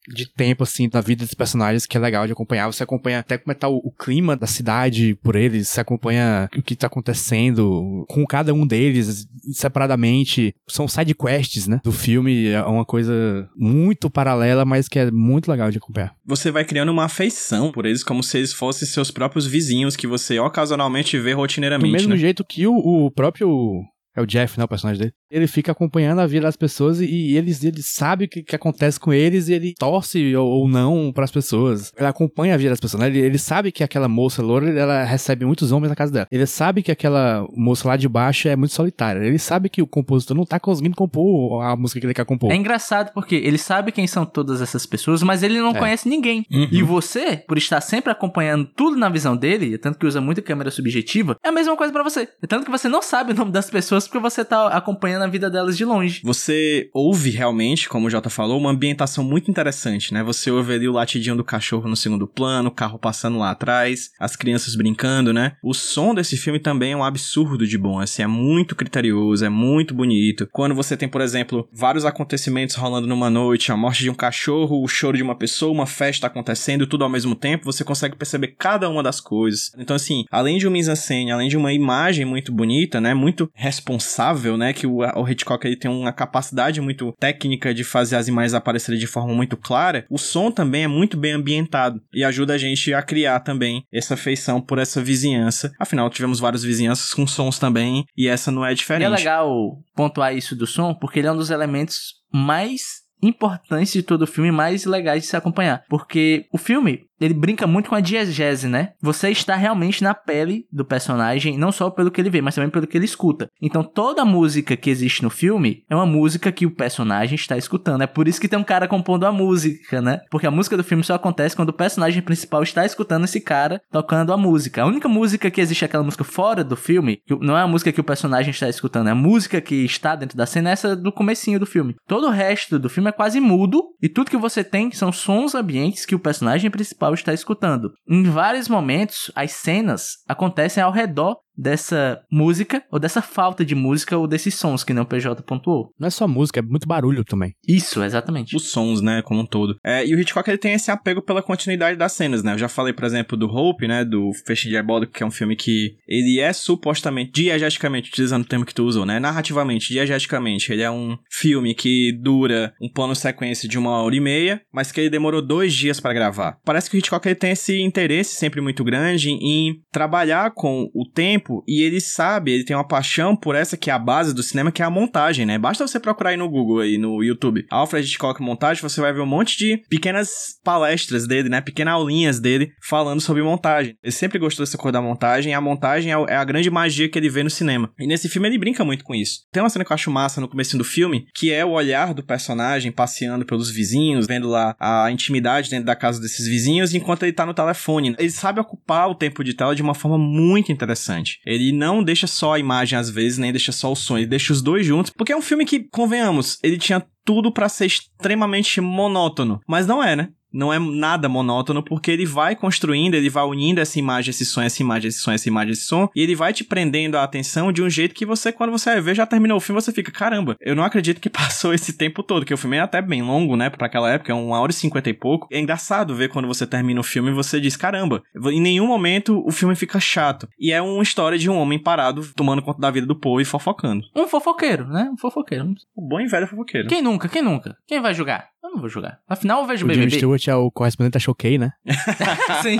de 0.08 0.26
tempo, 0.32 0.62
assim, 0.62 0.88
da 0.88 1.00
vida 1.00 1.24
dos 1.24 1.34
personagens 1.34 1.86
que 1.86 1.96
é 1.96 2.00
legal 2.00 2.26
de 2.26 2.32
acompanhar. 2.32 2.66
Você 2.66 2.82
acompanha 2.82 3.20
até 3.20 3.38
como 3.38 3.52
é 3.52 3.54
tá 3.54 3.68
o, 3.68 3.76
o 3.78 3.90
clima 3.90 4.36
da 4.36 4.46
cidade 4.46 5.18
por 5.22 5.36
eles, 5.36 5.68
você 5.68 5.80
acompanha 5.80 6.48
o 6.56 6.62
que 6.62 6.76
tá 6.76 6.86
acontecendo 6.86 8.04
com 8.08 8.24
cada 8.26 8.52
um 8.52 8.66
deles 8.66 9.26
separadamente. 9.52 10.54
São 10.68 10.88
side 10.88 11.14
quests, 11.14 11.66
né? 11.66 11.80
Do 11.82 11.92
filme, 11.92 12.48
é 12.48 12.62
uma 12.62 12.84
coisa 12.84 13.48
muito 13.56 14.10
paralela, 14.10 14.64
mas 14.64 14.88
que 14.88 14.98
é 14.98 15.10
muito 15.10 15.50
legal 15.50 15.70
de 15.70 15.78
acompanhar. 15.78 16.14
Você 16.24 16.50
vai 16.50 16.64
criando 16.64 16.90
uma 16.90 17.04
afeição 17.04 17.72
por 17.72 17.86
eles 17.86 18.02
como 18.02 18.22
se 18.22 18.38
eles 18.38 18.52
fossem 18.52 18.86
seus 18.86 19.10
próprios 19.10 19.46
vizinhos 19.46 19.96
que 19.96 20.06
você 20.06 20.38
ocasionalmente 20.38 21.18
vê 21.18 21.32
rotineiramente. 21.32 21.90
Do 21.90 21.92
mesmo 21.92 22.14
né? 22.14 22.16
jeito 22.16 22.44
que 22.44 22.66
o, 22.66 22.74
o 22.74 23.10
próprio 23.10 23.82
é 24.16 24.20
o 24.22 24.26
Jeff, 24.26 24.58
né? 24.58 24.64
O 24.64 24.68
personagem 24.68 24.98
dele. 24.98 25.14
Ele 25.30 25.46
fica 25.46 25.72
acompanhando 25.72 26.20
a 26.20 26.26
vida 26.26 26.46
das 26.46 26.56
pessoas 26.56 27.00
e, 27.00 27.36
eles, 27.36 27.62
ele 27.64 27.82
sabe 27.82 28.24
o 28.24 28.28
que, 28.28 28.42
que 28.42 28.54
acontece 28.56 28.98
com 28.98 29.12
eles 29.12 29.48
e 29.48 29.54
ele 29.54 29.74
torce 29.78 30.34
ou, 30.36 30.46
ou 30.46 30.68
não 30.68 31.12
para 31.12 31.24
as 31.24 31.30
pessoas. 31.30 31.92
Ele 31.96 32.06
acompanha 32.06 32.54
a 32.54 32.56
vida 32.56 32.70
das 32.70 32.80
pessoas, 32.80 33.00
né? 33.00 33.08
Ele, 33.08 33.18
ele, 33.20 33.38
sabe 33.38 33.72
que 33.72 33.82
aquela 33.82 34.08
moça 34.08 34.42
loura, 34.42 34.68
ela 34.70 35.04
recebe 35.04 35.44
muitos 35.44 35.72
homens 35.72 35.90
na 35.90 35.96
casa 35.96 36.12
dela. 36.12 36.26
Ele 36.30 36.46
sabe 36.46 36.82
que 36.82 36.90
aquela 36.90 37.46
moça 37.54 37.88
lá 37.88 37.96
de 37.96 38.08
baixo 38.08 38.48
é 38.48 38.56
muito 38.56 38.74
solitária. 38.74 39.20
Ele 39.20 39.38
sabe 39.38 39.68
que 39.68 39.82
o 39.82 39.86
compositor 39.86 40.36
não 40.36 40.44
tá 40.44 40.60
conseguindo 40.60 40.96
compor 40.96 41.62
a 41.62 41.76
música 41.76 42.00
que 42.00 42.06
ele 42.06 42.14
quer 42.14 42.24
compor. 42.24 42.50
É 42.50 42.56
engraçado 42.56 43.12
porque 43.12 43.34
ele 43.34 43.58
sabe 43.58 43.92
quem 43.92 44.06
são 44.06 44.24
todas 44.24 44.60
essas 44.60 44.86
pessoas, 44.86 45.22
mas 45.22 45.42
ele 45.42 45.60
não 45.60 45.70
é. 45.70 45.78
conhece 45.78 46.08
ninguém. 46.08 46.46
Uhum. 46.50 46.68
E 46.70 46.82
você, 46.82 47.36
por 47.36 47.58
estar 47.58 47.80
sempre 47.80 48.12
acompanhando 48.12 48.66
tudo 48.76 48.96
na 48.96 49.08
visão 49.08 49.36
dele, 49.36 49.78
tanto 49.78 49.98
que 49.98 50.06
usa 50.06 50.20
muita 50.20 50.42
câmera 50.42 50.70
subjetiva, 50.70 51.36
é 51.44 51.48
a 51.48 51.52
mesma 51.52 51.76
coisa 51.76 51.92
para 51.92 52.02
você. 52.02 52.28
Tanto 52.48 52.64
que 52.64 52.70
você 52.70 52.88
não 52.88 53.02
sabe 53.02 53.32
o 53.32 53.36
nome 53.36 53.50
das 53.50 53.70
pessoas 53.70 54.06
porque 54.06 54.18
você 54.18 54.44
tá 54.44 54.68
acompanhando 54.68 55.15
a 55.24 55.28
vida 55.28 55.50
delas 55.50 55.76
de 55.76 55.84
longe. 55.84 56.20
Você 56.22 56.88
ouve 56.92 57.30
realmente, 57.30 57.88
como 57.88 58.06
o 58.06 58.10
Jota 58.10 58.30
falou, 58.30 58.58
uma 58.58 58.70
ambientação 58.70 59.24
muito 59.24 59.50
interessante, 59.50 60.12
né? 60.12 60.22
Você 60.22 60.50
ouve 60.50 60.74
ali 60.74 60.88
o 60.88 60.92
latidinho 60.92 61.36
do 61.36 61.44
cachorro 61.44 61.88
no 61.88 61.96
segundo 61.96 62.26
plano, 62.26 62.68
o 62.68 62.72
carro 62.72 62.98
passando 62.98 63.38
lá 63.38 63.50
atrás, 63.50 64.10
as 64.18 64.36
crianças 64.36 64.74
brincando, 64.74 65.32
né? 65.32 65.52
O 65.62 65.74
som 65.74 66.14
desse 66.14 66.36
filme 66.36 66.58
também 66.58 66.92
é 66.92 66.96
um 66.96 67.04
absurdo 67.04 67.66
de 67.66 67.78
bom, 67.78 67.98
assim, 67.98 68.22
é 68.22 68.26
muito 68.26 68.74
criterioso, 68.74 69.44
é 69.44 69.48
muito 69.48 69.94
bonito. 69.94 70.48
Quando 70.52 70.74
você 70.74 70.96
tem, 70.96 71.08
por 71.08 71.20
exemplo, 71.20 71.68
vários 71.72 72.04
acontecimentos 72.04 72.76
rolando 72.76 73.06
numa 73.06 73.30
noite, 73.30 73.72
a 73.72 73.76
morte 73.76 74.02
de 74.02 74.10
um 74.10 74.14
cachorro, 74.14 74.82
o 74.82 74.88
choro 74.88 75.16
de 75.16 75.22
uma 75.22 75.34
pessoa, 75.34 75.72
uma 75.72 75.86
festa 75.86 76.26
acontecendo, 76.26 76.86
tudo 76.86 77.04
ao 77.04 77.10
mesmo 77.10 77.34
tempo, 77.34 77.64
você 77.64 77.84
consegue 77.84 78.16
perceber 78.16 78.54
cada 78.58 78.88
uma 78.88 79.02
das 79.02 79.20
coisas. 79.20 79.72
Então, 79.78 79.96
assim, 79.96 80.24
além 80.30 80.58
de 80.58 80.66
uma 80.66 80.72
mise-en-scène, 80.72 81.30
além 81.30 81.48
de 81.48 81.56
uma 81.56 81.72
imagem 81.72 82.24
muito 82.24 82.52
bonita, 82.52 83.00
né? 83.00 83.14
Muito 83.14 83.50
responsável 83.54 84.46
né? 84.56 84.72
Que 84.72 84.86
o, 84.86 85.02
o 85.16 85.28
Hitchcock 85.28 85.66
ele 85.66 85.76
tem 85.76 85.90
uma 85.90 86.12
capacidade 86.12 86.80
muito 86.80 87.12
técnica 87.18 87.74
de 87.74 87.84
fazer 87.84 88.16
as 88.16 88.28
imagens 88.28 88.54
aparecerem 88.54 88.98
de 88.98 89.06
forma 89.06 89.34
muito 89.34 89.56
clara. 89.56 90.04
O 90.10 90.18
som 90.18 90.50
também 90.50 90.84
é 90.84 90.88
muito 90.88 91.16
bem 91.16 91.32
ambientado 91.32 92.00
e 92.12 92.24
ajuda 92.24 92.54
a 92.54 92.58
gente 92.58 92.92
a 92.92 93.02
criar 93.02 93.40
também 93.40 93.82
essa 93.92 94.14
afeição 94.14 94.60
por 94.60 94.78
essa 94.78 95.02
vizinhança. 95.02 95.72
Afinal, 95.78 96.10
tivemos 96.10 96.40
várias 96.40 96.62
vizinhanças 96.62 97.12
com 97.12 97.26
sons 97.26 97.58
também 97.58 98.04
e 98.16 98.28
essa 98.28 98.50
não 98.50 98.64
é 98.64 98.74
diferente. 98.74 99.08
E 99.08 99.12
é 99.12 99.16
legal 99.16 99.78
pontuar 99.94 100.34
isso 100.34 100.56
do 100.56 100.66
som 100.66 100.94
porque 100.94 101.18
ele 101.18 101.28
é 101.28 101.32
um 101.32 101.36
dos 101.36 101.50
elementos 101.50 102.14
mais 102.32 103.06
importantes 103.22 103.92
de 103.92 104.02
todo 104.02 104.22
o 104.22 104.26
filme 104.26 104.50
mais 104.50 104.84
legais 104.84 105.22
de 105.22 105.28
se 105.28 105.36
acompanhar. 105.36 105.84
Porque 105.88 106.46
o 106.52 106.58
filme, 106.58 107.04
ele 107.20 107.34
brinca 107.34 107.66
muito 107.66 107.88
com 107.88 107.94
a 107.94 108.00
diegese, 108.00 108.68
né? 108.68 108.92
Você 109.00 109.30
está 109.30 109.56
realmente 109.56 110.02
na 110.02 110.14
pele 110.14 110.66
do 110.72 110.84
personagem, 110.84 111.58
não 111.58 111.72
só 111.72 111.90
pelo 111.90 112.10
que 112.10 112.20
ele 112.20 112.30
vê, 112.30 112.40
mas 112.40 112.54
também 112.54 112.70
pelo 112.70 112.86
que 112.86 112.96
ele 112.96 113.04
escuta. 113.04 113.48
Então 113.60 113.82
toda 113.82 114.24
música 114.24 114.76
que 114.76 114.90
existe 114.90 115.22
no 115.22 115.30
filme 115.30 115.84
é 115.88 115.94
uma 115.94 116.06
música 116.06 116.52
que 116.52 116.66
o 116.66 116.70
personagem 116.70 117.34
está 117.34 117.56
escutando. 117.56 118.02
É 118.02 118.06
por 118.06 118.28
isso 118.28 118.40
que 118.40 118.48
tem 118.48 118.58
um 118.58 118.64
cara 118.64 118.88
compondo 118.88 119.26
a 119.26 119.32
música, 119.32 120.00
né? 120.00 120.20
Porque 120.30 120.46
a 120.46 120.50
música 120.50 120.76
do 120.76 120.84
filme 120.84 121.04
só 121.04 121.14
acontece 121.14 121.56
quando 121.56 121.70
o 121.70 121.74
personagem 121.74 122.22
principal 122.22 122.62
está 122.62 122.84
escutando 122.84 123.24
esse 123.24 123.40
cara 123.40 123.80
tocando 123.90 124.32
a 124.32 124.36
música. 124.36 124.82
A 124.82 124.86
única 124.86 125.08
música 125.08 125.50
que 125.50 125.60
existe 125.60 125.84
aquela 125.84 126.04
música 126.04 126.24
fora 126.24 126.62
do 126.62 126.76
filme, 126.76 127.20
não 127.40 127.56
é 127.56 127.62
a 127.62 127.66
música 127.66 127.92
que 127.92 128.00
o 128.00 128.04
personagem 128.04 128.50
está 128.50 128.68
escutando, 128.68 129.08
é 129.08 129.12
a 129.12 129.14
música 129.14 129.60
que 129.60 129.84
está 129.84 130.14
dentro 130.14 130.36
da 130.36 130.46
cena, 130.46 130.70
é 130.70 130.72
essa 130.72 130.96
do 130.96 131.12
comecinho 131.12 131.58
do 131.58 131.66
filme. 131.66 131.96
Todo 132.06 132.26
o 132.26 132.30
resto 132.30 132.78
do 132.78 132.88
filme 132.88 133.08
é 133.08 133.12
quase 133.12 133.40
mudo 133.40 133.82
e 134.02 134.08
tudo 134.08 134.30
que 134.30 134.36
você 134.36 134.62
tem 134.62 134.90
são 134.90 135.12
sons 135.12 135.54
ambientes 135.54 136.04
que 136.04 136.14
o 136.14 136.18
personagem 136.18 136.70
principal 136.70 137.05
está 137.14 137.32
escutando. 137.32 137.92
Em 138.08 138.24
vários 138.24 138.68
momentos, 138.68 139.30
as 139.34 139.52
cenas 139.52 140.18
acontecem 140.28 140.82
ao 140.82 140.92
redor 140.92 141.38
dessa 141.56 142.20
música, 142.30 142.82
ou 142.90 142.98
dessa 142.98 143.22
falta 143.22 143.64
de 143.64 143.74
música, 143.74 144.16
ou 144.16 144.26
desses 144.26 144.54
sons 144.54 144.84
que 144.84 144.92
nem 144.92 145.02
o 145.02 145.06
PJ 145.06 145.42
pontuou. 145.42 145.90
Não 145.98 146.08
é 146.08 146.10
só 146.10 146.26
música, 146.28 146.60
é 146.60 146.62
muito 146.62 146.86
barulho 146.86 147.24
também. 147.24 147.54
Isso, 147.66 148.02
exatamente. 148.02 148.56
Os 148.56 148.70
sons, 148.70 149.00
né, 149.00 149.22
como 149.22 149.40
um 149.40 149.46
todo. 149.46 149.76
É, 149.84 150.06
e 150.06 150.14
o 150.14 150.20
Hitchcock, 150.20 150.48
ele 150.48 150.58
tem 150.58 150.74
esse 150.74 150.90
apego 150.90 151.22
pela 151.22 151.42
continuidade 151.42 151.96
das 151.96 152.12
cenas, 152.12 152.42
né? 152.42 152.52
Eu 152.52 152.58
já 152.58 152.68
falei, 152.68 152.92
por 152.92 153.04
exemplo, 153.04 153.36
do 153.36 153.46
Hope, 153.46 153.88
né, 153.88 154.04
do 154.04 154.30
Feixe 154.46 154.68
Diabólico, 154.68 155.12
que 155.12 155.22
é 155.22 155.26
um 155.26 155.30
filme 155.30 155.56
que 155.56 155.96
ele 156.06 156.40
é 156.40 156.52
supostamente, 156.52 157.32
diegeticamente, 157.32 158.10
utilizando 158.10 158.42
o 158.42 158.48
termo 158.48 158.64
que 158.64 158.74
tu 158.74 158.84
usou, 158.84 159.06
né, 159.06 159.18
narrativamente, 159.18 159.92
diegeticamente, 159.92 160.72
ele 160.72 160.82
é 160.82 160.90
um 160.90 161.16
filme 161.30 161.74
que 161.74 162.12
dura 162.20 162.72
um 162.80 162.88
plano 162.88 163.14
sequência 163.14 163.68
de 163.68 163.78
uma 163.78 164.02
hora 164.02 164.14
e 164.14 164.20
meia, 164.20 164.60
mas 164.72 164.92
que 164.92 165.00
ele 165.00 165.10
demorou 165.10 165.40
dois 165.40 165.74
dias 165.74 166.00
para 166.00 166.12
gravar. 166.12 166.58
Parece 166.64 166.90
que 166.90 166.96
o 166.96 166.98
Hitchcock, 166.98 167.26
ele 167.26 167.34
tem 167.34 167.52
esse 167.52 167.80
interesse 167.80 168.34
sempre 168.34 168.60
muito 168.60 168.84
grande 168.84 169.30
em 169.30 169.80
trabalhar 169.90 170.52
com 170.52 170.90
o 170.94 171.08
tempo 171.08 171.45
tempo 171.46 171.64
e 171.66 171.82
ele 171.82 172.00
sabe, 172.00 172.52
ele 172.52 172.64
tem 172.64 172.76
uma 172.76 172.86
paixão 172.86 173.36
por 173.36 173.54
essa 173.54 173.76
que 173.76 173.90
é 173.90 173.92
a 173.92 173.98
base 173.98 174.34
do 174.34 174.42
cinema, 174.42 174.72
que 174.72 174.82
é 174.82 174.84
a 174.84 174.90
montagem, 174.90 175.46
né? 175.46 175.58
Basta 175.58 175.86
você 175.86 176.00
procurar 176.00 176.30
aí 176.30 176.36
no 176.36 176.48
Google, 176.48 176.80
aí 176.80 176.98
no 176.98 177.22
YouTube, 177.22 177.64
Alfred 177.70 178.06
Hitchcock 178.06 178.42
montagem, 178.42 178.82
você 178.82 179.00
vai 179.00 179.12
ver 179.12 179.20
um 179.20 179.26
monte 179.26 179.56
de 179.56 179.78
pequenas 179.88 180.58
palestras 180.64 181.26
dele, 181.26 181.48
né? 181.48 181.60
Pequenas 181.60 181.94
aulinhas 181.94 182.40
dele 182.40 182.70
falando 182.82 183.20
sobre 183.20 183.42
montagem. 183.42 183.96
Ele 184.02 184.12
sempre 184.12 184.38
gostou 184.38 184.64
dessa 184.64 184.76
coisa 184.76 184.94
da 184.94 185.02
montagem, 185.02 185.52
e 185.52 185.54
a 185.54 185.60
montagem 185.60 186.12
é 186.12 186.36
a 186.36 186.44
grande 186.44 186.70
magia 186.70 187.08
que 187.08 187.18
ele 187.18 187.28
vê 187.28 187.42
no 187.42 187.50
cinema. 187.50 187.90
E 187.98 188.06
nesse 188.06 188.28
filme 188.28 188.48
ele 188.48 188.58
brinca 188.58 188.84
muito 188.84 189.04
com 189.04 189.14
isso. 189.14 189.40
Tem 189.52 189.62
uma 189.62 189.70
cena 189.70 189.84
que 189.84 189.92
eu 189.92 189.94
acho 189.94 190.10
massa 190.10 190.40
no 190.40 190.48
começo 190.48 190.76
do 190.76 190.84
filme, 190.84 191.26
que 191.34 191.52
é 191.52 191.64
o 191.64 191.70
olhar 191.70 192.12
do 192.12 192.22
personagem 192.22 192.90
passeando 192.90 193.44
pelos 193.44 193.70
vizinhos, 193.70 194.26
vendo 194.26 194.48
lá 194.48 194.74
a 194.78 195.10
intimidade 195.10 195.70
dentro 195.70 195.86
da 195.86 195.96
casa 195.96 196.20
desses 196.20 196.46
vizinhos, 196.46 196.94
enquanto 196.94 197.22
ele 197.22 197.32
tá 197.32 197.46
no 197.46 197.54
telefone. 197.54 198.14
Ele 198.18 198.30
sabe 198.30 198.60
ocupar 198.60 199.08
o 199.08 199.14
tempo 199.14 199.44
de 199.44 199.54
tela 199.54 199.74
de 199.74 199.82
uma 199.82 199.94
forma 199.94 200.18
muito 200.18 200.72
interessante. 200.72 201.35
Ele 201.44 201.72
não 201.72 202.02
deixa 202.02 202.26
só 202.26 202.54
a 202.54 202.58
imagem 202.58 202.98
às 202.98 203.10
vezes, 203.10 203.38
nem 203.38 203.52
deixa 203.52 203.72
só 203.72 203.92
o 203.92 203.96
som, 203.96 204.16
ele 204.16 204.26
deixa 204.26 204.52
os 204.52 204.62
dois 204.62 204.86
juntos, 204.86 205.12
porque 205.16 205.32
é 205.32 205.36
um 205.36 205.42
filme 205.42 205.64
que, 205.64 205.80
convenhamos, 205.90 206.58
ele 206.62 206.78
tinha 206.78 207.04
tudo 207.24 207.52
para 207.52 207.68
ser 207.68 207.86
extremamente 207.86 208.80
monótono, 208.80 209.60
mas 209.66 209.86
não 209.86 210.02
é, 210.02 210.14
né? 210.14 210.28
Não 210.56 210.72
é 210.72 210.78
nada 210.78 211.28
monótono, 211.28 211.82
porque 211.82 212.10
ele 212.10 212.24
vai 212.24 212.56
construindo, 212.56 213.14
ele 213.14 213.28
vai 213.28 213.44
unindo 213.44 213.80
essa 213.80 213.98
imagem, 213.98 214.30
esse 214.30 214.46
som, 214.46 214.62
essa 214.62 214.82
imagem, 214.82 215.08
esse 215.08 215.18
som, 215.18 215.30
essa 215.30 215.48
imagem, 215.48 215.72
esse 215.72 215.84
som, 215.84 216.08
e 216.16 216.22
ele 216.22 216.34
vai 216.34 216.52
te 216.52 216.64
prendendo 216.64 217.16
a 217.16 217.22
atenção 217.22 217.70
de 217.70 217.82
um 217.82 217.90
jeito 217.90 218.14
que 218.14 218.24
você, 218.24 218.50
quando 218.50 218.70
você 218.70 219.00
vê, 219.00 219.14
já 219.14 219.26
terminou 219.26 219.58
o 219.58 219.60
filme, 219.60 219.80
você 219.80 219.92
fica, 219.92 220.10
caramba, 220.10 220.56
eu 220.60 220.74
não 220.74 220.82
acredito 220.82 221.20
que 221.20 221.28
passou 221.30 221.74
esse 221.74 221.92
tempo 221.92 222.22
todo, 222.22 222.46
que 222.46 222.54
o 222.54 222.56
filme 222.56 222.76
é 222.76 222.80
até 222.80 223.02
bem 223.02 223.22
longo, 223.22 223.56
né, 223.56 223.68
pra 223.68 223.86
aquela 223.86 224.10
época, 224.10 224.32
é 224.32 224.34
uma 224.34 224.58
hora 224.58 224.72
e 224.72 224.74
cinquenta 224.74 225.10
e 225.10 225.14
pouco. 225.14 225.46
É 225.52 225.60
engraçado 225.60 226.14
ver 226.14 226.30
quando 226.30 226.48
você 226.48 226.66
termina 226.66 227.00
o 227.00 227.04
filme 227.04 227.30
e 227.30 227.34
você 227.34 227.60
diz, 227.60 227.76
caramba, 227.76 228.22
em 228.46 228.60
nenhum 228.60 228.86
momento 228.86 229.42
o 229.46 229.52
filme 229.52 229.74
fica 229.74 230.00
chato. 230.00 230.48
E 230.58 230.72
é 230.72 230.80
uma 230.80 231.02
história 231.02 231.38
de 231.38 231.50
um 231.50 231.56
homem 231.56 231.78
parado, 231.78 232.26
tomando 232.34 232.62
conta 232.62 232.80
da 232.80 232.90
vida 232.90 233.06
do 233.06 233.14
povo 233.14 233.40
e 233.40 233.44
fofocando. 233.44 234.04
Um 234.14 234.26
fofoqueiro, 234.26 234.86
né? 234.88 235.10
Um 235.12 235.16
fofoqueiro. 235.16 235.74
O 235.94 236.06
bom 236.06 236.20
e 236.20 236.26
velho 236.26 236.46
fofoqueiro. 236.46 236.88
Quem 236.88 237.02
nunca? 237.02 237.28
Quem 237.28 237.42
nunca? 237.42 237.76
Quem 237.86 238.00
vai 238.00 238.14
julgar? 238.14 238.48
Eu 238.66 238.72
não 238.72 238.80
vou 238.80 238.88
jogar. 238.88 239.18
Afinal, 239.28 239.60
eu 239.62 239.66
vejo 239.66 239.84
o 239.84 239.88
BBB. 239.88 240.02
James 240.02 240.14
Stewart 240.16 240.48
é 240.48 240.54
o 240.56 240.70
correspondente 240.70 241.12
da 241.14 241.18
Choquei, 241.20 241.56
né? 241.56 241.70
Sim. 242.62 242.78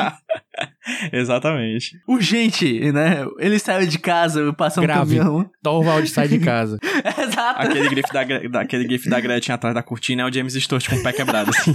Exatamente. 1.13 1.99
Urgente, 2.09 2.93
né? 2.93 3.25
Ele 3.39 3.59
saiu 3.59 3.87
de 3.87 3.99
casa, 3.99 4.53
passou 4.53 4.83
um 4.83 4.87
Grave. 4.87 5.17
caminhão. 5.17 5.51
Torvald 5.63 6.09
sai 6.09 6.29
de 6.29 6.39
casa. 6.45 6.79
Exato. 7.19 7.61
Aquele 7.63 7.89
grifo 7.89 8.13
da, 8.13 8.25
da- 8.25 8.61
aquele 8.61 8.89
gif 8.89 9.09
da 9.09 9.21
Gretchen 9.21 9.55
atrás 9.55 9.75
da 9.75 9.83
cortina 9.83 10.23
é 10.23 10.25
o 10.25 10.33
James 10.33 10.55
Stewart 10.55 10.89
com 10.89 10.97
o 10.97 11.03
pé 11.03 11.13
quebrado, 11.13 11.51
assim. 11.51 11.73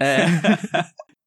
É. 0.00 0.26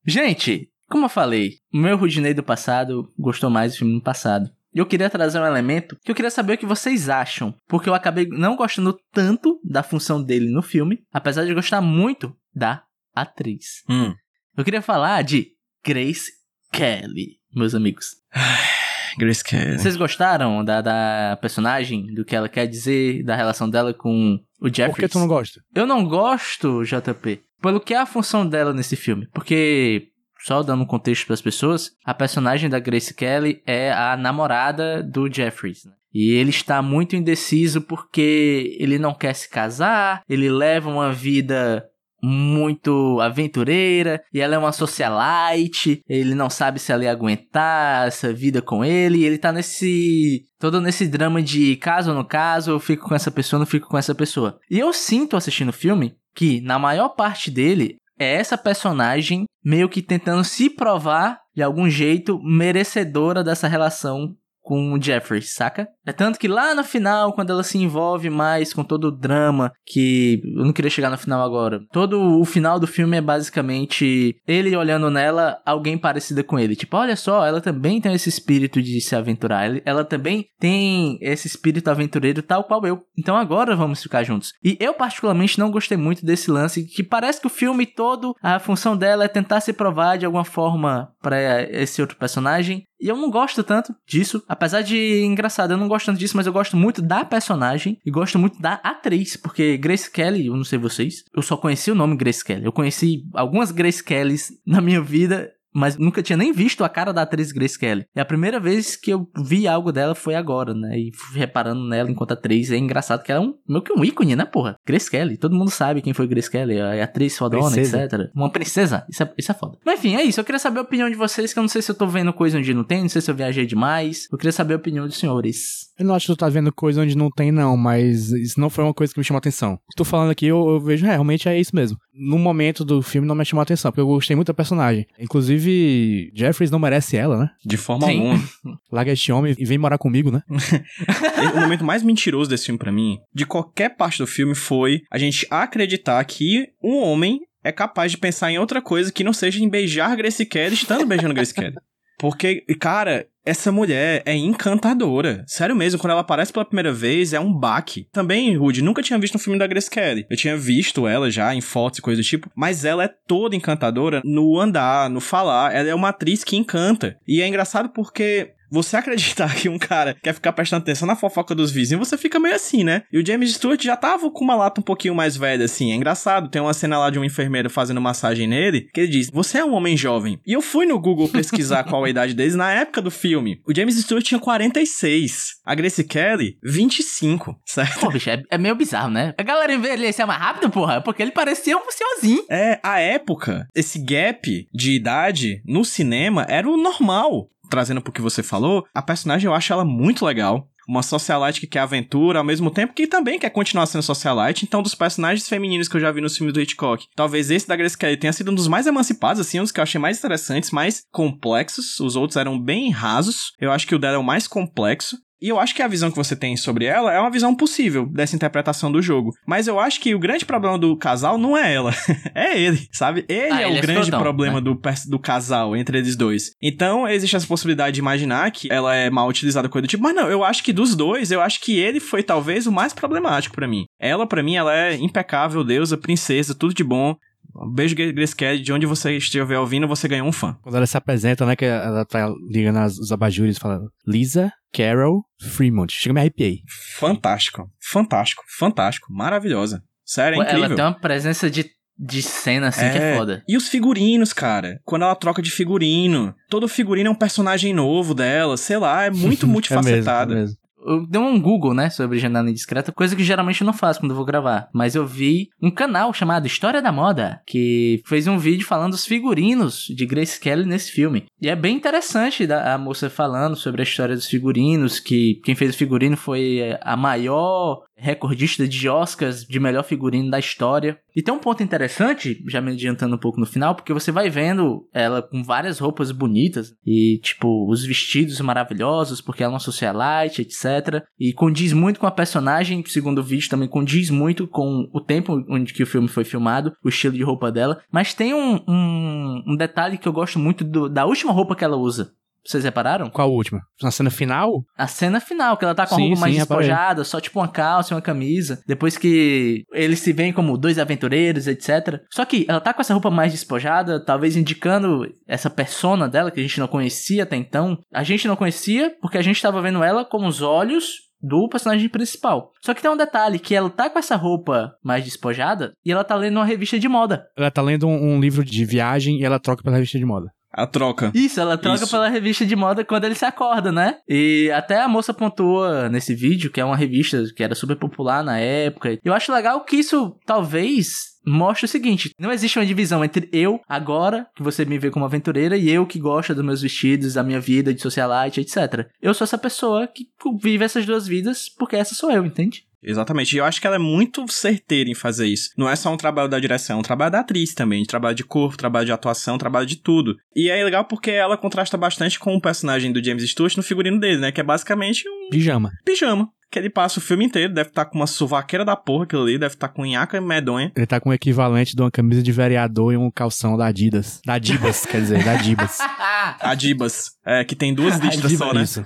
Gente, 0.05 0.69
como 0.89 1.05
eu 1.05 1.09
falei, 1.09 1.53
o 1.73 1.77
meu 1.77 1.97
Rudinei 1.97 2.33
do 2.33 2.43
passado 2.43 3.09
gostou 3.17 3.49
mais 3.49 3.73
do 3.73 3.77
filme 3.79 3.93
do 3.95 4.01
passado. 4.03 4.49
E 4.77 4.79
eu 4.79 4.85
queria 4.85 5.09
trazer 5.09 5.39
um 5.39 5.45
elemento 5.45 5.97
que 6.03 6.11
eu 6.11 6.13
queria 6.13 6.29
saber 6.29 6.53
o 6.53 6.57
que 6.59 6.65
vocês 6.67 7.09
acham. 7.09 7.51
Porque 7.67 7.89
eu 7.89 7.95
acabei 7.95 8.27
não 8.27 8.55
gostando 8.55 8.95
tanto 9.11 9.59
da 9.63 9.81
função 9.81 10.21
dele 10.21 10.51
no 10.51 10.61
filme, 10.61 10.99
apesar 11.11 11.45
de 11.45 11.53
gostar 11.55 11.81
muito 11.81 12.31
da 12.53 12.83
atriz. 13.15 13.81
Hum. 13.89 14.13
Eu 14.55 14.63
queria 14.63 14.83
falar 14.83 15.23
de 15.23 15.47
Grace 15.83 16.31
Kelly, 16.71 17.39
meus 17.55 17.73
amigos. 17.73 18.17
Grace 19.17 19.43
Kelly. 19.43 19.79
Vocês 19.79 19.97
gostaram 19.97 20.63
da, 20.63 20.79
da 20.79 21.39
personagem, 21.41 22.13
do 22.13 22.23
que 22.23 22.35
ela 22.35 22.47
quer 22.47 22.67
dizer, 22.67 23.23
da 23.23 23.35
relação 23.35 23.67
dela 23.67 23.95
com 23.95 24.39
o 24.61 24.67
Jeffries? 24.67 24.95
Por 24.95 24.99
que 24.99 25.07
tu 25.07 25.17
não 25.17 25.27
gosta? 25.27 25.59
Eu 25.73 25.87
não 25.87 26.07
gosto, 26.07 26.83
JP, 26.83 27.41
pelo 27.63 27.79
que 27.79 27.95
é 27.95 27.97
a 27.97 28.05
função 28.05 28.47
dela 28.47 28.75
nesse 28.75 28.95
filme. 28.95 29.27
Porque, 29.33 30.09
só 30.47 30.63
dando 30.63 30.83
um 30.83 30.87
contexto 30.87 31.25
para 31.25 31.33
as 31.33 31.41
pessoas, 31.41 31.91
a 32.05 32.13
personagem 32.13 32.69
da 32.69 32.79
Grace 32.79 33.13
Kelly 33.13 33.61
é 33.67 33.91
a 33.91 34.15
namorada 34.15 35.03
do 35.03 35.29
Jeffries. 35.31 35.83
né? 35.83 35.91
E 36.13 36.31
ele 36.31 36.51
está 36.51 36.81
muito 36.81 37.17
indeciso 37.17 37.81
porque 37.81 38.77
ele 38.79 38.97
não 38.97 39.13
quer 39.13 39.33
se 39.33 39.49
casar, 39.49 40.23
ele 40.27 40.49
leva 40.49 40.89
uma 40.89 41.11
vida 41.11 41.85
muito 42.23 43.19
aventureira 43.21 44.23
e 44.33 44.39
ela 44.39 44.55
é 44.55 44.57
uma 44.57 44.71
socialite, 44.71 46.01
ele 46.07 46.33
não 46.33 46.49
sabe 46.49 46.79
se 46.79 46.93
ela 46.93 47.03
ia 47.03 47.11
aguentar 47.11 48.07
essa 48.07 48.33
vida 48.33 48.61
com 48.61 48.83
ele, 48.83 49.19
e 49.19 49.25
ele 49.25 49.37
tá 49.37 49.51
nesse 49.51 50.43
todo 50.57 50.79
nesse 50.79 51.07
drama 51.07 51.43
de 51.43 51.75
caso 51.75 52.13
no 52.13 52.25
caso, 52.25 52.71
eu 52.71 52.79
fico 52.79 53.07
com 53.07 53.13
essa 53.13 53.29
pessoa, 53.29 53.59
não 53.59 53.67
fico 53.67 53.89
com 53.89 53.97
essa 53.97 54.15
pessoa. 54.15 54.57
E 54.71 54.79
eu 54.79 54.93
sinto 54.93 55.35
assistindo 55.35 55.69
o 55.69 55.73
filme 55.73 56.15
que 56.33 56.61
na 56.61 56.79
maior 56.79 57.09
parte 57.09 57.51
dele 57.51 57.97
é 58.19 58.33
essa 58.35 58.57
personagem 58.57 59.45
meio 59.63 59.89
que 59.89 60.01
tentando 60.01 60.43
se 60.43 60.69
provar 60.69 61.41
de 61.55 61.61
algum 61.61 61.89
jeito 61.89 62.39
merecedora 62.41 63.43
dessa 63.43 63.67
relação 63.67 64.35
com 64.61 64.93
o 64.93 65.01
Jeffrey, 65.01 65.41
saca? 65.41 65.87
É 66.07 66.13
tanto 66.13 66.39
que 66.39 66.47
lá 66.47 66.73
no 66.73 66.85
final, 66.85 67.33
quando 67.33 67.49
ela 67.49 67.63
se 67.63 67.77
envolve 67.77 68.29
mais 68.29 68.73
com 68.73 68.81
todo 68.81 69.09
o 69.09 69.11
drama, 69.11 69.73
que 69.85 70.41
eu 70.55 70.63
não 70.63 70.71
queria 70.71 70.89
chegar 70.89 71.09
no 71.09 71.17
final 71.17 71.41
agora. 71.41 71.81
Todo 71.91 72.39
o 72.39 72.45
final 72.45 72.79
do 72.79 72.87
filme 72.87 73.17
é 73.17 73.21
basicamente 73.21 74.37
ele 74.47 74.73
olhando 74.73 75.11
nela, 75.11 75.59
alguém 75.65 75.97
parecida 75.97 76.41
com 76.43 76.57
ele. 76.57 76.77
Tipo, 76.77 76.95
olha 76.95 77.17
só, 77.17 77.45
ela 77.45 77.59
também 77.59 77.99
tem 77.99 78.13
esse 78.13 78.29
espírito 78.29 78.81
de 78.81 79.01
se 79.01 79.17
aventurar. 79.17 79.81
Ela 79.83 80.05
também 80.05 80.45
tem 80.57 81.17
esse 81.21 81.45
espírito 81.45 81.89
aventureiro 81.89 82.41
tal 82.41 82.63
qual 82.63 82.85
eu. 82.85 83.03
Então 83.17 83.35
agora 83.35 83.75
vamos 83.75 84.01
ficar 84.01 84.23
juntos. 84.23 84.53
E 84.63 84.77
eu 84.79 84.93
particularmente 84.93 85.59
não 85.59 85.69
gostei 85.69 85.97
muito 85.97 86.25
desse 86.25 86.49
lance, 86.49 86.85
que 86.85 87.03
parece 87.03 87.41
que 87.41 87.47
o 87.47 87.49
filme 87.49 87.85
todo, 87.85 88.33
a 88.41 88.59
função 88.59 88.95
dela 88.95 89.25
é 89.25 89.27
tentar 89.27 89.59
se 89.59 89.73
provar 89.73 90.17
de 90.17 90.25
alguma 90.25 90.45
forma 90.45 91.09
pra 91.21 91.63
esse 91.63 91.99
outro 92.01 92.15
personagem. 92.15 92.85
E 92.99 93.07
eu 93.07 93.15
não 93.15 93.29
gosto 93.29 93.63
tanto 93.63 93.93
disso. 94.07 94.41
Apesar 94.47 94.81
de 94.81 95.23
engraçado, 95.23 95.71
eu 95.71 95.77
não 95.77 95.87
gosto 95.87 95.96
tanto 96.05 96.19
disso, 96.19 96.37
mas 96.37 96.45
eu 96.45 96.53
gosto 96.53 96.77
muito 96.77 97.01
da 97.01 97.25
personagem 97.25 97.99
e 98.05 98.11
gosto 98.11 98.37
muito 98.37 98.61
da 98.61 98.73
atriz. 98.75 99.35
Porque 99.35 99.77
Grace 99.77 100.09
Kelly, 100.09 100.47
eu 100.47 100.55
não 100.55 100.63
sei 100.63 100.77
vocês, 100.77 101.23
eu 101.35 101.41
só 101.41 101.57
conheci 101.57 101.91
o 101.91 101.95
nome 101.95 102.15
Grace 102.15 102.43
Kelly. 102.43 102.65
Eu 102.65 102.71
conheci 102.71 103.23
algumas 103.33 103.71
Grace 103.71 104.03
Kellys 104.03 104.51
na 104.65 104.81
minha 104.81 105.01
vida. 105.01 105.51
Mas 105.77 105.95
nunca 105.95 106.23
tinha 106.23 106.35
nem 106.35 106.51
visto 106.51 106.83
a 106.83 106.89
cara 106.89 107.13
da 107.13 107.21
atriz 107.21 107.51
Grace 107.51 107.77
Kelly. 107.77 108.05
E 108.15 108.19
a 108.19 108.25
primeira 108.25 108.59
vez 108.59 108.95
que 108.95 109.11
eu 109.11 109.29
vi 109.45 109.67
algo 109.67 109.91
dela 109.91 110.15
foi 110.15 110.33
agora, 110.33 110.73
né? 110.73 110.97
E 110.97 111.11
reparando 111.35 111.87
nela 111.87 112.09
enquanto 112.09 112.31
atriz. 112.31 112.71
É 112.71 112.77
engraçado 112.77 113.21
que 113.21 113.31
ela 113.31 113.43
é 113.43 113.47
um, 113.47 113.53
meio 113.69 113.83
que 113.83 113.93
um 113.93 114.03
ícone, 114.03 114.35
né, 114.35 114.43
porra? 114.43 114.75
Grace 114.85 115.09
Kelly. 115.09 115.37
Todo 115.37 115.55
mundo 115.55 115.69
sabe 115.69 116.01
quem 116.01 116.13
foi 116.13 116.25
Grace 116.25 116.49
Kelly. 116.49 116.81
A 116.81 117.03
atriz 117.03 117.37
fodona, 117.37 117.69
Princesa. 117.69 118.03
etc. 118.03 118.31
Uma 118.35 118.49
princesa. 118.51 119.05
Isso 119.07 119.21
é, 119.21 119.33
isso 119.37 119.51
é 119.51 119.55
foda. 119.55 119.77
Mas 119.85 119.99
enfim, 119.99 120.15
é 120.15 120.23
isso. 120.23 120.39
Eu 120.39 120.43
queria 120.43 120.57
saber 120.57 120.79
a 120.79 120.81
opinião 120.81 121.11
de 121.11 121.15
vocês, 121.15 121.53
que 121.53 121.59
eu 121.59 121.63
não 121.63 121.69
sei 121.69 121.83
se 121.83 121.91
eu 121.91 121.95
tô 121.95 122.07
vendo 122.07 122.33
coisa 122.33 122.57
onde 122.57 122.73
não 122.73 122.83
tem, 122.83 123.01
não 123.01 123.09
sei 123.09 123.21
se 123.21 123.29
eu 123.29 123.35
viajei 123.35 123.67
demais. 123.67 124.27
Eu 124.31 124.37
queria 124.39 124.51
saber 124.51 124.73
a 124.73 124.77
opinião 124.77 125.05
dos 125.05 125.17
senhores. 125.17 125.87
Eu 125.99 126.05
não 126.05 126.15
acho 126.15 126.25
que 126.25 126.33
tu 126.33 126.37
tá 126.37 126.49
vendo 126.49 126.73
coisa 126.73 127.01
onde 127.01 127.15
não 127.15 127.29
tem, 127.29 127.51
não, 127.51 127.77
mas 127.77 128.31
isso 128.31 128.59
não 128.59 128.69
foi 128.69 128.83
uma 128.83 128.93
coisa 128.93 129.13
que 129.13 129.19
me 129.19 129.23
chamou 129.23 129.37
atenção. 129.37 129.73
O 129.73 129.77
que 129.77 129.95
tu 129.95 130.05
falando 130.05 130.31
aqui, 130.31 130.47
eu, 130.47 130.67
eu 130.69 130.79
vejo, 130.79 131.05
é, 131.05 131.09
realmente 131.09 131.47
é 131.47 131.59
isso 131.59 131.75
mesmo. 131.75 131.97
No 132.17 132.37
momento 132.37 132.83
do 132.83 133.01
filme 133.01 133.27
não 133.27 133.35
me 133.35 133.45
chamou 133.45 133.61
atenção, 133.61 133.91
porque 133.91 134.01
eu 134.01 134.07
gostei 134.07 134.35
muito 134.35 134.47
da 134.47 134.53
personagem. 134.53 135.05
Inclusive, 135.19 136.31
Jeffries 136.33 136.71
não 136.71 136.79
merece 136.79 137.15
ela, 137.15 137.37
né? 137.37 137.49
De 137.65 137.77
forma 137.77 138.07
Sim. 138.07 138.19
alguma. 138.19 138.43
Larga 138.91 139.11
este 139.11 139.31
homem 139.31 139.55
e 139.57 139.65
vem 139.65 139.77
morar 139.77 139.97
comigo, 139.97 140.31
né? 140.31 140.41
o 141.55 141.59
momento 141.59 141.83
mais 141.83 142.03
mentiroso 142.03 142.49
desse 142.49 142.65
filme 142.65 142.79
pra 142.79 142.91
mim, 142.91 143.17
de 143.33 143.45
qualquer 143.45 143.95
parte 143.95 144.17
do 144.17 144.27
filme, 144.27 144.55
foi 144.55 145.01
a 145.11 145.17
gente 145.17 145.45
acreditar 145.49 146.23
que 146.25 146.67
um 146.83 146.97
homem 146.97 147.39
é 147.63 147.71
capaz 147.71 148.11
de 148.11 148.17
pensar 148.17 148.51
em 148.51 148.57
outra 148.57 148.81
coisa 148.81 149.11
que 149.11 149.23
não 149.23 149.33
seja 149.33 149.63
em 149.63 149.69
beijar 149.69 150.15
Grace 150.15 150.45
Kelly 150.45 150.73
estando 150.73 151.05
beijando 151.05 151.33
Grace 151.33 151.53
Kelly. 151.53 151.75
Porque, 152.19 152.65
cara, 152.79 153.27
essa 153.47 153.71
mulher 153.71 154.21
é 154.25 154.35
encantadora. 154.35 155.45
Sério 155.47 155.73
mesmo, 155.73 155.97
quando 155.97 156.11
ela 156.11 156.19
aparece 156.19 156.51
pela 156.51 156.65
primeira 156.65 156.91
vez, 156.91 157.31
é 157.31 157.39
um 157.39 157.53
baque. 157.53 158.05
Também, 158.11 158.57
Rude, 158.57 158.81
nunca 158.81 159.01
tinha 159.01 159.17
visto 159.17 159.35
um 159.35 159.39
filme 159.39 159.57
da 159.57 159.65
Grace 159.65 159.89
Kelly. 159.89 160.25
Eu 160.29 160.35
tinha 160.35 160.57
visto 160.57 161.07
ela 161.07 161.31
já 161.31 161.55
em 161.55 161.61
fotos 161.61 161.99
e 161.99 162.01
coisas 162.01 162.25
do 162.25 162.27
tipo, 162.27 162.49
mas 162.53 162.83
ela 162.83 163.05
é 163.05 163.09
toda 163.25 163.55
encantadora 163.55 164.21
no 164.25 164.59
andar, 164.59 165.09
no 165.09 165.21
falar. 165.21 165.73
Ela 165.73 165.87
é 165.87 165.95
uma 165.95 166.09
atriz 166.09 166.43
que 166.43 166.57
encanta. 166.57 167.17
E 167.25 167.41
é 167.41 167.47
engraçado 167.47 167.87
porque 167.89 168.51
você 168.69 168.95
acreditar 168.97 169.53
que 169.55 169.69
um 169.69 169.77
cara 169.77 170.15
quer 170.21 170.33
ficar 170.33 170.53
prestando 170.53 170.83
atenção 170.83 171.07
na 171.07 171.15
fofoca 171.15 171.55
dos 171.55 171.71
vizinhos, 171.71 172.07
você 172.07 172.17
fica 172.17 172.39
meio 172.39 172.55
assim, 172.55 172.83
né? 172.83 173.03
E 173.11 173.19
o 173.19 173.25
James 173.25 173.53
Stewart 173.53 173.81
já 173.81 173.95
tava 173.95 174.29
com 174.29 174.43
uma 174.43 174.55
lata 174.55 174.81
um 174.81 174.83
pouquinho 174.83 175.15
mais 175.15 175.37
velha, 175.37 175.65
assim. 175.65 175.91
É 175.91 175.95
engraçado. 175.95 176.49
Tem 176.49 176.61
uma 176.61 176.73
cena 176.73 176.99
lá 176.99 177.09
de 177.09 177.19
um 177.19 177.23
enfermeiro 177.23 177.69
fazendo 177.69 178.01
massagem 178.01 178.47
nele, 178.47 178.87
que 178.93 179.01
ele 179.01 179.11
diz: 179.11 179.29
Você 179.31 179.59
é 179.59 179.65
um 179.65 179.73
homem 179.73 179.95
jovem. 179.95 180.39
E 180.45 180.53
eu 180.53 180.61
fui 180.61 180.85
no 180.85 180.99
Google 180.99 181.29
pesquisar 181.29 181.83
qual 181.83 182.03
a 182.03 182.09
idade 182.09 182.33
deles 182.33 182.55
na 182.55 182.71
época 182.71 183.01
do 183.01 183.11
filme. 183.11 183.61
O 183.67 183.73
James 183.73 183.95
Stewart 183.95 184.23
tinha 184.23 184.39
46. 184.39 185.57
A 185.65 185.75
Grace 185.75 186.03
Kelly, 186.03 186.57
25, 186.63 187.55
certo? 187.65 187.99
Pô, 187.99 188.09
bicho, 188.09 188.29
é, 188.29 188.41
é 188.49 188.57
meio 188.57 188.75
bizarro, 188.75 189.09
né? 189.09 189.33
A 189.37 189.43
galera 189.43 189.73
envelhecer 189.73 190.25
mais 190.25 190.39
rápido, 190.39 190.69
porra, 190.69 191.01
porque 191.01 191.21
ele 191.21 191.31
parecia 191.31 191.77
um 191.77 191.91
senhorzinho. 191.91 192.45
É, 192.49 192.79
a 192.83 192.99
época, 192.99 193.67
esse 193.75 193.99
gap 193.99 194.67
de 194.73 194.91
idade 194.91 195.61
no 195.65 195.83
cinema 195.83 196.45
era 196.49 196.69
o 196.69 196.77
normal. 196.77 197.49
Trazendo 197.69 198.01
pro 198.01 198.11
que 198.11 198.21
você 198.21 198.41
falou, 198.41 198.85
a 198.93 199.01
personagem 199.01 199.47
eu 199.47 199.53
acho 199.53 199.73
ela 199.73 199.85
muito 199.85 200.25
legal. 200.25 200.67
uma 200.87 201.03
socialite 201.03 201.59
que 201.59 201.67
quer 201.67 201.79
aventura, 201.79 202.39
ao 202.39 202.45
mesmo 202.45 202.71
tempo 202.71 202.93
que 202.93 203.05
também 203.07 203.37
quer 203.37 203.49
continuar 203.49 203.85
sendo 203.85 204.01
socialite. 204.01 204.63
Então, 204.63 204.81
dos 204.81 204.95
personagens 204.95 205.47
femininos 205.47 205.89
que 205.89 205.97
eu 205.97 206.01
já 206.01 206.11
vi 206.11 206.21
nos 206.21 206.37
filmes 206.37 206.53
do 206.53 206.61
Hitchcock, 206.61 207.05
talvez 207.15 207.51
esse 207.51 207.67
da 207.67 207.75
Grace 207.75 207.97
Kelly 207.97 208.15
tenha 208.15 208.31
sido 208.31 208.51
um 208.51 208.55
dos 208.55 208.69
mais 208.69 208.87
emancipados, 208.87 209.41
assim, 209.41 209.59
um 209.59 209.63
dos 209.63 209.71
que 209.71 209.81
eu 209.81 209.83
achei 209.83 209.99
mais 209.99 210.17
interessantes, 210.17 210.71
mais 210.71 211.03
complexos. 211.11 211.99
Os 211.99 212.15
outros 212.15 212.37
eram 212.37 212.57
bem 212.57 212.89
rasos. 212.89 213.51
Eu 213.59 213.71
acho 213.71 213.85
que 213.85 213.95
o 213.95 213.99
dela 213.99 214.15
é 214.15 214.19
o 214.19 214.23
mais 214.23 214.47
complexo. 214.47 215.17
E 215.41 215.49
eu 215.49 215.59
acho 215.59 215.75
que 215.75 215.81
a 215.81 215.87
visão 215.87 216.09
que 216.09 216.17
você 216.17 216.35
tem 216.35 216.57
sobre 216.57 216.85
ela 216.85 217.13
é 217.13 217.19
uma 217.19 217.29
visão 217.29 217.53
possível 217.55 218.05
dessa 218.07 218.35
interpretação 218.35 218.91
do 218.91 219.01
jogo. 219.01 219.31
Mas 219.45 219.67
eu 219.67 219.79
acho 219.79 219.99
que 219.99 220.15
o 220.15 220.19
grande 220.19 220.45
problema 220.45 220.77
do 220.77 220.95
casal 220.97 221.37
não 221.37 221.55
é 221.57 221.73
ela, 221.73 221.93
é 222.33 222.59
ele, 222.59 222.87
sabe? 222.91 223.25
Ele 223.29 223.53
Ah, 223.53 223.61
é 223.61 223.65
ele 223.65 223.75
o 223.75 223.77
é 223.77 223.81
grande 223.81 223.99
escrotão, 224.01 224.19
problema 224.21 224.55
né? 224.55 224.61
do, 224.61 224.79
do 225.09 225.19
casal 225.19 225.75
entre 225.75 225.97
eles 225.99 226.15
dois. 226.15 226.51
Então, 226.61 227.07
existe 227.07 227.35
essa 227.35 227.47
possibilidade 227.47 227.95
de 227.95 227.99
imaginar 227.99 228.49
que 228.51 228.71
ela 228.71 228.95
é 228.95 229.09
mal 229.09 229.27
utilizada, 229.27 229.69
coisa 229.69 229.87
do 229.87 229.89
tipo. 229.89 230.03
Mas 230.03 230.15
não, 230.15 230.29
eu 230.29 230.43
acho 230.43 230.63
que 230.63 230.73
dos 230.73 230.95
dois, 230.95 231.31
eu 231.31 231.41
acho 231.41 231.61
que 231.61 231.77
ele 231.79 231.99
foi 231.99 232.23
talvez 232.23 232.65
o 232.67 232.71
mais 232.71 232.93
problemático 232.93 233.55
pra 233.55 233.67
mim. 233.67 233.85
Ela, 233.99 234.25
pra 234.25 234.41
mim, 234.43 234.55
ela 234.55 234.75
é 234.75 234.95
impecável, 234.95 235.63
deusa, 235.63 235.97
princesa, 235.97 236.55
tudo 236.55 236.73
de 236.73 236.83
bom. 236.83 237.15
Um 237.59 237.71
beijo, 237.71 237.95
Grace 237.95 238.35
Kelly. 238.35 238.61
De 238.61 238.71
onde 238.71 238.85
você 238.85 239.17
estiver 239.17 239.57
ouvindo, 239.59 239.87
você 239.87 240.07
ganhou 240.07 240.27
um 240.27 240.31
fã. 240.31 240.55
Quando 240.61 240.75
ela 240.75 240.85
se 240.85 240.97
apresenta, 240.97 241.45
né, 241.45 241.55
que 241.55 241.65
ela 241.65 242.05
tá 242.05 242.29
ligando 242.49 242.83
os 242.85 243.11
abajures 243.11 243.57
e 243.57 243.59
fala 243.59 243.79
Lisa 244.05 244.51
Carol 244.73 245.23
Fremont. 245.41 245.91
Chega, 245.91 246.13
me 246.13 246.19
arrepiei. 246.19 246.59
Fantástico. 246.97 247.67
Fantástico. 247.81 248.43
Fantástico. 248.57 249.07
Maravilhosa. 249.11 249.81
Sério, 250.05 250.41
é 250.41 250.43
incrível. 250.45 250.65
Ela 250.65 250.75
tem 250.75 250.85
uma 250.85 250.99
presença 250.99 251.49
de, 251.49 251.65
de 251.97 252.21
cena 252.21 252.67
assim 252.67 252.89
que 252.91 252.97
é 252.97 253.15
foda. 253.17 253.43
E 253.47 253.57
os 253.57 253.67
figurinos, 253.67 254.31
cara. 254.33 254.79
Quando 254.85 255.03
ela 255.03 255.15
troca 255.15 255.41
de 255.41 255.51
figurino. 255.51 256.33
Todo 256.49 256.67
figurino 256.67 257.09
é 257.09 257.11
um 257.11 257.15
personagem 257.15 257.73
novo 257.73 258.13
dela. 258.13 258.55
Sei 258.57 258.77
lá, 258.77 259.03
é 259.05 259.09
muito 259.09 259.45
É 259.45 259.49
multifacetada. 259.49 260.33
mesmo, 260.33 260.39
é 260.39 260.41
mesmo. 260.43 260.57
Eu 260.87 261.05
dei 261.05 261.19
um 261.19 261.39
Google, 261.39 261.73
né, 261.73 261.89
sobre 261.89 262.17
janela 262.17 262.49
indiscreta, 262.49 262.91
coisa 262.91 263.15
que 263.15 263.23
geralmente 263.23 263.61
eu 263.61 263.65
não 263.65 263.73
faço 263.73 263.99
quando 263.99 264.11
eu 264.11 264.15
vou 264.15 264.25
gravar. 264.25 264.69
Mas 264.73 264.95
eu 264.95 265.05
vi 265.05 265.49
um 265.61 265.69
canal 265.69 266.13
chamado 266.13 266.47
História 266.47 266.81
da 266.81 266.91
Moda, 266.91 267.41
que 267.45 268.01
fez 268.05 268.27
um 268.27 268.37
vídeo 268.37 268.65
falando 268.65 268.91
dos 268.91 269.05
figurinos 269.05 269.85
de 269.89 270.05
Grace 270.05 270.39
Kelly 270.39 270.65
nesse 270.65 270.91
filme. 270.91 271.25
E 271.41 271.49
é 271.49 271.55
bem 271.55 271.75
interessante 271.75 272.47
a 272.51 272.77
moça 272.77 273.09
falando 273.09 273.55
sobre 273.55 273.81
a 273.81 273.83
história 273.83 274.15
dos 274.15 274.27
figurinos, 274.27 274.99
que 274.99 275.41
quem 275.43 275.55
fez 275.55 275.75
o 275.75 275.77
figurino 275.77 276.15
foi 276.15 276.77
a 276.81 276.95
maior 276.95 277.83
recordista 277.97 278.67
de 278.67 278.87
Oscars 278.87 279.43
de 279.43 279.59
melhor 279.59 279.83
figurino 279.83 280.29
da 280.29 280.39
história. 280.39 280.99
E 281.15 281.21
tem 281.21 281.33
um 281.33 281.39
ponto 281.39 281.63
interessante, 281.63 282.43
já 282.47 282.61
me 282.61 282.71
adiantando 282.71 283.15
um 283.15 283.19
pouco 283.19 283.39
no 283.39 283.45
final, 283.45 283.73
porque 283.73 283.91
você 283.91 284.11
vai 284.11 284.29
vendo 284.29 284.87
ela 284.93 285.21
com 285.21 285.43
várias 285.43 285.79
roupas 285.79 286.11
bonitas 286.11 286.73
e, 286.85 287.19
tipo, 287.23 287.67
os 287.69 287.83
vestidos 287.83 288.39
maravilhosos, 288.39 289.19
porque 289.19 289.43
ela 289.43 289.53
é 289.53 289.55
uma 289.55 289.59
socialite, 289.59 290.43
etc. 290.43 291.03
E 291.19 291.33
condiz 291.33 291.73
muito 291.73 291.99
com 291.99 292.05
a 292.05 292.11
personagem, 292.11 292.83
segundo 292.85 293.19
o 293.19 293.23
vídeo, 293.23 293.49
também 293.49 293.67
condiz 293.67 294.09
muito 294.11 294.47
com 294.47 294.87
o 294.93 295.01
tempo 295.01 295.43
onde 295.49 295.73
que 295.73 295.83
o 295.83 295.87
filme 295.87 296.07
foi 296.07 296.23
filmado, 296.23 296.73
o 296.83 296.89
estilo 296.89 297.15
de 297.15 297.23
roupa 297.23 297.51
dela. 297.51 297.81
Mas 297.91 298.13
tem 298.13 298.33
um, 298.33 298.61
um, 298.67 299.43
um 299.47 299.55
detalhe 299.55 299.97
que 299.97 300.07
eu 300.07 300.13
gosto 300.13 300.37
muito 300.37 300.63
do- 300.63 300.87
da 300.87 301.05
última 301.05 301.31
roupa 301.31 301.55
que 301.55 301.63
ela 301.63 301.77
usa. 301.77 302.11
Vocês 302.47 302.63
repararam? 302.63 303.09
Qual 303.09 303.27
a 303.27 303.31
última? 303.31 303.61
Na 303.83 303.91
cena 303.91 304.09
final? 304.09 304.63
A 304.77 304.87
cena 304.87 305.19
final, 305.19 305.57
que 305.57 305.65
ela 305.65 305.75
tá 305.75 305.85
com 305.85 305.95
a 305.95 305.97
Sim, 305.97 306.07
roupa 306.07 306.21
mais 306.21 306.33
sim, 306.33 306.39
despojada, 306.39 307.03
só 307.03 307.19
tipo 307.19 307.39
uma 307.39 307.47
calça 307.49 307.93
e 307.93 307.95
uma 307.95 308.01
camisa. 308.01 308.61
Depois 308.65 308.97
que 308.97 309.63
eles 309.73 309.99
se 309.99 310.13
veem 310.13 310.31
como 310.31 310.57
dois 310.57 310.79
aventureiros, 310.79 311.45
etc. 311.45 311.99
Só 312.09 312.23
que 312.23 312.45
ela 312.47 312.61
tá 312.61 312.73
com 312.73 312.81
essa 312.81 312.93
roupa 312.93 313.11
mais 313.11 313.33
despojada, 313.33 314.03
talvez 314.03 314.37
indicando 314.37 315.05
essa 315.27 315.49
persona 315.49 316.07
dela 316.07 316.31
que 316.31 316.39
a 316.39 316.43
gente 316.43 316.59
não 316.59 316.67
conhecia 316.67 317.23
até 317.23 317.35
então. 317.35 317.77
A 317.93 318.03
gente 318.03 318.27
não 318.27 318.37
conhecia 318.37 318.95
porque 319.01 319.17
a 319.17 319.21
gente 319.21 319.41
tava 319.41 319.61
vendo 319.61 319.83
ela 319.83 320.05
com 320.05 320.25
os 320.25 320.41
olhos 320.41 321.07
do 321.21 321.49
personagem 321.49 321.89
principal. 321.89 322.51
Só 322.61 322.73
que 322.73 322.81
tem 322.81 322.91
um 322.91 322.97
detalhe, 322.97 323.39
que 323.39 323.55
ela 323.55 323.69
tá 323.69 323.89
com 323.89 323.99
essa 323.99 324.15
roupa 324.15 324.73
mais 324.83 325.03
despojada 325.03 325.73
e 325.85 325.91
ela 325.91 326.03
tá 326.03 326.15
lendo 326.15 326.37
uma 326.37 326.45
revista 326.45 326.79
de 326.79 326.87
moda. 326.87 327.27
Ela 327.35 327.51
tá 327.51 327.61
lendo 327.61 327.87
um, 327.87 328.13
um 328.15 328.19
livro 328.19 328.43
de 328.43 328.63
viagem 328.65 329.19
e 329.19 329.25
ela 329.25 329.39
troca 329.39 329.63
pela 329.63 329.75
revista 329.75 329.97
de 329.97 330.05
moda. 330.05 330.31
A 330.57 330.65
troca. 330.65 331.11
Isso, 331.13 331.39
ela 331.39 331.55
troca 331.55 331.83
Isso. 331.83 331.91
pela 331.91 332.09
revista 332.09 332.43
de 332.43 332.55
moda 332.55 332.83
quando 332.83 333.05
ele 333.05 333.13
se 333.13 333.23
acorda, 333.23 333.71
né? 333.71 333.97
E 334.09 334.51
até 334.51 334.81
a 334.81 334.87
moça 334.87 335.13
pontua 335.13 335.87
nesse 335.87 336.15
vídeo, 336.15 336.49
que 336.49 336.59
é 336.59 336.65
uma 336.65 336.75
revista 336.75 337.23
que 337.35 337.43
era 337.43 337.53
super 337.53 337.75
popular 337.75 338.23
na 338.23 338.39
época. 338.39 338.97
Eu 339.05 339.13
acho 339.13 339.31
legal 339.31 339.63
que 339.63 339.75
isso 339.75 340.17
talvez 340.25 341.15
mostre 341.27 341.65
o 341.65 341.67
seguinte: 341.67 342.09
não 342.19 342.31
existe 342.31 342.57
uma 342.57 342.65
divisão 342.65 343.05
entre 343.05 343.29
eu, 343.31 343.59
agora, 343.67 344.25
que 344.35 344.41
você 344.41 344.65
me 344.65 344.79
vê 344.79 344.89
como 344.89 345.05
aventureira, 345.05 345.55
e 345.55 345.69
eu 345.69 345.85
que 345.85 345.99
gosta 345.99 346.33
dos 346.33 346.43
meus 346.43 346.61
vestidos, 346.61 347.13
da 347.13 347.23
minha 347.23 347.39
vida 347.39 347.71
de 347.71 347.81
socialite, 347.81 348.41
etc. 348.41 348.87
Eu 348.99 349.13
sou 349.13 349.25
essa 349.25 349.37
pessoa 349.37 349.87
que 349.87 350.07
vive 350.41 350.65
essas 350.65 350.85
duas 350.87 351.05
vidas 351.05 351.49
porque 351.49 351.75
essa 351.75 351.93
sou 351.93 352.09
eu, 352.09 352.25
entende? 352.25 352.63
Exatamente. 352.83 353.33
E 353.33 353.39
eu 353.39 353.45
acho 353.45 353.59
que 353.59 353.67
ela 353.67 353.75
é 353.75 353.79
muito 353.79 354.25
certeira 354.31 354.89
em 354.89 354.95
fazer 354.95 355.27
isso. 355.27 355.49
Não 355.57 355.69
é 355.69 355.75
só 355.75 355.91
um 355.93 355.97
trabalho 355.97 356.29
da 356.29 356.39
direção, 356.39 356.77
é 356.77 356.79
um 356.79 356.83
trabalho 356.83 357.11
da 357.11 357.19
atriz 357.19 357.53
também. 357.53 357.83
Trabalho 357.83 358.15
de 358.15 358.23
corpo, 358.23 358.57
trabalho 358.57 358.85
de 358.85 358.91
atuação, 358.91 359.37
trabalho 359.37 359.65
de 359.65 359.77
tudo. 359.77 360.15
E 360.35 360.49
é 360.49 360.63
legal 360.63 360.85
porque 360.85 361.11
ela 361.11 361.37
contrasta 361.37 361.77
bastante 361.77 362.19
com 362.19 362.35
o 362.35 362.41
personagem 362.41 362.91
do 362.91 363.03
James 363.03 363.29
Stewart 363.29 363.57
no 363.57 363.63
figurino 363.63 363.99
dele, 363.99 364.17
né? 364.17 364.31
Que 364.31 364.41
é 364.41 364.43
basicamente 364.43 365.03
um 365.07 365.29
Pijama. 365.29 365.71
pijama. 365.85 366.29
Que 366.49 366.59
ele 366.59 366.69
passa 366.69 366.99
o 366.99 367.01
filme 367.01 367.25
inteiro, 367.25 367.53
deve 367.53 367.69
estar 367.69 367.83
com 367.83 367.97
uma 367.97 368.07
suvaqueira 368.07 368.63
da 368.63 368.73
porra 368.73 369.03
aquilo 369.03 369.23
ali, 369.23 369.37
deve 369.37 369.55
estar 369.55 369.67
com 369.67 369.85
nhaca 369.85 370.21
medonha. 370.21 370.71
Ele 370.73 370.85
tá 370.85 370.97
com 370.97 371.09
o 371.09 371.13
equivalente 371.13 371.75
de 371.75 371.81
uma 371.81 371.91
camisa 371.91 372.23
de 372.23 372.31
vereador 372.31 372.93
e 372.93 372.97
um 372.97 373.11
calção 373.11 373.57
da 373.57 373.65
Adidas. 373.65 374.21
Da 374.25 374.35
Adibas, 374.35 374.85
quer 374.85 375.01
dizer, 375.01 375.25
da 375.25 375.33
Adibas. 375.33 375.77
Adibas. 376.39 377.11
É, 377.25 377.43
que 377.43 377.53
tem 377.53 377.73
duas 377.73 377.95
listras 377.99 378.25
Adibas, 378.25 378.47
só, 378.47 378.53
né? 378.53 378.63
Isso. 378.63 378.85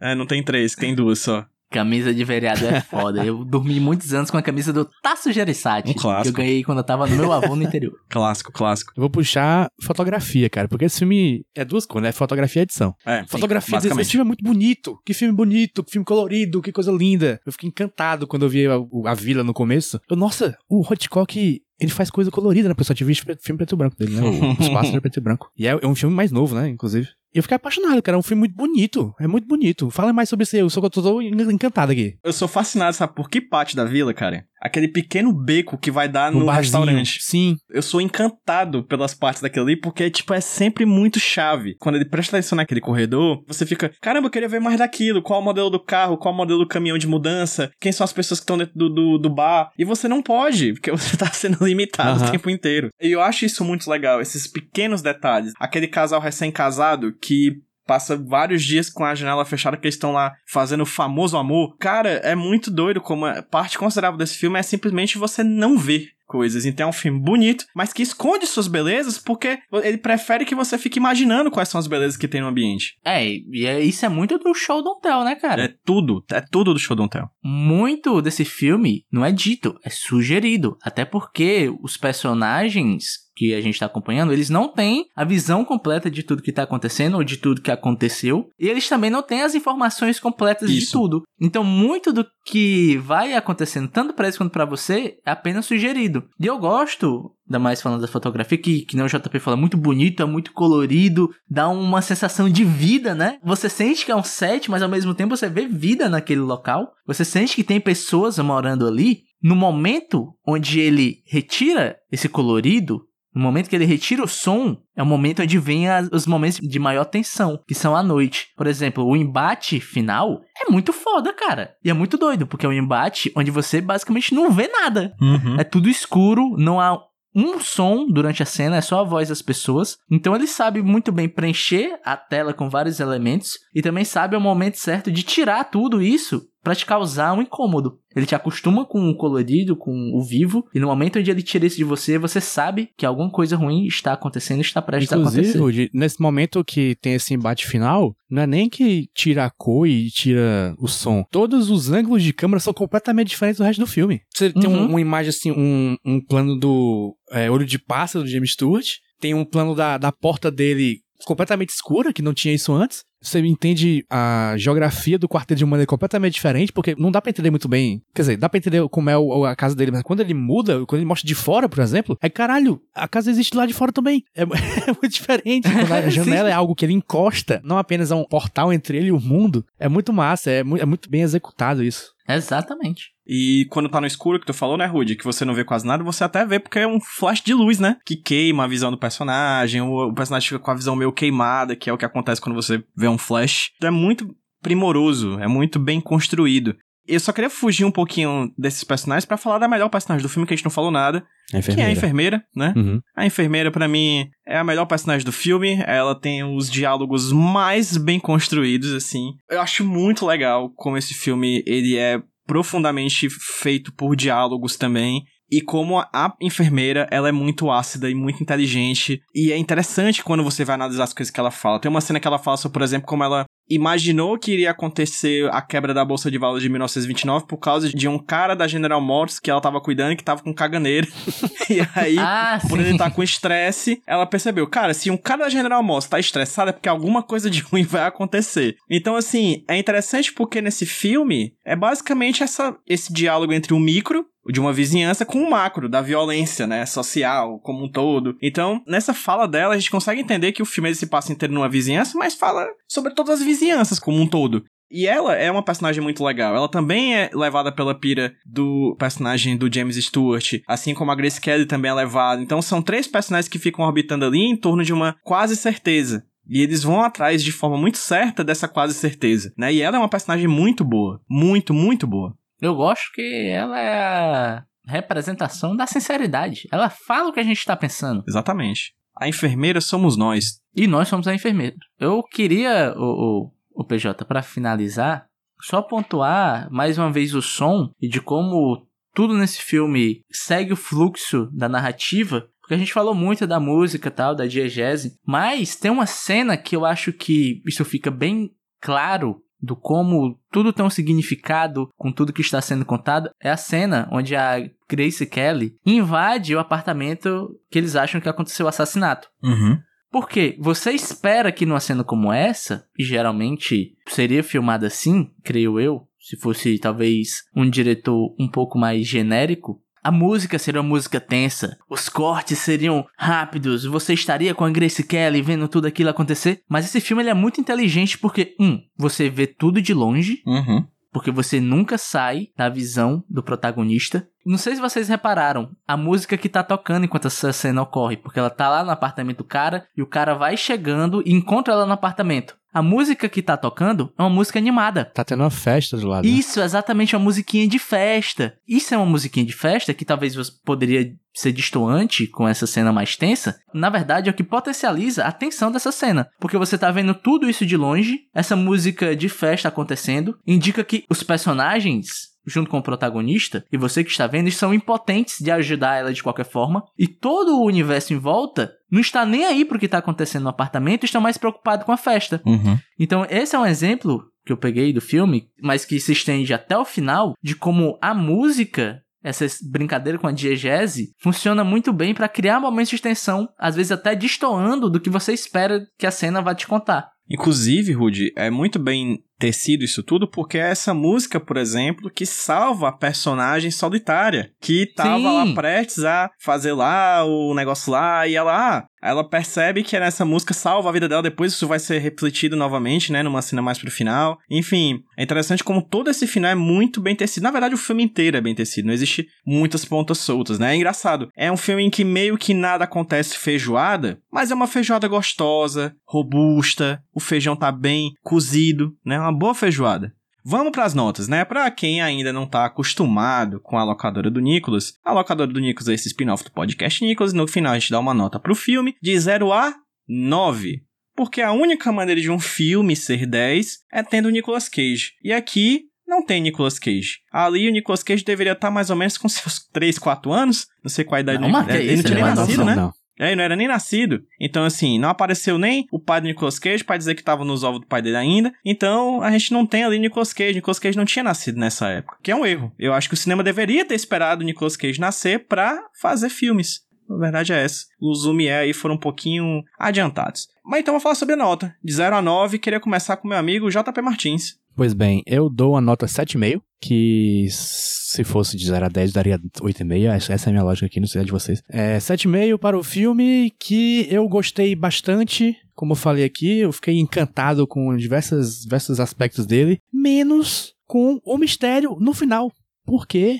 É, 0.00 0.14
não 0.14 0.24
tem 0.26 0.42
três, 0.42 0.74
tem 0.74 0.94
duas 0.94 1.18
só. 1.18 1.46
Camisa 1.74 2.14
de 2.14 2.22
vereador 2.24 2.72
é 2.72 2.80
foda. 2.80 3.24
Eu 3.24 3.44
dormi 3.44 3.80
muitos 3.80 4.14
anos 4.14 4.30
com 4.30 4.36
a 4.38 4.42
camisa 4.42 4.72
do 4.72 4.88
Tasso 5.02 5.32
Gereissati. 5.32 5.90
Um 5.90 5.94
clássico. 5.94 6.22
Que 6.36 6.40
eu 6.40 6.44
ganhei 6.46 6.62
quando 6.64 6.78
eu 6.78 6.84
tava 6.84 7.06
no 7.06 7.16
meu 7.16 7.32
avô 7.32 7.56
no 7.56 7.62
interior. 7.64 7.92
Clássico, 8.08 8.52
clássico. 8.52 8.92
Eu 8.96 9.00
vou 9.00 9.10
puxar 9.10 9.68
fotografia, 9.82 10.48
cara, 10.48 10.68
porque 10.68 10.84
esse 10.84 11.00
filme 11.00 11.44
é 11.54 11.64
duas 11.64 11.84
coisas, 11.84 12.08
né? 12.08 12.12
Fotografia 12.12 12.60
e 12.60 12.64
edição. 12.64 12.94
É, 13.04 13.22
sim, 13.22 13.26
Fotografia 13.28 13.66
desse 13.78 13.88
basicamente. 13.88 14.02
esse 14.02 14.10
filme 14.12 14.24
é 14.24 14.28
muito 14.28 14.44
bonito. 14.44 14.98
Que 15.04 15.12
filme 15.12 15.34
bonito, 15.34 15.82
que 15.82 15.90
filme 15.90 16.04
colorido, 16.04 16.62
que 16.62 16.70
coisa 16.72 16.92
linda. 16.92 17.40
Eu 17.44 17.52
fiquei 17.52 17.68
encantado 17.68 18.26
quando 18.26 18.44
eu 18.44 18.48
vi 18.48 18.66
a, 18.66 18.78
o- 18.78 19.02
a 19.06 19.14
vila 19.14 19.42
no 19.42 19.52
começo. 19.52 20.00
Eu, 20.08 20.16
nossa, 20.16 20.56
o 20.70 20.80
Hitchcock, 20.92 21.60
ele 21.80 21.90
faz 21.90 22.10
coisa 22.10 22.30
colorida, 22.30 22.68
né? 22.68 22.74
Só 22.82 22.94
tinha 22.94 23.06
visto 23.06 23.24
pre- 23.24 23.36
filme 23.42 23.56
preto 23.58 23.74
e 23.74 23.78
branco 23.78 23.96
dele, 23.96 24.14
né? 24.14 24.22
O, 24.22 24.56
pássaros 24.72 25.00
preto 25.00 25.18
e 25.18 25.20
branco. 25.22 25.50
E 25.56 25.66
é, 25.66 25.70
é 25.82 25.86
um 25.86 25.94
filme 25.94 26.14
mais 26.14 26.30
novo, 26.30 26.54
né? 26.54 26.68
Inclusive. 26.68 27.08
Eu 27.34 27.42
fiquei 27.42 27.56
apaixonado, 27.56 28.00
cara. 28.00 28.16
É 28.16 28.18
um 28.18 28.22
filme 28.22 28.40
muito 28.40 28.54
bonito. 28.54 29.12
É 29.18 29.26
muito 29.26 29.48
bonito. 29.48 29.90
Fala 29.90 30.12
mais 30.12 30.28
sobre 30.28 30.44
isso 30.44 30.54
aí. 30.54 30.62
Eu 30.62 30.70
sou, 30.70 30.82
eu 30.82 30.90
tô 30.90 31.20
encantado 31.50 31.90
aqui. 31.90 32.16
Eu 32.22 32.32
sou 32.32 32.46
fascinado, 32.46 32.94
sabe 32.94 33.14
por 33.14 33.28
que 33.28 33.40
parte 33.40 33.74
da 33.74 33.84
vila, 33.84 34.14
cara? 34.14 34.44
Aquele 34.62 34.88
pequeno 34.88 35.30
beco 35.30 35.76
que 35.76 35.90
vai 35.90 36.08
dar 36.08 36.32
no, 36.32 36.46
barzinho. 36.46 36.62
restaurante. 36.62 37.18
Sim. 37.20 37.56
Eu 37.68 37.82
sou 37.82 38.00
encantado 38.00 38.82
pelas 38.84 39.12
partes 39.12 39.42
daquilo 39.42 39.66
ali, 39.66 39.76
porque, 39.76 40.08
tipo, 40.08 40.32
é 40.32 40.40
sempre 40.40 40.86
muito 40.86 41.20
chave. 41.20 41.76
Quando 41.78 41.96
ele 41.96 42.06
presta 42.06 42.36
atenção 42.36 42.56
naquele 42.56 42.80
corredor, 42.80 43.44
você 43.46 43.66
fica, 43.66 43.90
caramba, 44.00 44.28
eu 44.28 44.30
queria 44.30 44.48
ver 44.48 44.60
mais 44.60 44.78
daquilo. 44.78 45.20
Qual 45.20 45.40
o 45.40 45.44
modelo 45.44 45.68
do 45.68 45.78
carro, 45.78 46.16
qual 46.16 46.32
o 46.32 46.36
modelo 46.36 46.60
do 46.60 46.68
caminhão 46.68 46.96
de 46.96 47.06
mudança, 47.06 47.70
quem 47.78 47.92
são 47.92 48.04
as 48.04 48.12
pessoas 48.12 48.40
que 48.40 48.44
estão 48.44 48.56
dentro 48.56 48.72
do, 48.74 48.88
do, 48.88 49.18
do 49.18 49.28
bar. 49.28 49.70
E 49.76 49.84
você 49.84 50.08
não 50.08 50.22
pode, 50.22 50.72
porque 50.74 50.90
você 50.92 51.14
tá 51.16 51.26
sendo 51.26 51.58
limitado 51.66 52.24
o 52.24 52.30
tempo 52.30 52.48
inteiro. 52.48 52.88
E 53.02 53.10
eu 53.10 53.20
acho 53.20 53.44
isso 53.44 53.64
muito 53.64 53.90
legal, 53.90 54.20
esses 54.22 54.46
pequenos 54.46 55.02
detalhes. 55.02 55.52
Aquele 55.58 55.88
casal 55.88 56.20
recém-casado 56.20 57.12
que 57.24 57.52
passa 57.86 58.16
vários 58.16 58.64
dias 58.64 58.88
com 58.88 59.04
a 59.04 59.14
janela 59.14 59.44
fechada 59.44 59.76
que 59.76 59.86
eles 59.86 59.94
estão 59.94 60.12
lá 60.12 60.32
fazendo 60.46 60.82
o 60.82 60.86
famoso 60.86 61.36
amor. 61.36 61.76
Cara, 61.78 62.08
é 62.08 62.34
muito 62.34 62.70
doido 62.70 63.00
como 63.00 63.26
a 63.26 63.42
parte 63.42 63.78
considerável 63.78 64.18
desse 64.18 64.38
filme 64.38 64.58
é 64.58 64.62
simplesmente 64.62 65.18
você 65.18 65.44
não 65.44 65.76
ver 65.76 66.08
coisas. 66.26 66.64
Então 66.64 66.86
é 66.86 66.88
um 66.88 66.92
filme 66.92 67.20
bonito, 67.20 67.66
mas 67.74 67.92
que 67.92 68.02
esconde 68.02 68.46
suas 68.46 68.66
belezas 68.66 69.18
porque 69.18 69.58
ele 69.84 69.98
prefere 69.98 70.46
que 70.46 70.54
você 70.54 70.78
fique 70.78 70.98
imaginando 70.98 71.50
quais 71.50 71.68
são 71.68 71.78
as 71.78 71.86
belezas 71.86 72.16
que 72.16 72.26
tem 72.26 72.40
no 72.40 72.46
ambiente. 72.48 72.96
É, 73.04 73.24
e 73.26 73.66
é- 73.66 73.80
isso 73.80 74.04
é 74.06 74.08
muito 74.08 74.38
do 74.38 74.54
show 74.54 74.82
don't 74.82 75.02
tell, 75.02 75.22
né, 75.22 75.34
cara? 75.36 75.64
É 75.64 75.74
tudo, 75.84 76.24
é 76.30 76.40
tudo 76.40 76.72
do 76.72 76.80
Show 76.80 76.96
Don't 76.96 77.10
Tell. 77.10 77.28
Muito 77.42 78.22
desse 78.22 78.44
filme 78.44 79.04
não 79.12 79.24
é 79.24 79.30
dito, 79.30 79.78
é 79.84 79.90
sugerido. 79.90 80.76
Até 80.82 81.04
porque 81.04 81.70
os 81.82 81.96
personagens 81.96 83.23
que 83.34 83.54
a 83.54 83.60
gente 83.60 83.78
tá 83.78 83.86
acompanhando, 83.86 84.32
eles 84.32 84.48
não 84.48 84.68
têm 84.68 85.06
a 85.14 85.24
visão 85.24 85.64
completa 85.64 86.10
de 86.10 86.22
tudo 86.22 86.42
que 86.42 86.52
tá 86.52 86.62
acontecendo 86.62 87.16
ou 87.16 87.24
de 87.24 87.36
tudo 87.36 87.60
que 87.60 87.70
aconteceu. 87.70 88.48
E 88.58 88.68
eles 88.68 88.88
também 88.88 89.10
não 89.10 89.22
têm 89.22 89.42
as 89.42 89.54
informações 89.54 90.20
completas 90.20 90.70
de 90.70 90.78
Isso. 90.78 90.92
tudo. 90.92 91.22
Então, 91.40 91.64
muito 91.64 92.12
do 92.12 92.24
que 92.46 92.96
vai 92.98 93.34
acontecendo, 93.34 93.88
tanto 93.88 94.14
pra 94.14 94.26
eles 94.26 94.38
quanto 94.38 94.52
pra 94.52 94.64
você, 94.64 95.16
é 95.26 95.30
apenas 95.30 95.66
sugerido. 95.66 96.24
E 96.38 96.46
eu 96.46 96.58
gosto, 96.58 97.32
ainda 97.48 97.58
mais 97.58 97.82
falando 97.82 98.00
da 98.00 98.08
fotografia, 98.08 98.58
que, 98.58 98.82
que 98.82 98.96
nem 98.96 99.04
o 99.04 99.08
JP 99.08 99.38
fala, 99.38 99.56
muito 99.56 99.76
bonito, 99.76 100.22
é 100.22 100.26
muito 100.26 100.52
colorido, 100.52 101.28
dá 101.48 101.68
uma 101.68 102.02
sensação 102.02 102.48
de 102.48 102.64
vida, 102.64 103.14
né? 103.14 103.38
Você 103.42 103.68
sente 103.68 104.04
que 104.04 104.12
é 104.12 104.16
um 104.16 104.22
set, 104.22 104.70
mas 104.70 104.82
ao 104.82 104.88
mesmo 104.88 105.14
tempo 105.14 105.36
você 105.36 105.48
vê 105.48 105.66
vida 105.66 106.08
naquele 106.08 106.40
local. 106.40 106.92
Você 107.06 107.24
sente 107.24 107.56
que 107.56 107.64
tem 107.64 107.80
pessoas 107.80 108.38
morando 108.38 108.86
ali. 108.86 109.22
No 109.42 109.54
momento 109.54 110.34
onde 110.46 110.80
ele 110.80 111.18
retira 111.26 111.96
esse 112.10 112.30
colorido, 112.30 113.02
No 113.34 113.42
momento 113.42 113.68
que 113.68 113.74
ele 113.74 113.84
retira 113.84 114.22
o 114.22 114.28
som, 114.28 114.76
é 114.96 115.02
o 115.02 115.06
momento 115.06 115.42
onde 115.42 115.58
vem 115.58 115.88
as, 115.88 116.08
os 116.12 116.26
momentos 116.26 116.58
de 116.60 116.78
maior 116.78 117.04
tensão, 117.04 117.58
que 117.66 117.74
são 117.74 117.96
à 117.96 118.02
noite. 118.02 118.48
Por 118.56 118.66
exemplo, 118.66 119.04
o 119.04 119.16
embate 119.16 119.80
final 119.80 120.40
é 120.60 120.70
muito 120.70 120.92
foda, 120.92 121.32
cara. 121.32 121.74
E 121.84 121.90
é 121.90 121.92
muito 121.92 122.16
doido, 122.16 122.46
porque 122.46 122.64
é 122.64 122.68
um 122.68 122.72
embate 122.72 123.32
onde 123.36 123.50
você 123.50 123.80
basicamente 123.80 124.34
não 124.34 124.50
vê 124.50 124.68
nada. 124.68 125.14
Uhum. 125.20 125.56
É 125.58 125.64
tudo 125.64 125.88
escuro, 125.88 126.56
não 126.56 126.80
há 126.80 126.96
um 127.34 127.58
som 127.58 128.06
durante 128.06 128.42
a 128.42 128.46
cena, 128.46 128.76
é 128.76 128.80
só 128.80 129.00
a 129.00 129.04
voz 129.04 129.28
das 129.28 129.42
pessoas. 129.42 129.98
Então 130.10 130.36
ele 130.36 130.46
sabe 130.46 130.80
muito 130.80 131.10
bem 131.10 131.28
preencher 131.28 131.98
a 132.04 132.16
tela 132.16 132.54
com 132.54 132.70
vários 132.70 133.00
elementos 133.00 133.58
e 133.74 133.82
também 133.82 134.04
sabe 134.04 134.36
o 134.36 134.40
momento 134.40 134.78
certo 134.78 135.10
de 135.10 135.24
tirar 135.24 135.64
tudo 135.64 136.00
isso 136.00 136.46
para 136.64 136.74
te 136.74 136.84
causar 136.86 137.34
um 137.34 137.42
incômodo. 137.42 137.98
Ele 138.16 138.24
te 138.26 138.34
acostuma 138.34 138.84
com 138.86 139.10
o 139.10 139.16
colorido, 139.16 139.76
com 139.76 139.92
o 140.14 140.22
vivo, 140.22 140.64
e 140.74 140.80
no 140.80 140.86
momento 140.86 141.18
onde 141.18 141.30
ele 141.30 141.42
tira 141.42 141.66
isso 141.66 141.76
de 141.76 141.84
você, 141.84 142.16
você 142.16 142.40
sabe 142.40 142.88
que 142.96 143.04
alguma 143.04 143.30
coisa 143.30 143.54
ruim 143.56 143.86
está 143.86 144.12
acontecendo, 144.14 144.60
está 144.60 144.80
prestes 144.80 145.12
a 145.12 145.16
Inclusive, 145.16 145.40
acontecer. 145.42 145.58
Rudy, 145.58 145.90
nesse 145.92 146.20
momento 146.22 146.64
que 146.64 146.96
tem 147.02 147.14
esse 147.14 147.34
embate 147.34 147.66
final, 147.66 148.16
não 148.30 148.42
é 148.42 148.46
nem 148.46 148.68
que 148.68 149.08
tira 149.14 149.44
a 149.44 149.50
cor 149.50 149.86
e 149.86 150.10
tira 150.10 150.74
o 150.78 150.88
som. 150.88 151.24
Todos 151.30 151.68
os 151.70 151.90
ângulos 151.92 152.22
de 152.22 152.32
câmera 152.32 152.60
são 152.60 152.72
completamente 152.72 153.28
diferentes 153.28 153.58
do 153.58 153.64
resto 153.64 153.80
do 153.80 153.86
filme. 153.86 154.22
Você 154.34 154.50
tem 154.52 154.68
um- 154.70 154.74
Uhum. 154.74 154.86
uma 154.90 155.00
imagem 155.00 155.30
assim, 155.30 155.50
um, 155.52 155.96
um 156.04 156.20
plano 156.24 156.56
do 156.58 157.14
é, 157.30 157.50
Olho 157.50 157.66
de 157.66 157.78
Pássaro 157.78 158.24
do 158.24 158.30
James 158.30 158.52
Stewart, 158.52 158.86
tem 159.20 159.34
um 159.34 159.44
plano 159.44 159.74
da, 159.74 159.98
da 159.98 160.10
porta 160.12 160.50
dele 160.50 161.00
completamente 161.26 161.70
escura, 161.70 162.12
que 162.12 162.20
não 162.22 162.34
tinha 162.34 162.54
isso 162.54 162.72
antes. 162.72 163.02
Você 163.24 163.40
entende 163.40 164.04
a 164.10 164.54
geografia 164.58 165.18
do 165.18 165.28
quarteto 165.28 165.58
de 165.58 165.64
uma 165.64 165.70
maneira 165.70 165.86
completamente 165.86 166.34
diferente, 166.34 166.70
porque 166.72 166.94
não 166.98 167.10
dá 167.10 167.20
pra 167.22 167.30
entender 167.30 167.50
muito 167.50 167.66
bem. 167.68 168.02
Quer 168.14 168.22
dizer, 168.22 168.36
dá 168.36 168.48
pra 168.48 168.58
entender 168.58 168.86
como 168.90 169.08
é 169.10 169.16
o- 169.16 169.44
a 169.46 169.56
casa 169.56 169.74
dele, 169.74 169.90
mas 169.92 170.02
quando 170.02 170.20
ele 170.20 170.34
muda, 170.34 170.84
quando 170.86 171.00
ele 171.00 171.06
mostra 171.06 171.26
de 171.26 171.34
fora, 171.34 171.68
por 171.68 171.80
exemplo, 171.82 172.18
é 172.20 172.28
caralho, 172.28 172.80
a 172.94 173.08
casa 173.08 173.30
existe 173.30 173.56
lá 173.56 173.64
de 173.66 173.72
fora 173.72 173.90
também. 173.92 174.22
É, 174.36 174.42
é 174.90 174.92
muito 175.00 175.08
diferente. 175.08 175.64
Quando 175.72 175.92
a 175.92 176.10
janela 176.10 176.48
é 176.50 176.52
algo 176.52 176.74
que 176.74 176.84
ele 176.84 176.92
encosta, 176.92 177.60
não 177.64 177.78
apenas 177.78 178.10
é 178.10 178.14
um 178.14 178.24
portal 178.24 178.72
entre 178.72 178.98
ele 178.98 179.06
e 179.08 179.12
o 179.12 179.20
mundo. 179.20 179.64
É 179.80 179.88
muito 179.88 180.12
massa, 180.12 180.50
é, 180.50 180.62
mu- 180.62 180.76
é 180.76 180.84
muito 180.84 181.08
bem 181.08 181.22
executado 181.22 181.82
isso. 181.82 182.12
Exatamente. 182.28 183.13
E 183.26 183.66
quando 183.70 183.88
tá 183.88 184.00
no 184.00 184.06
escuro, 184.06 184.38
que 184.38 184.46
tu 184.46 184.52
falou, 184.52 184.76
né, 184.76 184.86
Rudy, 184.86 185.16
que 185.16 185.24
você 185.24 185.44
não 185.44 185.54
vê 185.54 185.64
quase 185.64 185.86
nada, 185.86 186.04
você 186.04 186.24
até 186.24 186.44
vê 186.44 186.58
porque 186.58 186.78
é 186.78 186.86
um 186.86 187.00
flash 187.00 187.40
de 187.40 187.54
luz, 187.54 187.78
né? 187.78 187.96
Que 188.04 188.16
queima 188.16 188.64
a 188.64 188.68
visão 188.68 188.90
do 188.90 188.98
personagem, 188.98 189.80
o, 189.80 190.08
o 190.08 190.14
personagem 190.14 190.48
fica 190.48 190.60
com 190.60 190.70
a 190.70 190.74
visão 190.74 190.94
meio 190.94 191.12
queimada, 191.12 191.74
que 191.74 191.88
é 191.88 191.92
o 191.92 191.98
que 191.98 192.04
acontece 192.04 192.40
quando 192.40 192.56
você 192.56 192.82
vê 192.96 193.08
um 193.08 193.18
flash. 193.18 193.70
É 193.82 193.90
muito 193.90 194.28
primoroso, 194.62 195.38
é 195.38 195.46
muito 195.46 195.78
bem 195.78 196.00
construído. 196.00 196.76
Eu 197.06 197.20
só 197.20 197.32
queria 197.32 197.50
fugir 197.50 197.84
um 197.84 197.90
pouquinho 197.90 198.50
desses 198.56 198.82
personagens 198.82 199.26
pra 199.26 199.36
falar 199.36 199.58
da 199.58 199.68
melhor 199.68 199.90
personagem 199.90 200.22
do 200.22 200.28
filme, 200.28 200.46
que 200.46 200.54
a 200.54 200.56
gente 200.56 200.64
não 200.64 200.70
falou 200.70 200.90
nada, 200.90 201.22
É 201.52 201.60
que 201.60 201.78
é 201.78 201.84
a 201.84 201.90
enfermeira, 201.90 202.42
né? 202.56 202.72
Uhum. 202.74 203.00
A 203.14 203.26
enfermeira, 203.26 203.70
pra 203.70 203.86
mim, 203.86 204.26
é 204.46 204.56
a 204.56 204.64
melhor 204.64 204.86
personagem 204.86 205.24
do 205.24 205.32
filme. 205.32 205.82
Ela 205.86 206.18
tem 206.18 206.42
os 206.42 206.70
diálogos 206.70 207.30
mais 207.30 207.98
bem 207.98 208.18
construídos, 208.18 208.92
assim. 208.92 209.32
Eu 209.50 209.60
acho 209.60 209.84
muito 209.84 210.24
legal 210.24 210.70
como 210.74 210.96
esse 210.96 211.12
filme, 211.12 211.62
ele 211.66 211.98
é 211.98 212.22
profundamente 212.46 213.28
feito 213.30 213.92
por 213.92 214.14
diálogos 214.16 214.76
também. 214.76 215.22
E 215.50 215.60
como 215.60 215.98
a, 215.98 216.34
enfermeira, 216.40 217.06
ela 217.10 217.28
é 217.28 217.32
muito 217.32 217.70
ácida 217.70 218.10
e 218.10 218.14
muito 218.14 218.42
inteligente. 218.42 219.20
E 219.34 219.52
é 219.52 219.56
interessante 219.56 220.22
quando 220.22 220.42
você 220.42 220.64
vai 220.64 220.74
analisar 220.74 221.04
as 221.04 221.12
coisas 221.12 221.30
que 221.30 221.38
ela 221.38 221.50
fala. 221.50 221.78
Tem 221.78 221.90
uma 221.90 222.00
cena 222.00 222.18
que 222.18 222.26
ela 222.26 222.38
fala 222.38 222.56
sobre, 222.56 222.74
por 222.74 222.82
exemplo, 222.82 223.06
como 223.06 223.22
ela 223.22 223.44
imaginou 223.68 224.38
que 224.38 224.52
iria 224.52 224.70
acontecer 224.70 225.48
a 225.52 225.62
quebra 225.62 225.94
da 225.94 226.04
Bolsa 226.04 226.30
de 226.30 226.38
Valores 226.38 226.62
de 226.62 226.68
1929 226.68 227.46
por 227.46 227.58
causa 227.58 227.88
de 227.88 228.08
um 228.08 228.18
cara 228.18 228.54
da 228.54 228.66
General 228.66 229.00
Motors 229.00 229.38
que 229.38 229.50
ela 229.50 229.60
tava 229.60 229.80
cuidando 229.80 230.16
que 230.16 230.24
tava 230.24 230.42
com 230.42 230.54
caganeira. 230.54 231.06
e 231.70 231.80
aí, 231.94 232.18
Ah, 232.18 232.60
por 232.68 232.78
ele 232.78 232.92
estar 232.92 233.10
com 233.10 233.22
estresse, 233.22 234.02
ela 234.06 234.26
percebeu, 234.26 234.66
cara, 234.66 234.94
se 234.94 235.10
um 235.10 235.16
cara 235.16 235.44
da 235.44 235.50
General 235.50 235.82
Motors 235.82 236.08
tá 236.08 236.18
estressado 236.18 236.70
é 236.70 236.72
porque 236.72 236.88
alguma 236.88 237.22
coisa 237.22 237.50
de 237.50 237.60
ruim 237.60 237.84
vai 237.84 238.04
acontecer. 238.06 238.76
Então, 238.90 239.16
assim, 239.16 239.64
é 239.68 239.76
interessante 239.76 240.32
porque 240.32 240.60
nesse 240.60 240.86
filme 240.86 241.54
é 241.64 241.74
basicamente 241.74 242.42
essa, 242.42 242.76
esse 242.86 243.12
diálogo 243.12 243.52
entre 243.52 243.74
o 243.74 243.80
micro 243.80 244.26
de 244.52 244.60
uma 244.60 244.72
vizinhança 244.72 245.24
com 245.24 245.42
o 245.42 245.50
macro, 245.50 245.88
da 245.88 246.00
violência, 246.00 246.66
né, 246.66 246.84
social, 246.86 247.58
como 247.60 247.84
um 247.84 247.90
todo. 247.90 248.36
Então, 248.42 248.82
nessa 248.86 249.14
fala 249.14 249.46
dela, 249.46 249.74
a 249.74 249.78
gente 249.78 249.90
consegue 249.90 250.20
entender 250.20 250.52
que 250.52 250.62
o 250.62 250.66
filme 250.66 250.94
se 250.94 251.06
passa 251.06 251.32
inteiro 251.32 251.54
numa 251.54 251.68
vizinhança, 251.68 252.18
mas 252.18 252.34
fala 252.34 252.66
sobre 252.86 253.14
todas 253.14 253.40
as 253.40 253.46
vizinhanças 253.54 253.98
como 253.98 254.20
um 254.20 254.26
todo. 254.26 254.64
E 254.90 255.06
ela 255.06 255.34
é 255.34 255.50
uma 255.50 255.64
personagem 255.64 256.02
muito 256.02 256.22
legal. 256.22 256.54
Ela 256.54 256.68
também 256.68 257.16
é 257.16 257.30
levada 257.32 257.72
pela 257.72 257.98
pira 257.98 258.34
do 258.44 258.94
personagem 258.98 259.56
do 259.56 259.72
James 259.72 259.96
Stewart, 259.96 260.60
assim 260.68 260.94
como 260.94 261.10
a 261.10 261.14
Grace 261.16 261.40
Kelly 261.40 261.66
também 261.66 261.90
é 261.90 261.94
levada. 261.94 262.42
Então 262.42 262.62
são 262.62 262.80
três 262.80 263.06
personagens 263.06 263.48
que 263.48 263.58
ficam 263.58 263.84
orbitando 263.84 264.24
ali 264.24 264.38
em 264.38 264.56
torno 264.56 264.84
de 264.84 264.92
uma 264.92 265.16
quase 265.24 265.56
certeza. 265.56 266.24
E 266.46 266.60
eles 266.60 266.82
vão 266.82 267.02
atrás 267.02 267.42
de 267.42 267.50
forma 267.50 267.78
muito 267.78 267.98
certa 267.98 268.44
dessa 268.44 268.68
quase 268.68 268.94
certeza, 268.94 269.52
né? 269.56 269.72
E 269.72 269.80
ela 269.80 269.96
é 269.96 269.98
uma 269.98 270.08
personagem 270.08 270.46
muito 270.46 270.84
boa, 270.84 271.20
muito, 271.28 271.72
muito 271.72 272.06
boa. 272.06 272.34
Eu 272.60 272.74
gosto 272.74 273.10
que 273.14 273.48
ela 273.48 273.80
é 273.80 273.98
a 273.98 274.64
representação 274.86 275.74
da 275.74 275.86
sinceridade. 275.86 276.68
Ela 276.70 276.90
fala 276.90 277.30
o 277.30 277.32
que 277.32 277.40
a 277.40 277.44
gente 277.44 277.64
tá 277.64 277.74
pensando. 277.74 278.22
Exatamente. 278.28 278.92
A 279.16 279.28
enfermeira 279.28 279.80
somos 279.80 280.16
nós. 280.16 280.60
E 280.74 280.86
nós 280.86 281.08
somos 281.08 281.28
a 281.28 281.34
enfermeira. 281.34 281.76
Eu 281.98 282.22
queria, 282.22 282.94
o, 282.96 283.50
o, 283.74 283.82
o 283.82 283.84
PJ, 283.84 284.24
pra 284.24 284.42
finalizar, 284.42 285.26
só 285.60 285.80
pontuar 285.80 286.68
mais 286.70 286.98
uma 286.98 287.12
vez 287.12 287.34
o 287.34 287.40
som 287.40 287.90
e 288.00 288.08
de 288.08 288.20
como 288.20 288.86
tudo 289.14 289.34
nesse 289.34 289.62
filme 289.62 290.20
segue 290.30 290.72
o 290.72 290.76
fluxo 290.76 291.48
da 291.52 291.68
narrativa. 291.68 292.48
Porque 292.60 292.74
a 292.74 292.78
gente 292.78 292.92
falou 292.92 293.14
muito 293.14 293.46
da 293.46 293.60
música 293.60 294.10
tal, 294.10 294.34
da 294.34 294.46
diegese. 294.46 295.16
Mas 295.24 295.76
tem 295.76 295.90
uma 295.90 296.06
cena 296.06 296.56
que 296.56 296.74
eu 296.74 296.84
acho 296.84 297.12
que 297.12 297.62
isso 297.66 297.84
fica 297.84 298.10
bem 298.10 298.50
claro 298.80 299.40
do 299.64 299.74
como 299.74 300.38
tudo 300.50 300.72
tem 300.72 300.84
um 300.84 300.90
significado 300.90 301.88
com 301.96 302.12
tudo 302.12 302.32
que 302.32 302.42
está 302.42 302.60
sendo 302.60 302.84
contado. 302.84 303.30
É 303.40 303.50
a 303.50 303.56
cena 303.56 304.08
onde 304.12 304.36
a 304.36 304.58
Grace 304.88 305.26
Kelly 305.26 305.76
invade 305.84 306.54
o 306.54 306.58
apartamento 306.58 307.48
que 307.70 307.78
eles 307.78 307.96
acham 307.96 308.20
que 308.20 308.28
aconteceu 308.28 308.66
o 308.66 308.68
assassinato. 308.68 309.28
Uhum. 309.42 309.78
Porque 310.12 310.56
você 310.60 310.92
espera 310.92 311.50
que 311.50 311.66
numa 311.66 311.80
cena 311.80 312.04
como 312.04 312.32
essa, 312.32 312.86
e 312.96 313.02
geralmente 313.02 313.96
seria 314.06 314.44
filmada 314.44 314.86
assim, 314.86 315.28
creio 315.42 315.80
eu, 315.80 316.06
se 316.20 316.36
fosse 316.36 316.78
talvez 316.78 317.42
um 317.54 317.68
diretor 317.68 318.34
um 318.38 318.48
pouco 318.48 318.78
mais 318.78 319.06
genérico, 319.06 319.82
a 320.04 320.12
música 320.12 320.58
seria 320.58 320.80
uma 320.82 320.88
música 320.88 321.18
tensa, 321.18 321.76
os 321.88 322.08
cortes 322.08 322.58
seriam 322.58 323.04
rápidos, 323.16 323.84
você 323.86 324.12
estaria 324.14 324.54
com 324.54 324.64
a 324.64 324.70
Grace 324.70 325.02
Kelly 325.02 325.40
vendo 325.42 325.66
tudo 325.66 325.86
aquilo 325.86 326.10
acontecer. 326.10 326.60
Mas 326.68 326.84
esse 326.84 327.00
filme 327.00 327.22
ele 327.22 327.30
é 327.30 327.34
muito 327.34 327.60
inteligente 327.60 328.18
porque, 328.18 328.54
um, 328.60 328.78
você 328.96 329.28
vê 329.30 329.46
tudo 329.46 329.80
de 329.80 329.94
longe, 329.94 330.42
Uhum. 330.46 330.84
porque 331.12 331.30
você 331.30 331.60
nunca 331.60 331.96
sai 331.96 332.48
da 332.56 332.68
visão 332.68 333.24
do 333.30 333.42
protagonista. 333.42 334.28
Não 334.44 334.58
sei 334.58 334.74
se 334.74 334.80
vocês 334.80 335.08
repararam, 335.08 335.70
a 335.88 335.96
música 335.96 336.36
que 336.36 336.48
tá 336.50 336.62
tocando 336.62 337.04
enquanto 337.04 337.28
essa 337.28 337.52
cena 337.52 337.80
ocorre, 337.82 338.16
porque 338.16 338.38
ela 338.38 338.50
tá 338.50 338.68
lá 338.68 338.84
no 338.84 338.90
apartamento 338.90 339.38
do 339.38 339.44
cara 339.44 339.86
e 339.96 340.02
o 340.02 340.06
cara 340.06 340.34
vai 340.34 340.56
chegando 340.56 341.22
e 341.24 341.32
encontra 341.32 341.72
ela 341.72 341.86
no 341.86 341.92
apartamento. 341.92 342.56
A 342.74 342.82
música 342.82 343.28
que 343.28 343.40
tá 343.40 343.56
tocando 343.56 344.12
é 344.18 344.22
uma 344.22 344.28
música 344.28 344.58
animada. 344.58 345.04
Tá 345.04 345.24
tendo 345.24 345.44
uma 345.44 345.50
festa 345.50 345.96
do 345.96 346.08
lado. 346.08 346.24
né? 346.24 346.30
Isso 346.30 346.60
é 346.60 346.64
exatamente 346.64 347.14
uma 347.14 347.22
musiquinha 347.22 347.68
de 347.68 347.78
festa. 347.78 348.58
Isso 348.66 348.92
é 348.92 348.96
uma 348.96 349.06
musiquinha 349.06 349.46
de 349.46 349.52
festa 349.52 349.94
que 349.94 350.04
talvez 350.04 350.34
você 350.34 350.50
poderia 350.64 351.14
ser 351.32 351.52
distoante 351.52 352.26
com 352.26 352.48
essa 352.48 352.66
cena 352.66 352.92
mais 352.92 353.16
tensa. 353.16 353.60
Na 353.72 353.88
verdade, 353.90 354.28
é 354.28 354.32
o 354.32 354.34
que 354.34 354.42
potencializa 354.42 355.22
a 355.22 355.30
tensão 355.30 355.70
dessa 355.70 355.92
cena. 355.92 356.28
Porque 356.40 356.58
você 356.58 356.76
tá 356.76 356.90
vendo 356.90 357.14
tudo 357.14 357.48
isso 357.48 357.64
de 357.64 357.76
longe, 357.76 358.22
essa 358.34 358.56
música 358.56 359.14
de 359.14 359.28
festa 359.28 359.68
acontecendo, 359.68 360.36
indica 360.44 360.82
que 360.82 361.04
os 361.08 361.22
personagens 361.22 362.34
junto 362.46 362.70
com 362.70 362.78
o 362.78 362.82
protagonista, 362.82 363.64
e 363.72 363.76
você 363.76 364.04
que 364.04 364.10
está 364.10 364.26
vendo, 364.26 364.44
eles 364.44 364.56
são 364.56 364.74
impotentes 364.74 365.38
de 365.40 365.50
ajudar 365.50 365.96
ela 365.96 366.12
de 366.12 366.22
qualquer 366.22 366.44
forma, 366.44 366.84
e 366.98 367.08
todo 367.08 367.56
o 367.56 367.64
universo 367.64 368.12
em 368.12 368.18
volta 368.18 368.72
não 368.94 369.00
está 369.00 369.26
nem 369.26 369.44
aí 369.44 369.64
pro 369.64 369.78
que 369.78 369.86
está 369.86 369.98
acontecendo 369.98 370.44
no 370.44 370.48
apartamento, 370.48 371.04
estão 371.04 371.20
mais 371.20 371.36
preocupados 371.36 371.84
com 371.84 371.90
a 371.90 371.96
festa. 371.96 372.40
Uhum. 372.46 372.78
Então, 372.98 373.26
esse 373.28 373.56
é 373.56 373.58
um 373.58 373.66
exemplo 373.66 374.24
que 374.46 374.52
eu 374.52 374.56
peguei 374.56 374.92
do 374.92 375.00
filme, 375.00 375.48
mas 375.60 375.84
que 375.84 375.98
se 375.98 376.12
estende 376.12 376.54
até 376.54 376.78
o 376.78 376.84
final, 376.84 377.34
de 377.42 377.56
como 377.56 377.98
a 378.00 378.14
música, 378.14 379.02
essa 379.22 379.44
brincadeira 379.68 380.16
com 380.16 380.28
a 380.28 380.32
diegese, 380.32 381.10
funciona 381.20 381.64
muito 381.64 381.92
bem 381.92 382.14
para 382.14 382.28
criar 382.28 382.60
momentos 382.60 382.90
de 382.90 383.02
tensão, 383.02 383.48
às 383.58 383.74
vezes 383.74 383.90
até 383.90 384.14
destoando 384.14 384.88
do 384.88 385.00
que 385.00 385.10
você 385.10 385.32
espera 385.32 385.84
que 385.98 386.06
a 386.06 386.12
cena 386.12 386.40
vá 386.40 386.54
te 386.54 386.66
contar. 386.66 387.10
Inclusive, 387.28 387.92
Rudy, 387.92 388.32
é 388.36 388.50
muito 388.50 388.78
bem 388.78 389.18
ter 389.38 389.52
sido 389.52 389.84
isso 389.84 390.02
tudo, 390.02 390.28
porque 390.28 390.58
é 390.58 390.70
essa 390.70 390.94
música, 390.94 391.40
por 391.40 391.56
exemplo, 391.56 392.10
que 392.10 392.26
salva 392.26 392.88
a 392.88 392.92
personagem 392.92 393.70
solitária, 393.70 394.50
que 394.60 394.86
tava 394.94 395.18
Sim. 395.18 395.24
lá 395.24 395.54
prestes 395.54 396.04
a 396.04 396.30
fazer 396.40 396.72
lá 396.72 397.24
o 397.24 397.54
negócio 397.54 397.92
lá, 397.92 398.26
e 398.26 398.34
ela, 398.34 398.52
ah, 398.52 398.86
ela 399.02 399.28
percebe 399.28 399.82
que 399.82 399.98
nessa 399.98 400.24
música 400.24 400.54
salva 400.54 400.88
a 400.88 400.92
vida 400.92 401.08
dela, 401.08 401.22
depois 401.22 401.52
isso 401.52 401.66
vai 401.66 401.78
ser 401.78 401.98
refletido 401.98 402.56
novamente, 402.56 403.12
né, 403.12 403.22
numa 403.22 403.42
cena 403.42 403.60
mais 403.60 403.78
pro 403.78 403.90
final. 403.90 404.38
Enfim, 404.50 405.00
é 405.16 405.22
interessante 405.22 405.62
como 405.62 405.82
todo 405.82 406.08
esse 406.08 406.26
final 406.26 406.50
é 406.50 406.54
muito 406.54 407.00
bem 407.00 407.14
tecido. 407.14 407.42
Na 407.42 407.50
verdade, 407.50 407.74
o 407.74 407.78
filme 407.78 408.02
inteiro 408.02 408.36
é 408.36 408.40
bem 408.40 408.54
tecido, 408.54 408.86
não 408.86 408.94
existe 408.94 409.26
muitas 409.46 409.84
pontas 409.84 410.18
soltas, 410.18 410.58
né? 410.58 410.72
É 410.72 410.76
engraçado. 410.76 411.28
É 411.36 411.52
um 411.52 411.56
filme 411.56 411.82
em 411.82 411.90
que 411.90 412.04
meio 412.04 412.38
que 412.38 412.54
nada 412.54 412.84
acontece 412.84 413.36
feijoada, 413.36 414.18
mas 414.32 414.50
é 414.50 414.54
uma 414.54 414.66
feijoada 414.66 415.06
gostosa, 415.06 415.94
robusta, 416.06 417.02
o 417.14 417.20
feijão 417.20 417.54
tá 417.54 417.70
bem 417.70 418.12
cozido, 418.22 418.92
né? 419.04 419.18
Uma 419.24 419.32
boa 419.32 419.54
feijoada. 419.54 420.12
Vamos 420.44 420.70
para 420.70 420.84
as 420.84 420.92
notas, 420.92 421.26
né? 421.26 421.46
Para 421.46 421.70
quem 421.70 422.02
ainda 422.02 422.30
não 422.30 422.46
tá 422.46 422.66
acostumado 422.66 423.58
com 423.58 423.78
a 423.78 423.84
locadora 423.84 424.30
do 424.30 424.38
Nicolas, 424.38 424.98
a 425.02 425.12
locadora 425.12 425.50
do 425.50 425.58
Nicolas 425.58 425.88
é 425.88 425.94
esse 425.94 426.08
spin-off 426.08 426.44
do 426.44 426.50
podcast 426.50 427.02
Nicolas, 427.02 427.32
e 427.32 427.36
no 427.36 427.48
final 427.48 427.72
a 427.72 427.78
gente 427.78 427.90
dá 427.90 427.98
uma 427.98 428.12
nota 428.12 428.38
pro 428.38 428.54
filme 428.54 428.94
de 429.00 429.18
0 429.18 429.50
a 429.50 429.74
9. 430.06 430.82
Porque 431.16 431.40
a 431.40 431.52
única 431.52 431.90
maneira 431.90 432.20
de 432.20 432.30
um 432.30 432.38
filme 432.38 432.94
ser 432.94 433.24
10 433.24 433.78
é 433.90 434.02
tendo 434.02 434.26
o 434.26 434.30
Nicolas 434.30 434.68
Cage. 434.68 435.12
E 435.22 435.32
aqui 435.32 435.84
não 436.06 436.22
tem 436.22 436.42
Nicolas 436.42 436.78
Cage. 436.78 437.20
Ali 437.32 437.66
o 437.66 437.72
Nicolas 437.72 438.02
Cage 438.02 438.24
deveria 438.24 438.52
estar 438.52 438.70
mais 438.70 438.90
ou 438.90 438.96
menos 438.96 439.16
com 439.16 439.28
seus 439.30 439.66
3, 439.72 439.98
4 439.98 440.30
anos. 440.30 440.66
Não 440.82 440.90
sei 440.90 441.02
qual 441.06 441.16
a 441.16 441.20
idade 441.20 441.40
Não, 441.40 441.48
do 441.48 441.52
mas 441.52 441.66
que 441.66 441.72
Ele 441.72 441.96
não 441.96 442.02
tinha 442.02 442.14
nem 442.16 442.24
é 442.24 442.34
nascido, 442.34 442.64
né? 442.66 442.74
Não. 442.74 442.92
É, 443.18 443.28
ele 443.28 443.36
não 443.36 443.44
era 443.44 443.56
nem 443.56 443.68
nascido. 443.68 444.24
Então, 444.40 444.64
assim, 444.64 444.98
não 444.98 445.08
apareceu 445.08 445.58
nem 445.58 445.86
o 445.92 446.00
pai 446.00 446.20
do 446.20 446.26
Nicolas 446.26 446.58
Cage 446.58 446.84
pra 446.84 446.96
dizer 446.96 447.14
que 447.14 447.22
tava 447.22 447.44
nos 447.44 447.62
ovos 447.62 447.80
do 447.80 447.86
pai 447.86 448.02
dele 448.02 448.16
ainda. 448.16 448.52
Então, 448.64 449.22
a 449.22 449.30
gente 449.30 449.52
não 449.52 449.64
tem 449.66 449.84
ali 449.84 449.98
Nicolas 449.98 450.32
Cage. 450.32 450.54
Nicolas 450.54 450.78
Cage 450.78 450.96
não 450.96 451.04
tinha 451.04 451.22
nascido 451.22 451.58
nessa 451.58 451.88
época. 451.88 452.18
Que 452.22 452.30
é 452.30 452.36
um 452.36 452.44
erro. 452.44 452.72
Eu 452.78 452.92
acho 452.92 453.08
que 453.08 453.14
o 453.14 453.18
cinema 453.18 453.42
deveria 453.42 453.84
ter 453.84 453.94
esperado 453.94 454.42
o 454.42 454.44
Nicolas 454.44 454.76
Cage 454.76 455.00
nascer 455.00 455.46
pra 455.46 455.80
fazer 456.00 456.28
filmes. 456.28 456.82
A 457.08 457.16
verdade 457.16 457.52
é 457.52 457.62
essa. 457.62 457.84
Os 458.00 458.24
Lumière 458.24 458.64
aí 458.64 458.72
foram 458.72 458.94
um 458.94 459.00
pouquinho 459.00 459.62
adiantados. 459.78 460.48
Mas 460.64 460.80
então, 460.80 460.94
vou 460.94 461.00
falar 461.00 461.14
sobre 461.14 461.34
a 461.34 461.38
nota. 461.38 461.74
De 461.84 461.92
0 461.92 462.16
a 462.16 462.22
9, 462.22 462.58
queria 462.58 462.80
começar 462.80 463.16
com 463.16 463.28
meu 463.28 463.38
amigo 463.38 463.70
JP 463.70 464.00
Martins. 464.00 464.54
Pois 464.76 464.92
bem, 464.92 465.22
eu 465.24 465.48
dou 465.48 465.76
a 465.76 465.80
nota 465.80 466.06
7,5, 466.06 466.60
que 466.80 467.46
se 467.48 468.24
fosse 468.24 468.56
de 468.56 468.66
0 468.66 468.86
a 468.86 468.88
10 468.88 469.12
daria 469.12 469.38
8,5, 469.38 470.30
essa 470.30 470.48
é 470.48 470.50
a 470.50 470.52
minha 470.52 470.64
lógica 470.64 470.86
aqui, 470.86 470.98
não 470.98 471.06
sei 471.06 471.20
a 471.20 471.24
de 471.24 471.30
vocês. 471.30 471.62
É 471.68 471.98
7,5 471.98 472.58
para 472.58 472.76
o 472.76 472.82
filme 472.82 473.52
que 473.58 474.08
eu 474.10 474.28
gostei 474.28 474.74
bastante, 474.74 475.56
como 475.74 475.92
eu 475.92 475.96
falei 475.96 476.24
aqui, 476.24 476.58
eu 476.58 476.72
fiquei 476.72 476.98
encantado 476.98 477.68
com 477.68 477.96
diversas, 477.96 478.62
diversos 478.62 478.98
aspectos 478.98 479.46
dele, 479.46 479.78
menos 479.92 480.74
com 480.86 481.20
o 481.24 481.38
mistério 481.38 481.96
no 482.00 482.12
final. 482.12 482.52
Por 482.84 483.06
quê? 483.06 483.38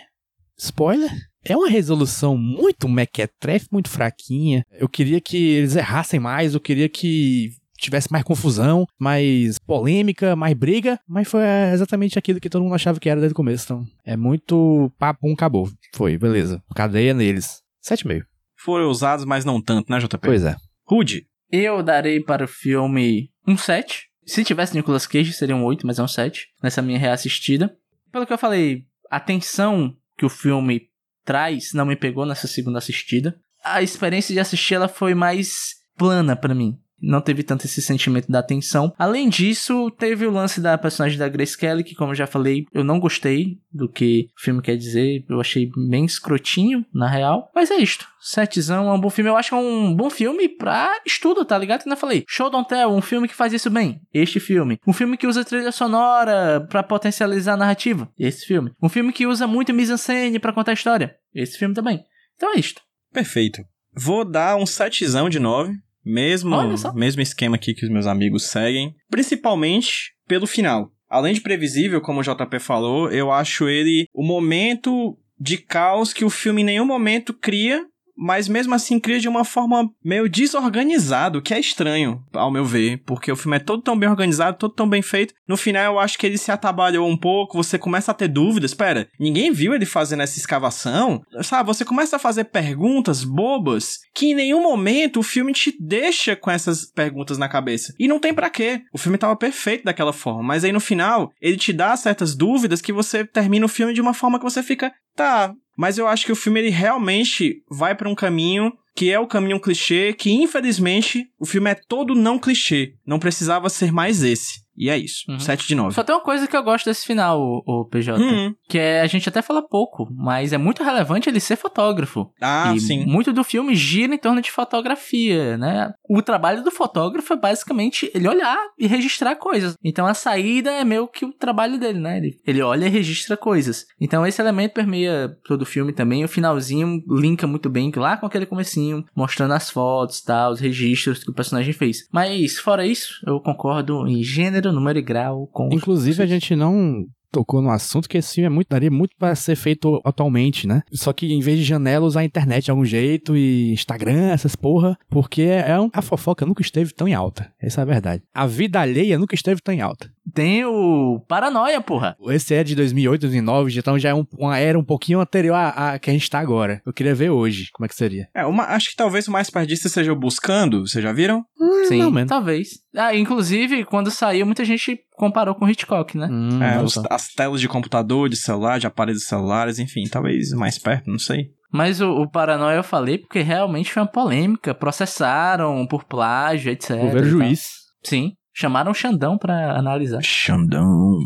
Spoiler? 0.56 1.10
É 1.44 1.56
uma 1.56 1.68
resolução 1.68 2.38
muito 2.38 2.88
mequetrefe, 2.88 3.66
muito 3.70 3.90
fraquinha. 3.90 4.64
Eu 4.72 4.88
queria 4.88 5.20
que 5.20 5.36
eles 5.36 5.76
errassem 5.76 6.18
mais, 6.18 6.54
eu 6.54 6.60
queria 6.60 6.88
que 6.88 7.50
tivesse 7.84 8.10
mais 8.10 8.24
confusão, 8.24 8.86
mais 8.98 9.58
polêmica, 9.58 10.34
mais 10.34 10.54
briga, 10.54 10.98
mas 11.08 11.28
foi 11.28 11.42
exatamente 11.72 12.18
aquilo 12.18 12.40
que 12.40 12.50
todo 12.50 12.62
mundo 12.62 12.74
achava 12.74 12.98
que 12.98 13.08
era 13.08 13.20
desde 13.20 13.32
o 13.32 13.36
começo. 13.36 13.64
Então, 13.64 13.86
é 14.04 14.16
muito 14.16 14.92
papo, 14.98 15.28
um 15.28 15.32
acabou. 15.32 15.70
Foi, 15.94 16.18
beleza. 16.18 16.62
Cadeia 16.74 17.14
neles. 17.14 17.62
7,5. 17.84 18.22
Foram 18.56 18.88
usados, 18.88 19.24
mas 19.24 19.44
não 19.44 19.60
tanto, 19.60 19.90
né, 19.90 19.98
JP? 19.98 20.18
Pois 20.22 20.44
é. 20.44 20.56
Rude. 20.86 21.26
Eu 21.50 21.82
darei 21.82 22.20
para 22.20 22.44
o 22.44 22.48
filme 22.48 23.30
um 23.46 23.56
7. 23.56 24.08
Se 24.26 24.42
tivesse 24.42 24.74
Nicolas 24.74 25.06
Cage, 25.06 25.32
seria 25.32 25.54
um 25.54 25.64
8, 25.64 25.86
mas 25.86 25.98
é 25.98 26.02
um 26.02 26.08
7. 26.08 26.48
Nessa 26.62 26.80
minha 26.80 26.98
reassistida. 26.98 27.76
Pelo 28.10 28.26
que 28.26 28.32
eu 28.32 28.38
falei, 28.38 28.84
a 29.10 29.20
tensão 29.20 29.94
que 30.16 30.24
o 30.24 30.30
filme 30.30 30.88
traz 31.24 31.72
não 31.72 31.84
me 31.84 31.96
pegou 31.96 32.24
nessa 32.24 32.46
segunda 32.46 32.78
assistida. 32.78 33.38
A 33.62 33.82
experiência 33.82 34.32
de 34.32 34.40
assistir 34.40 34.74
ela 34.74 34.88
foi 34.88 35.14
mais 35.14 35.74
plana 35.96 36.36
pra 36.36 36.54
mim. 36.54 36.78
Não 37.06 37.20
teve 37.20 37.42
tanto 37.42 37.66
esse 37.66 37.82
sentimento 37.82 38.30
da 38.30 38.42
tensão. 38.42 38.92
Além 38.98 39.28
disso, 39.28 39.90
teve 39.92 40.26
o 40.26 40.30
lance 40.30 40.60
da 40.60 40.76
personagem 40.78 41.18
da 41.18 41.28
Grace 41.28 41.56
Kelly, 41.56 41.84
que, 41.84 41.94
como 41.94 42.12
eu 42.12 42.16
já 42.16 42.26
falei, 42.26 42.66
eu 42.72 42.82
não 42.82 42.98
gostei 42.98 43.58
do 43.72 43.88
que 43.88 44.28
o 44.36 44.40
filme 44.40 44.62
quer 44.62 44.76
dizer. 44.76 45.24
Eu 45.28 45.40
achei 45.40 45.70
bem 45.88 46.04
escrotinho, 46.04 46.84
na 46.92 47.08
real. 47.08 47.50
Mas 47.54 47.70
é 47.70 47.76
isto. 47.76 48.06
Setzão 48.20 48.88
é 48.88 48.92
um 48.92 49.00
bom 49.00 49.10
filme. 49.10 49.30
Eu 49.30 49.36
acho 49.36 49.50
que 49.50 49.54
é 49.54 49.58
um 49.58 49.94
bom 49.94 50.08
filme 50.08 50.48
pra 50.48 50.90
estudo, 51.04 51.44
tá 51.44 51.58
ligado? 51.58 51.82
Eu 51.86 51.96
falei. 51.96 52.24
Show 52.26 52.48
Don't 52.48 52.68
Tell, 52.68 52.88
um 52.88 53.02
filme 53.02 53.28
que 53.28 53.34
faz 53.34 53.52
isso 53.52 53.68
bem. 53.68 54.00
Este 54.12 54.40
filme. 54.40 54.78
Um 54.86 54.92
filme 54.92 55.16
que 55.16 55.26
usa 55.26 55.44
trilha 55.44 55.72
sonora 55.72 56.66
pra 56.70 56.82
potencializar 56.82 57.54
a 57.54 57.58
narrativa. 57.58 58.08
Esse 58.18 58.46
filme. 58.46 58.72
Um 58.82 58.88
filme 58.88 59.12
que 59.12 59.26
usa 59.26 59.46
muito 59.46 59.74
mise-en-scène 59.74 60.38
pra 60.38 60.52
contar 60.52 60.70
a 60.70 60.74
história. 60.74 61.16
Esse 61.34 61.58
filme 61.58 61.74
também. 61.74 62.02
Então 62.36 62.54
é 62.54 62.58
isto. 62.58 62.80
Perfeito. 63.12 63.62
Vou 63.96 64.24
dar 64.24 64.56
um 64.56 64.66
setzão 64.66 65.28
de 65.28 65.38
9. 65.38 65.72
Mesmo, 66.04 66.50
mesmo 66.94 67.22
esquema 67.22 67.56
aqui 67.56 67.74
que 67.74 67.84
os 67.84 67.90
meus 67.90 68.06
amigos 68.06 68.44
seguem. 68.44 68.94
Principalmente 69.10 70.12
pelo 70.26 70.46
final. 70.46 70.90
Além 71.08 71.32
de 71.32 71.40
previsível, 71.40 72.00
como 72.00 72.20
o 72.20 72.22
JP 72.22 72.58
falou, 72.58 73.10
eu 73.10 73.30
acho 73.30 73.68
ele 73.68 74.06
o 74.12 74.24
momento 74.24 75.16
de 75.38 75.58
caos 75.58 76.12
que 76.12 76.24
o 76.24 76.30
filme 76.30 76.62
em 76.62 76.64
nenhum 76.64 76.86
momento 76.86 77.32
cria, 77.32 77.84
mas 78.16 78.48
mesmo 78.48 78.74
assim 78.74 79.00
cria 79.00 79.18
de 79.18 79.28
uma 79.28 79.44
forma 79.44 79.90
meio 80.04 80.28
desorganizado, 80.28 81.42
que 81.42 81.52
é 81.52 81.60
estranho, 81.60 82.22
ao 82.32 82.50
meu 82.50 82.64
ver, 82.64 83.02
porque 83.04 83.30
o 83.30 83.36
filme 83.36 83.56
é 83.56 83.60
todo 83.60 83.82
tão 83.82 83.98
bem 83.98 84.08
organizado, 84.08 84.58
todo 84.58 84.74
tão 84.74 84.88
bem 84.88 85.02
feito. 85.02 85.34
No 85.46 85.56
final 85.56 85.94
eu 85.94 85.98
acho 85.98 86.18
que 86.18 86.26
ele 86.26 86.38
se 86.38 86.50
atabalhou 86.50 87.08
um 87.08 87.16
pouco, 87.16 87.56
você 87.56 87.78
começa 87.78 88.10
a 88.10 88.14
ter 88.14 88.28
dúvidas, 88.28 88.70
espera, 88.70 89.08
ninguém 89.18 89.52
viu 89.52 89.74
ele 89.74 89.86
fazendo 89.86 90.22
essa 90.22 90.38
escavação? 90.38 91.22
Sabe, 91.42 91.66
você 91.66 91.84
começa 91.84 92.16
a 92.16 92.18
fazer 92.18 92.44
perguntas 92.44 93.24
bobas 93.24 93.98
que 94.14 94.26
em 94.26 94.34
nenhum 94.34 94.62
momento 94.62 95.20
o 95.20 95.22
filme 95.22 95.52
te 95.52 95.74
deixa 95.80 96.36
com 96.36 96.50
essas 96.50 96.86
perguntas 96.86 97.38
na 97.38 97.48
cabeça. 97.48 97.94
E 97.98 98.08
não 98.08 98.18
tem 98.18 98.32
pra 98.32 98.50
quê. 98.50 98.82
O 98.92 98.98
filme 98.98 99.18
tava 99.18 99.36
perfeito 99.36 99.84
daquela 99.84 100.12
forma, 100.12 100.42
mas 100.42 100.64
aí 100.64 100.72
no 100.72 100.80
final 100.80 101.30
ele 101.40 101.56
te 101.56 101.72
dá 101.72 101.96
certas 101.96 102.34
dúvidas 102.34 102.80
que 102.80 102.92
você 102.92 103.24
termina 103.24 103.66
o 103.66 103.68
filme 103.68 103.92
de 103.92 104.00
uma 104.00 104.14
forma 104.14 104.38
que 104.38 104.44
você 104.44 104.62
fica, 104.62 104.92
tá, 105.14 105.52
mas 105.76 105.98
eu 105.98 106.06
acho 106.06 106.26
que 106.26 106.32
o 106.32 106.36
filme 106.36 106.60
ele 106.60 106.70
realmente 106.70 107.62
vai 107.70 107.94
pra 107.94 108.08
um 108.08 108.14
caminho 108.14 108.72
que 108.96 109.10
é 109.10 109.18
o 109.18 109.26
caminho 109.26 109.60
clichê, 109.60 110.12
que 110.12 110.30
infelizmente 110.30 111.26
o 111.38 111.44
filme 111.44 111.70
é 111.70 111.74
todo 111.74 112.14
não 112.14 112.38
clichê. 112.38 112.94
Não 113.04 113.18
precisava 113.18 113.68
ser 113.68 113.92
mais 113.92 114.22
esse. 114.22 114.63
E 114.76 114.90
é 114.90 114.98
isso. 114.98 115.30
Uhum. 115.30 115.38
7 115.38 115.66
de 115.66 115.74
9. 115.74 115.94
Só 115.94 116.02
tem 116.02 116.14
uma 116.14 116.22
coisa 116.22 116.46
que 116.46 116.56
eu 116.56 116.62
gosto 116.62 116.86
desse 116.86 117.06
final, 117.06 117.40
o, 117.40 117.62
o 117.66 117.84
PJ. 117.84 118.20
Hum. 118.20 118.54
Que 118.68 118.78
é, 118.78 119.00
a 119.00 119.06
gente 119.06 119.28
até 119.28 119.40
fala 119.42 119.62
pouco, 119.62 120.08
mas 120.10 120.52
é 120.52 120.58
muito 120.58 120.82
relevante 120.82 121.28
ele 121.28 121.40
ser 121.40 121.56
fotógrafo. 121.56 122.30
Ah, 122.40 122.72
e 122.74 122.80
sim. 122.80 123.04
muito 123.04 123.32
do 123.32 123.44
filme 123.44 123.74
gira 123.74 124.14
em 124.14 124.18
torno 124.18 124.40
de 124.40 124.50
fotografia, 124.50 125.56
né? 125.56 125.92
O 126.08 126.22
trabalho 126.22 126.62
do 126.62 126.70
fotógrafo 126.70 127.32
é 127.32 127.36
basicamente 127.36 128.10
ele 128.14 128.28
olhar 128.28 128.58
e 128.78 128.86
registrar 128.86 129.36
coisas. 129.36 129.76
Então 129.82 130.06
a 130.06 130.14
saída 130.14 130.70
é 130.70 130.84
meio 130.84 131.06
que 131.06 131.24
o 131.24 131.32
trabalho 131.32 131.78
dele, 131.78 131.98
né? 131.98 132.18
Ele, 132.18 132.38
ele 132.46 132.62
olha 132.62 132.86
e 132.86 132.90
registra 132.90 133.36
coisas. 133.36 133.86
Então 134.00 134.26
esse 134.26 134.40
elemento 134.40 134.72
permeia 134.74 135.36
todo 135.44 135.62
o 135.62 135.66
filme 135.66 135.92
também. 135.92 136.24
O 136.24 136.28
finalzinho 136.28 137.02
linka 137.08 137.46
muito 137.46 137.68
bem 137.70 137.92
lá 137.94 138.16
com 138.16 138.26
aquele 138.26 138.46
comecinho, 138.46 139.04
mostrando 139.14 139.54
as 139.54 139.70
fotos, 139.70 140.20
tá, 140.20 140.50
os 140.50 140.60
registros 140.60 141.22
que 141.22 141.30
o 141.30 141.34
personagem 141.34 141.72
fez. 141.72 142.08
Mas 142.12 142.58
fora 142.58 142.86
isso, 142.86 143.20
eu 143.26 143.40
concordo 143.40 144.06
em 144.06 144.22
gênero, 144.22 144.63
número 144.72 144.98
e 144.98 145.02
grau 145.02 145.46
com 145.48 145.68
Inclusive, 145.72 146.22
a 146.22 146.26
gente 146.26 146.54
não 146.54 147.06
tocou 147.34 147.60
no 147.60 147.70
assunto 147.70 148.08
que 148.08 148.16
esse 148.16 148.36
filme 148.36 148.46
é 148.46 148.48
muito, 148.48 148.68
daria 148.68 148.90
muito 148.90 149.16
para 149.18 149.34
ser 149.34 149.56
feito 149.56 150.00
atualmente, 150.04 150.68
né? 150.68 150.82
Só 150.92 151.12
que 151.12 151.32
em 151.32 151.40
vez 151.40 151.58
de 151.58 151.64
janela, 151.64 152.06
usar 152.06 152.20
a 152.20 152.24
internet 152.24 152.66
de 152.66 152.70
algum 152.70 152.84
jeito 152.84 153.36
e 153.36 153.72
Instagram, 153.72 154.30
essas 154.30 154.54
porra, 154.54 154.96
porque 155.10 155.42
é 155.42 155.78
um, 155.80 155.90
a 155.92 156.00
fofoca 156.00 156.46
nunca 156.46 156.62
esteve 156.62 156.94
tão 156.94 157.08
em 157.08 157.14
alta. 157.14 157.50
Essa 157.60 157.80
é 157.80 157.82
a 157.82 157.86
verdade. 157.86 158.22
A 158.32 158.46
vida 158.46 158.80
alheia 158.80 159.18
nunca 159.18 159.34
esteve 159.34 159.60
tão 159.60 159.74
em 159.74 159.80
alta. 159.80 160.08
Tem 160.32 160.64
o 160.64 161.20
Paranoia, 161.28 161.80
porra. 161.80 162.16
Esse 162.28 162.54
é 162.54 162.64
de 162.64 162.74
2008, 162.74 163.20
2009, 163.22 163.78
então 163.78 163.98
já 163.98 164.08
é 164.08 164.14
um- 164.14 164.26
uma 164.38 164.58
era 164.58 164.78
um 164.78 164.82
pouquinho 164.84 165.20
anterior 165.20 165.54
à, 165.54 165.92
à 165.92 165.98
que 165.98 166.08
a 166.08 166.12
gente 166.12 166.28
tá 166.30 166.38
agora. 166.38 166.80
Eu 166.86 166.92
queria 166.92 167.14
ver 167.14 167.30
hoje 167.30 167.68
como 167.72 167.84
é 167.84 167.88
que 167.88 167.94
seria. 167.94 168.28
É, 168.34 168.44
uma, 168.46 168.64
acho 168.64 168.90
que 168.90 168.96
talvez 168.96 169.28
o 169.28 169.32
mais 169.32 169.50
perto 169.50 169.68
disso 169.68 169.88
seja 169.88 170.12
o 170.12 170.16
Buscando. 170.16 170.86
Vocês 170.86 171.02
já 171.04 171.12
viram? 171.12 171.44
Sim, 171.88 171.98
não, 171.98 172.10
mano. 172.10 172.26
talvez. 172.26 172.68
Ah, 172.96 173.14
inclusive, 173.14 173.84
quando 173.84 174.10
saiu, 174.10 174.46
muita 174.46 174.64
gente 174.64 174.98
comparou 175.16 175.54
com 175.54 175.68
Hitchcock, 175.68 176.16
né? 176.16 176.26
Hum, 176.30 176.62
É, 176.62 176.82
os- 176.82 176.94
só. 176.94 177.02
as 177.10 177.28
telas 177.28 177.60
de 177.60 177.68
computador, 177.68 178.28
de 178.28 178.36
celular, 178.36 178.78
de 178.80 178.86
aparelhos 178.86 179.26
celulares, 179.26 179.78
enfim, 179.78 180.04
talvez 180.10 180.50
mais 180.52 180.78
perto, 180.78 181.10
não 181.10 181.18
sei. 181.18 181.48
Mas 181.70 182.00
o, 182.00 182.08
o 182.08 182.30
Paranoia 182.30 182.76
eu 182.76 182.84
falei 182.84 183.18
porque 183.18 183.40
realmente 183.42 183.92
foi 183.92 184.00
uma 184.02 184.08
polêmica. 184.08 184.72
Processaram 184.74 185.86
por 185.86 186.04
plágio, 186.04 186.70
etc. 186.72 186.90
E 186.90 187.10
tal. 187.12 187.24
juiz. 187.24 187.66
Sim. 188.02 188.32
Chamaram 188.54 188.92
o 188.92 188.94
Xandão 188.94 189.36
pra 189.36 189.76
analisar. 189.76 190.22
Xandão. 190.22 191.18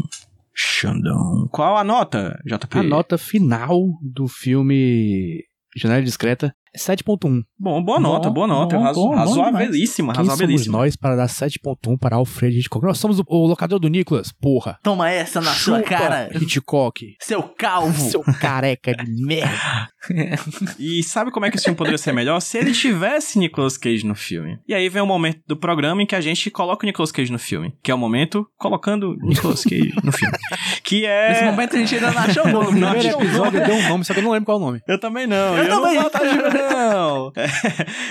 Xandão. 0.54 1.46
Qual 1.52 1.76
a 1.76 1.84
nota, 1.84 2.40
JP? 2.44 2.78
A 2.78 2.82
nota 2.82 3.18
final 3.18 3.78
do 4.02 4.26
filme 4.26 5.44
Janela 5.76 6.02
Discreta 6.02 6.54
7.1. 6.76 7.42
Bom, 7.58 7.82
boa 7.82 7.98
nota, 8.00 8.28
Bom, 8.28 8.34
boa 8.34 8.46
nota. 8.46 8.76
bom, 8.76 8.82
razo, 8.82 9.00
bom, 9.00 9.08
bom 9.10 9.14
razoabilíssima, 9.16 10.12
Quem 10.12 10.24
somos 10.24 10.30
razoabilíssima. 10.30 10.78
nós 10.78 10.96
para 10.96 11.16
dar 11.16 11.26
7.1 11.28 11.98
para 11.98 12.16
Alfred 12.16 12.58
Hitchcock? 12.58 12.84
Nós 12.84 12.98
somos 12.98 13.18
o, 13.20 13.24
o 13.26 13.46
locador 13.46 13.78
do 13.78 13.88
Nicolas, 13.88 14.32
porra. 14.32 14.78
Toma 14.82 15.10
essa 15.10 15.40
na 15.40 15.52
sua 15.52 15.78
Chupa, 15.78 15.88
cara, 15.88 16.30
Hitchcock. 16.34 17.16
seu 17.20 17.42
calvo. 17.42 18.10
Seu 18.10 18.22
careca 18.40 18.94
de 18.94 19.24
merda. 19.24 19.88
E 20.78 21.02
sabe 21.02 21.30
como 21.30 21.44
é 21.44 21.50
que 21.50 21.56
esse 21.56 21.64
filme 21.64 21.76
poderia 21.76 21.98
ser 21.98 22.12
melhor? 22.12 22.40
Se 22.40 22.56
ele 22.56 22.72
tivesse 22.72 23.38
Nicolas 23.38 23.76
Cage 23.76 24.06
no 24.06 24.14
filme. 24.14 24.58
E 24.66 24.72
aí 24.72 24.88
vem 24.88 25.02
o 25.02 25.06
momento 25.06 25.40
do 25.46 25.54
programa 25.56 26.02
em 26.02 26.06
que 26.06 26.14
a 26.14 26.20
gente 26.20 26.50
coloca 26.50 26.84
o 26.84 26.86
Nicolas 26.86 27.12
Cage 27.12 27.30
no 27.30 27.38
filme. 27.38 27.74
Que 27.82 27.90
é 27.90 27.94
o 27.94 27.98
momento 27.98 28.46
colocando 28.56 29.16
Nicolas 29.20 29.62
Cage 29.64 29.92
no 30.02 30.12
filme. 30.12 30.36
Que 30.82 31.04
é... 31.04 31.28
Nesse 31.30 31.44
momento 31.44 31.76
a 31.76 31.78
gente 31.78 31.94
ainda 31.96 32.10
não 32.12 32.18
achou 32.22 32.44
o 32.44 32.46
No 32.48 32.52
nome. 32.62 32.80
Não 32.80 32.90
primeiro 32.92 32.98
achei 32.98 33.12
o 33.12 33.20
episódio 33.28 33.66
deu 33.66 33.74
um 33.74 33.88
nome, 33.90 34.04
só 34.06 34.14
que 34.14 34.20
eu 34.20 34.24
não 34.24 34.30
lembro 34.30 34.46
qual 34.46 34.56
é 34.58 34.60
o 34.60 34.64
nome. 34.64 34.80
Eu 34.88 34.98
também 34.98 35.26
não. 35.26 35.56
Eu 35.58 35.68
não 35.68 36.10
também. 36.10 36.32
de- 36.32 36.57
não. 36.58 37.32
É. 37.38 37.46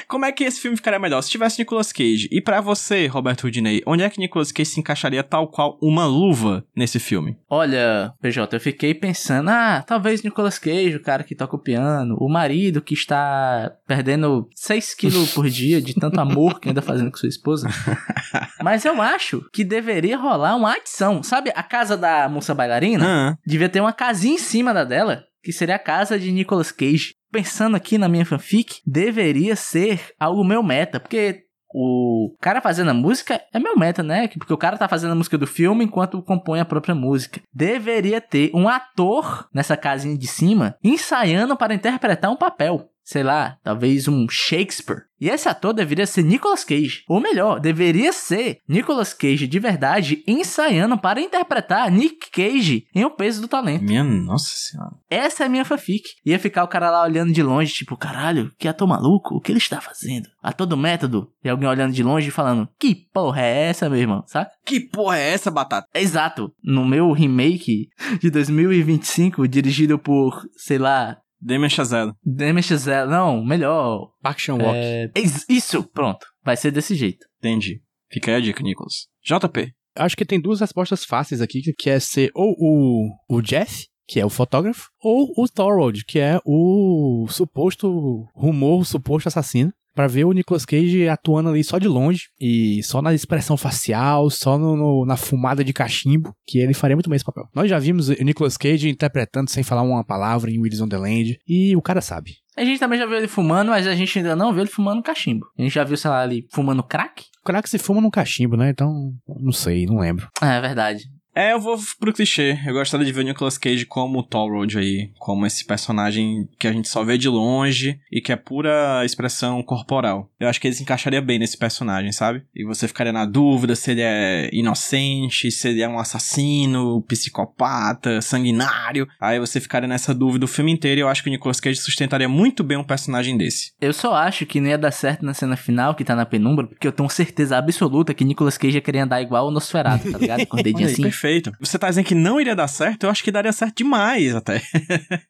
Como 0.07 0.25
é 0.25 0.31
que 0.31 0.43
esse 0.43 0.59
filme 0.61 0.77
ficaria 0.77 0.99
melhor 0.99 1.21
se 1.21 1.29
tivesse 1.29 1.59
Nicolas 1.59 1.91
Cage? 1.91 2.27
E 2.31 2.41
pra 2.41 2.61
você, 2.61 3.07
Roberto 3.07 3.43
Rudinei, 3.43 3.81
onde 3.85 4.03
é 4.03 4.09
que 4.09 4.19
Nicolas 4.19 4.51
Cage 4.51 4.69
se 4.69 4.79
encaixaria 4.79 5.23
tal 5.23 5.47
qual 5.47 5.77
uma 5.81 6.05
luva 6.05 6.63
nesse 6.75 6.99
filme? 6.99 7.37
Olha, 7.49 8.13
PJ, 8.21 8.55
eu 8.55 8.59
fiquei 8.59 8.93
pensando, 8.93 9.49
ah, 9.49 9.83
talvez 9.85 10.23
Nicolas 10.23 10.57
Cage, 10.59 10.95
o 10.95 11.01
cara 11.01 11.23
que 11.23 11.35
toca 11.35 11.55
o 11.55 11.59
piano, 11.61 12.15
o 12.19 12.29
marido 12.29 12.81
que 12.81 12.93
está 12.93 13.71
perdendo 13.87 14.47
6 14.55 14.93
quilos 14.95 15.33
por 15.33 15.49
dia 15.49 15.81
de 15.81 15.93
tanto 15.93 16.19
amor 16.19 16.59
que 16.59 16.69
anda 16.69 16.81
fazendo 16.81 17.11
com 17.11 17.17
sua 17.17 17.29
esposa. 17.29 17.67
Mas 18.61 18.85
eu 18.85 19.01
acho 19.01 19.43
que 19.53 19.63
deveria 19.63 20.17
rolar 20.17 20.55
uma 20.55 20.73
adição. 20.73 21.21
Sabe 21.23 21.51
a 21.55 21.63
casa 21.63 21.97
da 21.97 22.27
moça 22.29 22.53
bailarina? 22.53 23.05
Ah, 23.07 23.37
Devia 23.45 23.69
ter 23.69 23.81
uma 23.81 23.93
casinha 23.93 24.35
em 24.35 24.39
cima 24.39 24.73
da 24.73 24.83
dela, 24.83 25.23
que 25.43 25.51
seria 25.51 25.75
a 25.75 25.79
casa 25.79 26.19
de 26.19 26.31
Nicolas 26.31 26.71
Cage. 26.71 27.13
Pensando 27.31 27.75
aqui 27.75 27.97
na 27.97 28.07
minha 28.07 28.25
fanfic, 28.25 28.81
deveria 28.85 29.55
ser 29.55 30.13
algo 30.19 30.43
meu 30.43 30.63
meta, 30.63 30.99
porque 30.99 31.43
o 31.73 32.35
cara 32.39 32.61
fazendo 32.61 32.89
a 32.89 32.93
música 32.93 33.41
é 33.53 33.59
meu 33.59 33.77
meta, 33.77 34.01
né? 34.01 34.27
Porque 34.27 34.53
o 34.53 34.57
cara 34.57 34.77
tá 34.77 34.87
fazendo 34.87 35.11
a 35.11 35.15
música 35.15 35.37
do 35.37 35.45
filme 35.45 35.83
enquanto 35.83 36.21
compõe 36.21 36.59
a 36.59 36.65
própria 36.65 36.95
música. 36.95 37.41
Deveria 37.53 38.21
ter 38.21 38.51
um 38.53 38.67
ator 38.69 39.47
nessa 39.53 39.75
casinha 39.75 40.17
de 40.17 40.27
cima 40.27 40.75
ensaiando 40.83 41.57
para 41.57 41.73
interpretar 41.73 42.31
um 42.31 42.37
papel. 42.37 42.89
Sei 43.07 43.23
lá, 43.23 43.57
talvez 43.63 44.09
um 44.09 44.27
Shakespeare. 44.29 45.03
E 45.17 45.29
esse 45.29 45.47
ator 45.47 45.71
deveria 45.71 46.05
ser 46.05 46.23
Nicolas 46.23 46.65
Cage. 46.65 47.05
Ou 47.07 47.21
melhor, 47.21 47.57
deveria 47.57 48.11
ser 48.11 48.57
Nicolas 48.67 49.13
Cage 49.13 49.47
de 49.47 49.59
verdade 49.59 50.25
ensaiando 50.27 50.97
para 50.97 51.21
interpretar 51.21 51.89
Nick 51.89 52.29
Cage 52.29 52.85
em 52.93 53.05
O 53.05 53.09
Peso 53.09 53.39
do 53.39 53.47
Talento. 53.47 53.81
minha 53.81 54.03
nossa 54.03 54.49
senhora. 54.53 54.91
Essa 55.09 55.43
é 55.43 55.45
a 55.45 55.49
minha 55.49 55.63
fanfic. 55.63 56.03
Ia 56.25 56.37
ficar 56.37 56.65
o 56.65 56.67
cara 56.67 56.91
lá 56.91 57.01
olhando 57.01 57.31
de 57.31 57.41
longe, 57.41 57.73
tipo, 57.73 57.95
caralho, 57.95 58.51
que 58.59 58.67
ator 58.67 58.85
maluco? 58.85 59.35
O 59.35 59.39
que 59.39 59.53
ele 59.53 59.59
está 59.59 59.79
fazendo? 59.79 60.27
Ator 60.43 60.67
do 60.67 60.75
método? 60.75 61.31
E 61.41 61.47
alguém 61.47 61.69
olhando 61.69 61.93
de 61.93 62.03
longe 62.03 62.27
e 62.27 62.31
falando, 62.31 62.67
que 62.77 62.93
porra 63.13 63.41
é 63.41 63.69
essa, 63.69 63.89
meu 63.89 63.99
irmão? 63.99 64.25
Saca? 64.27 64.51
Que 64.65 64.81
porra 64.81 65.17
é 65.17 65.29
essa, 65.29 65.49
Batata? 65.49 65.87
Exato. 65.95 66.51
No 66.61 66.85
meu 66.85 67.13
remake 67.13 67.87
de 68.19 68.29
2025, 68.29 69.47
dirigido 69.47 69.97
por, 69.97 70.45
sei 70.57 70.77
lá, 70.77 71.15
Damien 71.41 71.69
Chazelle. 71.69 72.13
Demi 72.23 72.61
Chazelle. 72.63 73.09
Não, 73.09 73.43
melhor. 73.45 74.11
Park 74.21 74.39
Chan-wook. 74.39 74.75
É... 74.75 75.11
is- 75.15 75.45
Isso, 75.47 75.83
pronto. 75.83 76.25
Vai 76.43 76.57
ser 76.57 76.71
desse 76.71 76.95
jeito. 76.95 77.25
Entendi. 77.39 77.81
Fica 78.11 78.31
aí 78.31 78.37
a 78.37 78.39
dica, 78.39 78.63
Nicolas. 78.63 79.07
JP. 79.23 79.71
Acho 79.95 80.15
que 80.17 80.25
tem 80.25 80.39
duas 80.39 80.59
respostas 80.59 81.03
fáceis 81.05 81.41
aqui, 81.41 81.61
que 81.77 81.89
é 81.89 81.99
ser 81.99 82.31
ou 82.35 82.55
o, 82.57 83.09
o 83.29 83.41
Jeff, 83.41 83.85
que 84.07 84.19
é 84.19 84.25
o 84.25 84.29
fotógrafo, 84.29 84.89
ou 85.01 85.31
o 85.37 85.47
Thorold, 85.47 86.05
que 86.05 86.19
é 86.19 86.39
o 86.45 87.25
suposto 87.29 88.25
rumor, 88.35 88.81
o 88.81 88.85
suposto 88.85 89.27
assassino. 89.27 89.71
Pra 89.97 90.05
ver 90.05 90.25
o 90.25 90.31
Nicolas 90.31 90.63
Cage 90.63 91.07
atuando 91.09 91.49
ali 91.49 91.63
só 91.63 91.79
de 91.79 91.87
longe 91.87 92.25
e 92.39 92.83
só 92.83 93.01
na 93.01 93.15
expressão 93.15 93.57
facial, 93.57 94.29
só 94.29 94.55
no, 94.55 94.75
no- 94.77 95.05
na 95.07 95.17
fumada 95.17 95.63
de 95.63 95.73
cachimbo, 95.73 96.33
que 96.47 96.59
ele 96.59 96.75
faria 96.75 96.95
muito 96.95 97.09
bem 97.09 97.15
esse 97.15 97.25
papel. 97.25 97.45
Nós 97.55 97.67
já 97.67 97.79
vimos 97.79 98.07
o 98.09 98.13
Nicolas 98.23 98.57
Cage 98.57 98.87
interpretando 98.89 99.49
sem 99.49 99.63
falar 99.63 99.81
uma 99.81 100.03
palavra 100.05 100.51
em 100.51 100.59
Willis 100.59 100.81
on 100.81 100.87
the 100.87 100.97
Land, 100.99 101.39
e 101.47 101.75
o 101.75 101.81
cara 101.81 101.99
sabe. 101.99 102.33
A 102.55 102.63
gente 102.63 102.79
também 102.79 102.99
já 102.99 103.07
viu 103.07 103.17
ele 103.17 103.27
fumando, 103.27 103.69
mas 103.69 103.87
a 103.87 103.95
gente 103.95 104.19
ainda 104.19 104.35
não 104.35 104.51
viu 104.53 104.61
ele 104.61 104.69
fumando 104.69 105.01
cachimbo. 105.01 105.47
A 105.57 105.61
gente 105.63 105.73
já 105.73 105.83
viu, 105.83 105.97
sei 105.97 106.11
lá, 106.11 106.23
ele 106.25 106.45
fumando 106.51 106.83
crack? 106.83 107.23
Que 107.63 107.69
se 107.69 107.79
fuma 107.79 107.99
num 108.01 108.09
cachimbo, 108.11 108.55
né? 108.57 108.69
Então, 108.69 109.13
não 109.27 109.51
sei, 109.51 109.85
não 109.87 109.97
lembro. 109.99 110.27
Ah, 110.41 110.53
é 110.55 110.61
verdade. 110.61 111.05
É, 111.37 111.53
eu 111.53 111.59
vou 111.59 111.77
pro 111.99 112.11
clichê. 112.11 112.57
Eu 112.65 112.73
gostaria 112.73 113.05
de 113.05 113.11
ver 113.11 113.21
o 113.21 113.23
Nicolas 113.23 113.59
Cage 113.59 113.85
como 113.85 114.17
o 114.17 114.23
Toll 114.23 114.49
Road 114.49 114.79
aí. 114.79 115.11
Como 115.19 115.45
esse 115.45 115.63
personagem 115.63 116.49
que 116.57 116.67
a 116.67 116.71
gente 116.71 116.89
só 116.89 117.03
vê 117.03 117.15
de 117.15 117.29
longe 117.29 117.99
e 118.11 118.19
que 118.19 118.31
é 118.31 118.35
pura 118.35 119.05
expressão 119.05 119.61
corporal. 119.61 120.31
Eu 120.39 120.49
acho 120.49 120.59
que 120.59 120.67
ele 120.67 120.73
se 120.73 120.81
encaixaria 120.81 121.21
bem 121.21 121.37
nesse 121.37 121.55
personagem, 121.55 122.11
sabe? 122.11 122.41
E 122.55 122.65
você 122.65 122.87
ficaria 122.87 123.13
na 123.13 123.23
dúvida 123.23 123.75
se 123.75 123.91
ele 123.91 124.01
é 124.01 124.49
inocente, 124.51 125.51
se 125.51 125.67
ele 125.67 125.83
é 125.83 125.87
um 125.87 125.99
assassino, 125.99 127.03
psicopata, 127.03 128.19
sanguinário. 128.19 129.07
Aí 129.21 129.39
você 129.39 129.61
ficaria 129.61 129.87
nessa 129.87 130.15
dúvida 130.15 130.45
o 130.45 130.47
filme 130.47 130.71
inteiro 130.71 131.01
e 131.01 131.03
eu 131.03 131.07
acho 131.07 131.21
que 131.21 131.29
o 131.29 131.31
Nicolas 131.31 131.59
Cage 131.59 131.79
sustentaria 131.79 132.27
muito 132.27 132.63
bem 132.63 132.79
um 132.79 132.83
personagem 132.83 133.37
desse. 133.37 133.73
Eu 133.79 133.93
só 133.93 134.15
acho 134.15 134.43
que 134.47 134.59
não 134.59 134.69
ia 134.69 134.77
dar 134.77 134.89
certo 134.89 135.23
na 135.23 135.35
cena 135.35 135.55
final, 135.55 135.93
que 135.93 136.03
tá 136.03 136.15
na 136.15 136.25
penumbra, 136.25 136.65
porque 136.65 136.87
eu 136.87 136.91
tenho 136.91 137.07
certeza 137.09 137.59
absoluta 137.59 138.11
que 138.11 138.25
Nicolas 138.25 138.57
Cage 138.57 138.77
ia 138.77 138.81
querer 138.81 139.01
andar 139.01 139.21
igual 139.21 139.49
o 139.49 139.51
Nosferatu, 139.51 140.11
tá 140.11 140.17
ligado? 140.17 140.43
Com 140.47 140.57
o 140.57 140.63
dedinho 140.63 140.89
assim. 140.89 141.03
perfeito. 141.03 141.26
Você 141.59 141.77
tá 141.77 141.89
dizendo 141.89 142.05
que 142.05 142.15
não 142.15 142.39
iria 142.39 142.55
dar 142.55 142.67
certo? 142.67 143.03
Eu 143.03 143.09
acho 143.09 143.23
que 143.23 143.31
daria 143.31 143.51
certo 143.51 143.77
demais 143.77 144.35
até. 144.35 144.61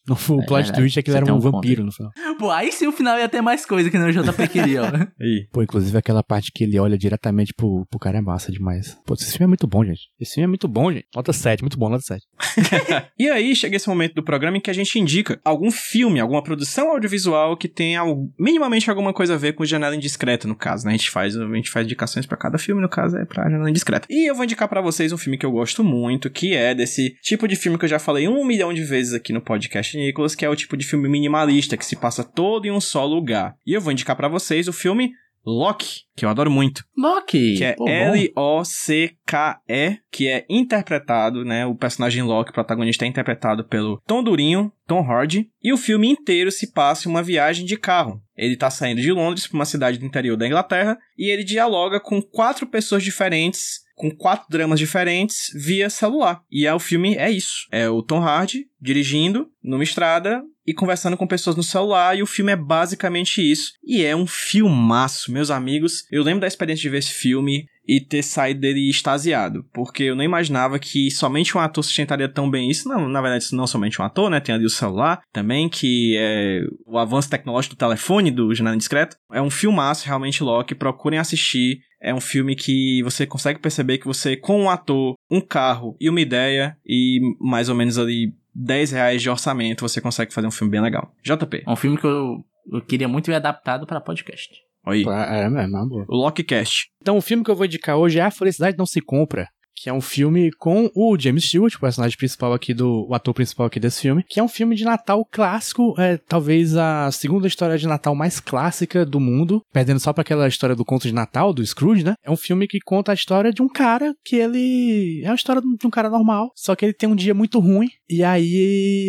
O 0.10 0.16
plot 0.16 0.48
verdade, 0.48 0.74
twist 0.74 1.00
é 1.00 1.02
que 1.02 1.10
ele 1.10 1.18
era 1.18 1.34
um 1.34 1.38
um 1.38 1.40
vampiro 1.40 1.84
no 1.84 1.92
final. 1.92 2.12
Pô, 2.38 2.52
aí 2.52 2.72
sim 2.72 2.88
o 2.88 2.92
final 2.92 3.18
ia 3.18 3.30
ter 3.30 3.42
mais 3.42 3.66
coisa 3.66 3.90
que 3.90 3.98
nem 3.98 4.10
o 4.10 4.24
JP 4.24 4.48
queria, 4.48 4.84
ó. 4.84 4.88
Pô, 5.52 5.62
inclusive 5.62 5.98
aquela 5.98 6.24
parte 6.24 6.52
que 6.52 6.64
ele 6.64 6.80
olha 6.80 6.98
diretamente 6.98 7.54
pro, 7.54 7.86
pro 7.90 8.00
cara 8.00 8.18
é 8.18 8.22
massa 8.22 8.52
demais. 8.52 8.98
Pô, 9.06 9.14
esse 9.14 9.32
filme 9.32 9.46
é 9.46 9.48
muito 9.48 9.68
bom, 9.68 9.84
gente. 9.84 10.10
Esse 10.20 10.36
filme 10.36 10.46
é 10.46 10.48
muito 10.48 10.68
bom, 10.68 10.92
gente. 10.92 11.08
Nota 11.16 11.32
7, 11.32 11.62
muito 11.62 11.78
bom, 11.78 11.90
nota 11.90 12.04
7. 12.04 12.26
E 13.18 13.30
aí 13.30 13.56
chega 13.56 13.76
esse 13.76 13.88
momento 13.88 14.14
do 14.14 14.24
programa 14.24 14.58
em 14.58 14.62
que 14.62 14.70
a 14.70 14.74
gente 14.74 15.00
indica 15.00 15.40
algum 15.44 15.72
filme, 15.72 16.20
alguma 16.20 16.44
produção 16.44 16.92
audiovisual 16.92 17.58
que 17.58 17.68
tenha 17.68 18.02
minimamente 18.40 18.90
alguma 18.90 19.14
coisa 19.14 19.34
a 19.34 19.38
ver 19.38 19.54
com 19.54 19.66
janela 19.66 19.96
indiscreta, 19.96 20.48
no 20.48 20.56
caso, 20.56 20.86
né? 20.86 20.94
A 20.94 20.98
gente 20.98 21.10
faz, 21.10 21.36
a 21.36 21.56
gente 21.56 21.70
faz 21.70 21.86
indicações 21.86 22.26
pra 22.26 22.38
cada 22.38 22.58
filme, 22.58 22.82
no 22.82 22.90
caso 22.90 23.18
é 23.18 23.26
pra 23.26 23.44
janela 23.44 23.70
indiscreta. 23.70 24.08
E 24.10 24.30
eu 24.30 24.36
vou 24.36 24.44
indicar 24.44 24.68
pra 24.68 24.82
vocês 24.82 25.12
um 25.12 25.18
filme 25.18 25.38
que 25.38 25.46
eu 25.46 25.52
gosto 25.52 25.84
muito, 25.88 26.30
que 26.30 26.54
é 26.54 26.76
desse 26.76 27.18
tipo 27.22 27.48
de 27.48 27.56
filme 27.56 27.78
que 27.78 27.86
eu 27.86 27.90
já 27.90 28.00
falei 28.00 28.28
um 28.28 28.46
milhão 28.46 28.74
de 28.74 28.84
vezes 28.84 29.14
aqui 29.14 29.34
no 29.34 29.42
podcast 29.42 29.98
Nicolas, 29.98 30.36
que 30.36 30.46
é 30.46 30.50
o 30.50 30.56
tipo 30.56 30.76
de 30.78 30.86
filme 30.86 31.10
minimalista 31.10 31.78
que 31.78 31.86
se 31.86 31.96
passa 31.96 32.24
todo 32.24 32.66
em 32.66 32.72
um 32.72 32.82
só 32.82 33.06
lugar. 33.06 33.56
E 33.66 33.74
eu 33.74 33.82
vou 33.82 33.92
indicar 33.92 34.16
pra 34.16 34.28
vocês 34.28 34.68
o 34.68 34.74
filme 34.74 35.12
Loki, 35.50 36.02
que 36.14 36.26
eu 36.26 36.30
adoro 36.30 36.52
muito. 36.52 36.84
Loki. 36.98 37.56
Que 37.56 37.64
é. 37.64 37.78
L-O-C-K-E, 38.10 40.00
que 40.12 40.28
é 40.28 40.46
interpretado, 40.50 41.46
né? 41.46 41.66
O 41.66 41.74
personagem 41.74 42.22
Loki, 42.22 42.50
o 42.52 42.54
protagonista, 42.54 43.06
é 43.06 43.08
interpretado 43.08 43.64
pelo 43.64 44.02
Tom 44.06 44.22
Durinho, 44.22 44.70
Tom 44.86 45.00
Hardy, 45.10 45.50
e 45.64 45.72
o 45.72 45.78
filme 45.78 46.10
inteiro 46.10 46.52
se 46.52 46.74
passa 46.74 47.08
em 47.08 47.12
uma 47.12 47.24
viagem 47.24 47.66
de 47.66 47.78
carro. 47.78 48.22
Ele 48.36 48.58
tá 48.58 48.70
saindo 48.70 49.00
de 49.02 49.10
Londres 49.14 49.48
para 49.48 49.56
uma 49.56 49.64
cidade 49.64 49.98
do 49.98 50.06
interior 50.06 50.36
da 50.36 50.46
Inglaterra 50.46 50.98
e 51.18 51.32
ele 51.32 51.46
dialoga 51.46 51.98
com 52.02 52.22
quatro 52.22 52.68
pessoas 52.68 53.02
diferentes, 53.02 53.87
com 53.98 54.12
quatro 54.12 54.46
dramas 54.48 54.80
diferentes 54.80 55.52
via 55.56 55.90
celular. 55.90 56.42
E 56.52 56.68
é, 56.68 56.74
o 56.74 56.80
filme 56.80 57.16
é 57.16 57.32
isso. 57.32 57.68
É 57.72 57.90
o 57.90 58.04
Tom 58.04 58.22
Hardy 58.22 58.68
dirigindo 58.80 59.48
numa 59.64 59.84
estrada 59.84 60.44
e 60.66 60.74
conversando 60.74 61.18
com 61.18 61.26
pessoas 61.26 61.56
no 61.56 61.64
celular, 61.64 62.18
e 62.18 62.22
o 62.22 62.28
filme 62.28 62.52
é 62.52 62.56
basicamente 62.56 63.42
isso. 63.42 63.72
E 63.84 64.04
é 64.04 64.14
um 64.14 64.28
filmaço, 64.28 65.32
meus 65.32 65.50
amigos. 65.50 66.04
Eu 66.12 66.24
lembro 66.24 66.42
da 66.42 66.48
experiência 66.48 66.82
de 66.82 66.90
ver 66.90 66.98
esse 66.98 67.14
filme 67.14 67.66
e 67.88 68.02
ter 68.02 68.22
saído 68.22 68.60
dele 68.60 68.90
extasiado, 68.90 69.64
porque 69.74 70.04
eu 70.04 70.16
não 70.16 70.24
imaginava 70.24 70.78
que 70.78 71.10
somente 71.10 71.58
um 71.58 71.62
ator 71.62 71.82
sustentaria 71.82 72.28
tão 72.28 72.52
bem 72.52 72.70
isso. 72.70 72.90
Não, 72.90 73.08
na 73.08 73.22
verdade, 73.22 73.48
não 73.54 73.66
somente 73.66 74.02
um 74.02 74.04
ator, 74.04 74.30
né? 74.30 74.42
Tem 74.42 74.54
ali 74.54 74.66
o 74.66 74.70
celular 74.70 75.22
também, 75.32 75.70
que 75.70 76.18
é 76.18 76.64
o 76.86 76.98
avanço 76.98 77.30
tecnológico 77.30 77.76
do 77.76 77.80
telefone 77.80 78.30
do 78.30 78.54
Janela 78.54 78.76
Indiscreto. 78.76 79.16
É 79.32 79.42
um 79.42 79.50
filmaço, 79.50 80.06
realmente, 80.06 80.44
Loki. 80.44 80.76
Procurem 80.76 81.18
assistir. 81.18 81.80
É 82.02 82.14
um 82.14 82.22
filme 82.22 82.56
que 82.56 83.02
você 83.04 83.26
consegue 83.26 83.60
perceber 83.60 83.98
que 83.98 84.06
você, 84.06 84.36
com 84.38 84.62
um 84.62 84.70
ator, 84.70 85.16
um 85.32 85.42
carro 85.42 85.96
e 86.00 86.10
uma 86.10 86.22
ideia, 86.22 86.78
e 86.86 87.20
mais 87.40 87.70
ou 87.70 87.76
menos 87.76 87.98
ali 87.98 88.34
10 88.54 88.92
reais 88.92 89.22
de 89.22 89.30
orçamento, 89.30 89.82
você 89.88 90.00
consegue 90.02 90.34
fazer 90.34 90.48
um 90.48 90.52
filme 90.52 90.72
bem 90.72 90.82
legal. 90.82 91.12
JP, 91.24 91.64
É 91.66 91.72
um 91.72 91.76
filme 91.76 91.98
que 91.98 92.06
eu, 92.06 92.44
eu 92.72 92.82
queria 92.82 93.08
muito 93.08 93.28
ver 93.28 93.36
adaptado 93.36 93.86
pra 93.86 94.02
podcast. 94.02 94.50
aí. 94.86 95.04
É, 95.04 95.40
é, 95.40 95.44
é 95.44 95.48
uma 95.48 95.88
boa. 95.88 96.06
O 96.08 96.16
LokiCast. 96.16 96.88
Então 97.02 97.18
o 97.18 97.22
filme 97.22 97.44
que 97.44 97.52
eu 97.52 97.56
vou 97.56 97.66
indicar 97.66 97.98
hoje 97.98 98.20
é 98.20 98.24
A 98.24 98.32
Felicidade 98.32 98.78
Não 98.78 98.86
Se 98.86 99.02
Compra, 99.02 99.48
que 99.78 99.90
é 99.90 99.94
um 99.94 100.02
filme 100.02 100.52
com 100.54 100.90
o 100.96 101.18
James 101.20 101.46
Stewart, 101.46 101.76
o 101.76 101.80
personagem 101.80 102.18
principal 102.18 102.52
aqui 102.52 102.74
do, 102.74 103.08
o 103.08 103.14
ator 103.14 103.32
principal 103.32 103.68
aqui 103.68 103.80
desse 103.80 104.02
filme, 104.02 104.24
que 104.28 104.40
é 104.40 104.44
um 104.44 104.48
filme 104.48 104.76
de 104.76 104.84
Natal 104.84 105.24
clássico, 105.24 105.94
é 106.00 106.18
talvez 106.18 106.76
a 106.76 107.12
segunda 107.12 107.48
história 107.48 107.78
de 107.78 107.88
Natal 107.88 108.16
mais 108.16 108.40
clássica 108.40 109.06
do 109.06 109.20
mundo, 109.20 109.62
perdendo 109.72 110.00
só 110.00 110.12
para 110.12 110.24
aquela 110.24 110.48
história 110.48 110.76
do 110.76 110.84
conto 110.84 111.08
de 111.08 111.14
Natal 111.14 111.54
do 111.54 111.64
Scrooge, 111.64 112.04
né? 112.04 112.16
É 112.24 112.32
um 112.32 112.36
filme 112.36 112.68
que 112.68 112.80
conta 112.80 113.12
a 113.12 113.16
história 113.16 113.54
de 113.54 113.62
um 113.62 113.70
cara 113.70 114.16
que 114.26 114.36
ele 114.36 115.22
é 115.24 115.30
a 115.30 115.36
história 115.36 115.62
de 115.62 115.86
um 115.88 115.92
cara 115.92 116.10
normal, 116.10 116.52
só 116.56 116.76
que 116.76 116.84
ele 116.84 116.94
tem 116.94 117.08
um 117.08 117.16
dia 117.16 117.36
muito 117.36 117.60
ruim 117.60 117.88
e 118.10 118.24
aí 118.24 118.56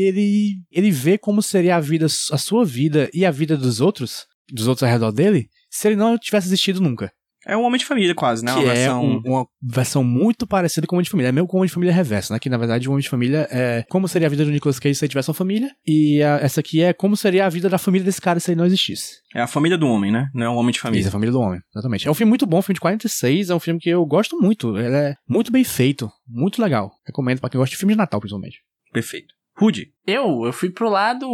ele 0.06 0.60
ele 0.70 0.90
vê 0.90 1.16
como 1.16 1.40
seria 1.40 1.76
a 1.76 1.80
vida, 1.80 2.04
a 2.04 2.38
sua 2.38 2.64
vida 2.64 3.08
e 3.14 3.24
a 3.24 3.30
vida 3.30 3.56
dos 3.56 3.80
outros, 3.80 4.26
dos 4.52 4.68
outros 4.68 4.82
ao 4.82 4.90
redor 4.90 5.12
dele, 5.12 5.48
se 5.70 5.88
ele 5.88 5.96
não 5.96 6.18
tivesse 6.18 6.48
existido 6.48 6.80
nunca. 6.80 7.10
É 7.48 7.56
um 7.56 7.62
Homem 7.62 7.78
de 7.78 7.84
Família 7.86 8.14
quase, 8.14 8.44
né? 8.44 8.52
Que 8.52 8.58
uma 8.60 8.72
é 8.72 8.74
versão... 8.74 9.04
um- 9.04 9.22
uma 9.24 9.46
versão 9.62 10.04
muito 10.04 10.46
parecida 10.46 10.86
com 10.86 10.94
o 10.94 10.98
Homem 10.98 11.04
de 11.04 11.10
Família. 11.10 11.30
É 11.30 11.32
meio 11.32 11.46
com 11.46 11.56
o 11.56 11.60
Homem 11.60 11.66
de 11.68 11.72
Família 11.72 11.94
reverso, 11.94 12.32
né? 12.32 12.38
Que 12.38 12.50
na 12.50 12.58
verdade 12.58 12.86
o 12.88 12.92
Homem 12.92 13.02
de 13.02 13.08
Família 13.08 13.48
é 13.50 13.84
como 13.88 14.06
seria 14.06 14.26
a 14.26 14.30
vida 14.30 14.44
do 14.44 14.50
Nicolas 14.50 14.78
Cage 14.78 14.94
se 14.96 15.04
ele 15.04 15.08
tivesse 15.08 15.30
uma 15.30 15.34
família. 15.34 15.70
E 15.86 16.22
a- 16.22 16.36
essa 16.42 16.60
aqui 16.60 16.82
é 16.82 16.92
como 16.92 17.16
seria 17.16 17.46
a 17.46 17.48
vida 17.48 17.68
da 17.68 17.78
família 17.78 18.04
desse 18.04 18.20
cara 18.20 18.38
se 18.38 18.50
ele 18.50 18.58
não 18.58 18.66
existisse. 18.66 19.14
É 19.34 19.40
a 19.40 19.46
família 19.46 19.78
do 19.78 19.86
homem, 19.88 20.12
né? 20.12 20.28
Não 20.34 20.44
é 20.46 20.50
um 20.50 20.56
homem 20.56 20.70
de 20.72 20.76
Isso, 20.76 20.82
família. 20.82 21.08
a 21.08 21.10
família 21.10 21.32
do 21.32 21.40
homem, 21.40 21.60
exatamente. 21.74 22.06
É 22.06 22.10
um 22.10 22.14
filme 22.14 22.28
muito 22.28 22.46
bom, 22.46 22.58
um 22.58 22.62
filme 22.62 22.74
de 22.74 22.80
46, 22.80 23.50
é 23.50 23.54
um 23.54 23.60
filme 23.60 23.80
que 23.80 23.88
eu 23.88 24.04
gosto 24.04 24.38
muito. 24.40 24.76
Ele 24.76 24.94
é 24.94 25.14
muito 25.28 25.50
bem 25.50 25.64
feito, 25.64 26.10
muito 26.28 26.60
legal. 26.60 26.90
Recomendo 27.06 27.40
pra 27.40 27.48
quem 27.48 27.58
gosta 27.58 27.70
de 27.72 27.78
filme 27.78 27.94
de 27.94 27.98
Natal, 27.98 28.20
principalmente. 28.20 28.58
Perfeito. 28.92 29.34
Rude. 29.56 29.88
Eu, 30.06 30.44
eu 30.44 30.52
fui 30.52 30.70
pro 30.70 30.88
lado 30.88 31.26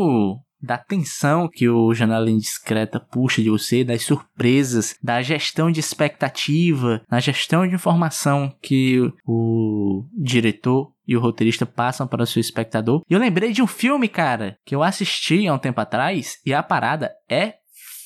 da 0.65 0.79
tensão 0.79 1.49
que 1.49 1.69
o 1.69 1.93
Janela 1.95 2.31
Indiscreta 2.31 2.99
puxa 2.99 3.43
de 3.43 3.51
você, 3.51 3.85
das 3.85 4.03
surpresas, 4.03 4.97
da 5.03 5.21
gestão 5.21 5.71
de 5.71 5.79
expectativa, 5.79 7.03
na 7.11 7.21
gestão 7.21 7.67
de 7.67 7.75
informação 7.75 8.55
que 8.63 9.01
o 9.27 10.05
diretor 10.17 10.93
e 11.07 11.17
o 11.17 11.21
roteirista 11.21 11.67
passam 11.67 12.07
para 12.07 12.23
o 12.23 12.27
seu 12.27 12.41
espectador. 12.41 13.03
E 13.09 13.13
eu 13.13 13.21
lembrei 13.21 13.53
de 13.53 13.63
um 13.63 13.67
filme, 13.67 14.09
cara, 14.09 14.57
que 14.65 14.75
eu 14.75 14.83
assisti 14.83 15.47
há 15.47 15.55
um 15.55 15.59
tempo 15.59 15.81
atrás 15.81 16.39
e 16.45 16.55
a 16.55 16.63
parada 16.63 17.13
é 17.29 17.55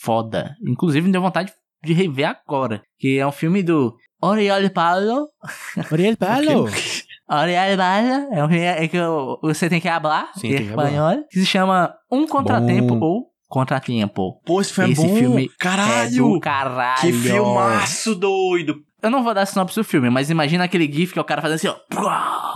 foda. 0.03 0.57
Inclusive 0.67 1.07
me 1.07 1.13
deu 1.13 1.23
vontade 1.23 1.53
de 1.85 1.93
rever 1.93 2.29
agora, 2.29 2.83
que 2.99 3.19
é 3.19 3.27
um 3.27 3.33
filme 3.33 3.63
do 3.63 3.97
Oriol 4.21 4.69
Paulo. 4.71 5.29
Oriel 5.93 6.17
Paulo! 6.17 6.69
Paulo 7.29 7.51
é 7.51 8.45
um 8.45 8.49
filme 8.49 8.65
é 8.65 8.89
que 8.89 8.99
você 9.43 9.69
tem 9.69 9.81
que 9.81 9.89
hablar 9.89 10.31
Sim, 10.35 10.49
em 10.49 10.63
espanhol, 10.63 11.25
que 11.31 11.39
se 11.41 11.47
chama 11.47 11.95
Um 12.11 12.27
Contratempo 12.27 12.97
Bom. 12.97 13.05
ou 13.07 13.27
Contratempo. 13.49 14.41
Pô, 14.45 14.61
esse 14.61 14.73
filme 14.73 14.93
Esse 14.93 15.05
é 15.05 15.07
bom. 15.09 15.17
filme 15.17 15.45
É 15.45 15.49
Caralho! 15.59 16.29
do 16.35 16.41
caralho. 16.41 17.01
que 17.01 17.13
filmaço 17.13 18.15
doido! 18.15 18.77
Eu 19.01 19.11
não 19.11 19.23
vou 19.23 19.33
dar 19.33 19.47
sinopse 19.47 19.77
do 19.77 19.85
filme, 19.85 20.11
mas 20.11 20.29
imagina 20.29 20.65
aquele 20.65 20.91
gif 20.93 21.13
que 21.13 21.19
é 21.21 21.23
o 21.23 21.25
cara 21.25 21.41
fazendo 21.41 21.55
assim, 21.57 21.69
ó. 21.69 21.77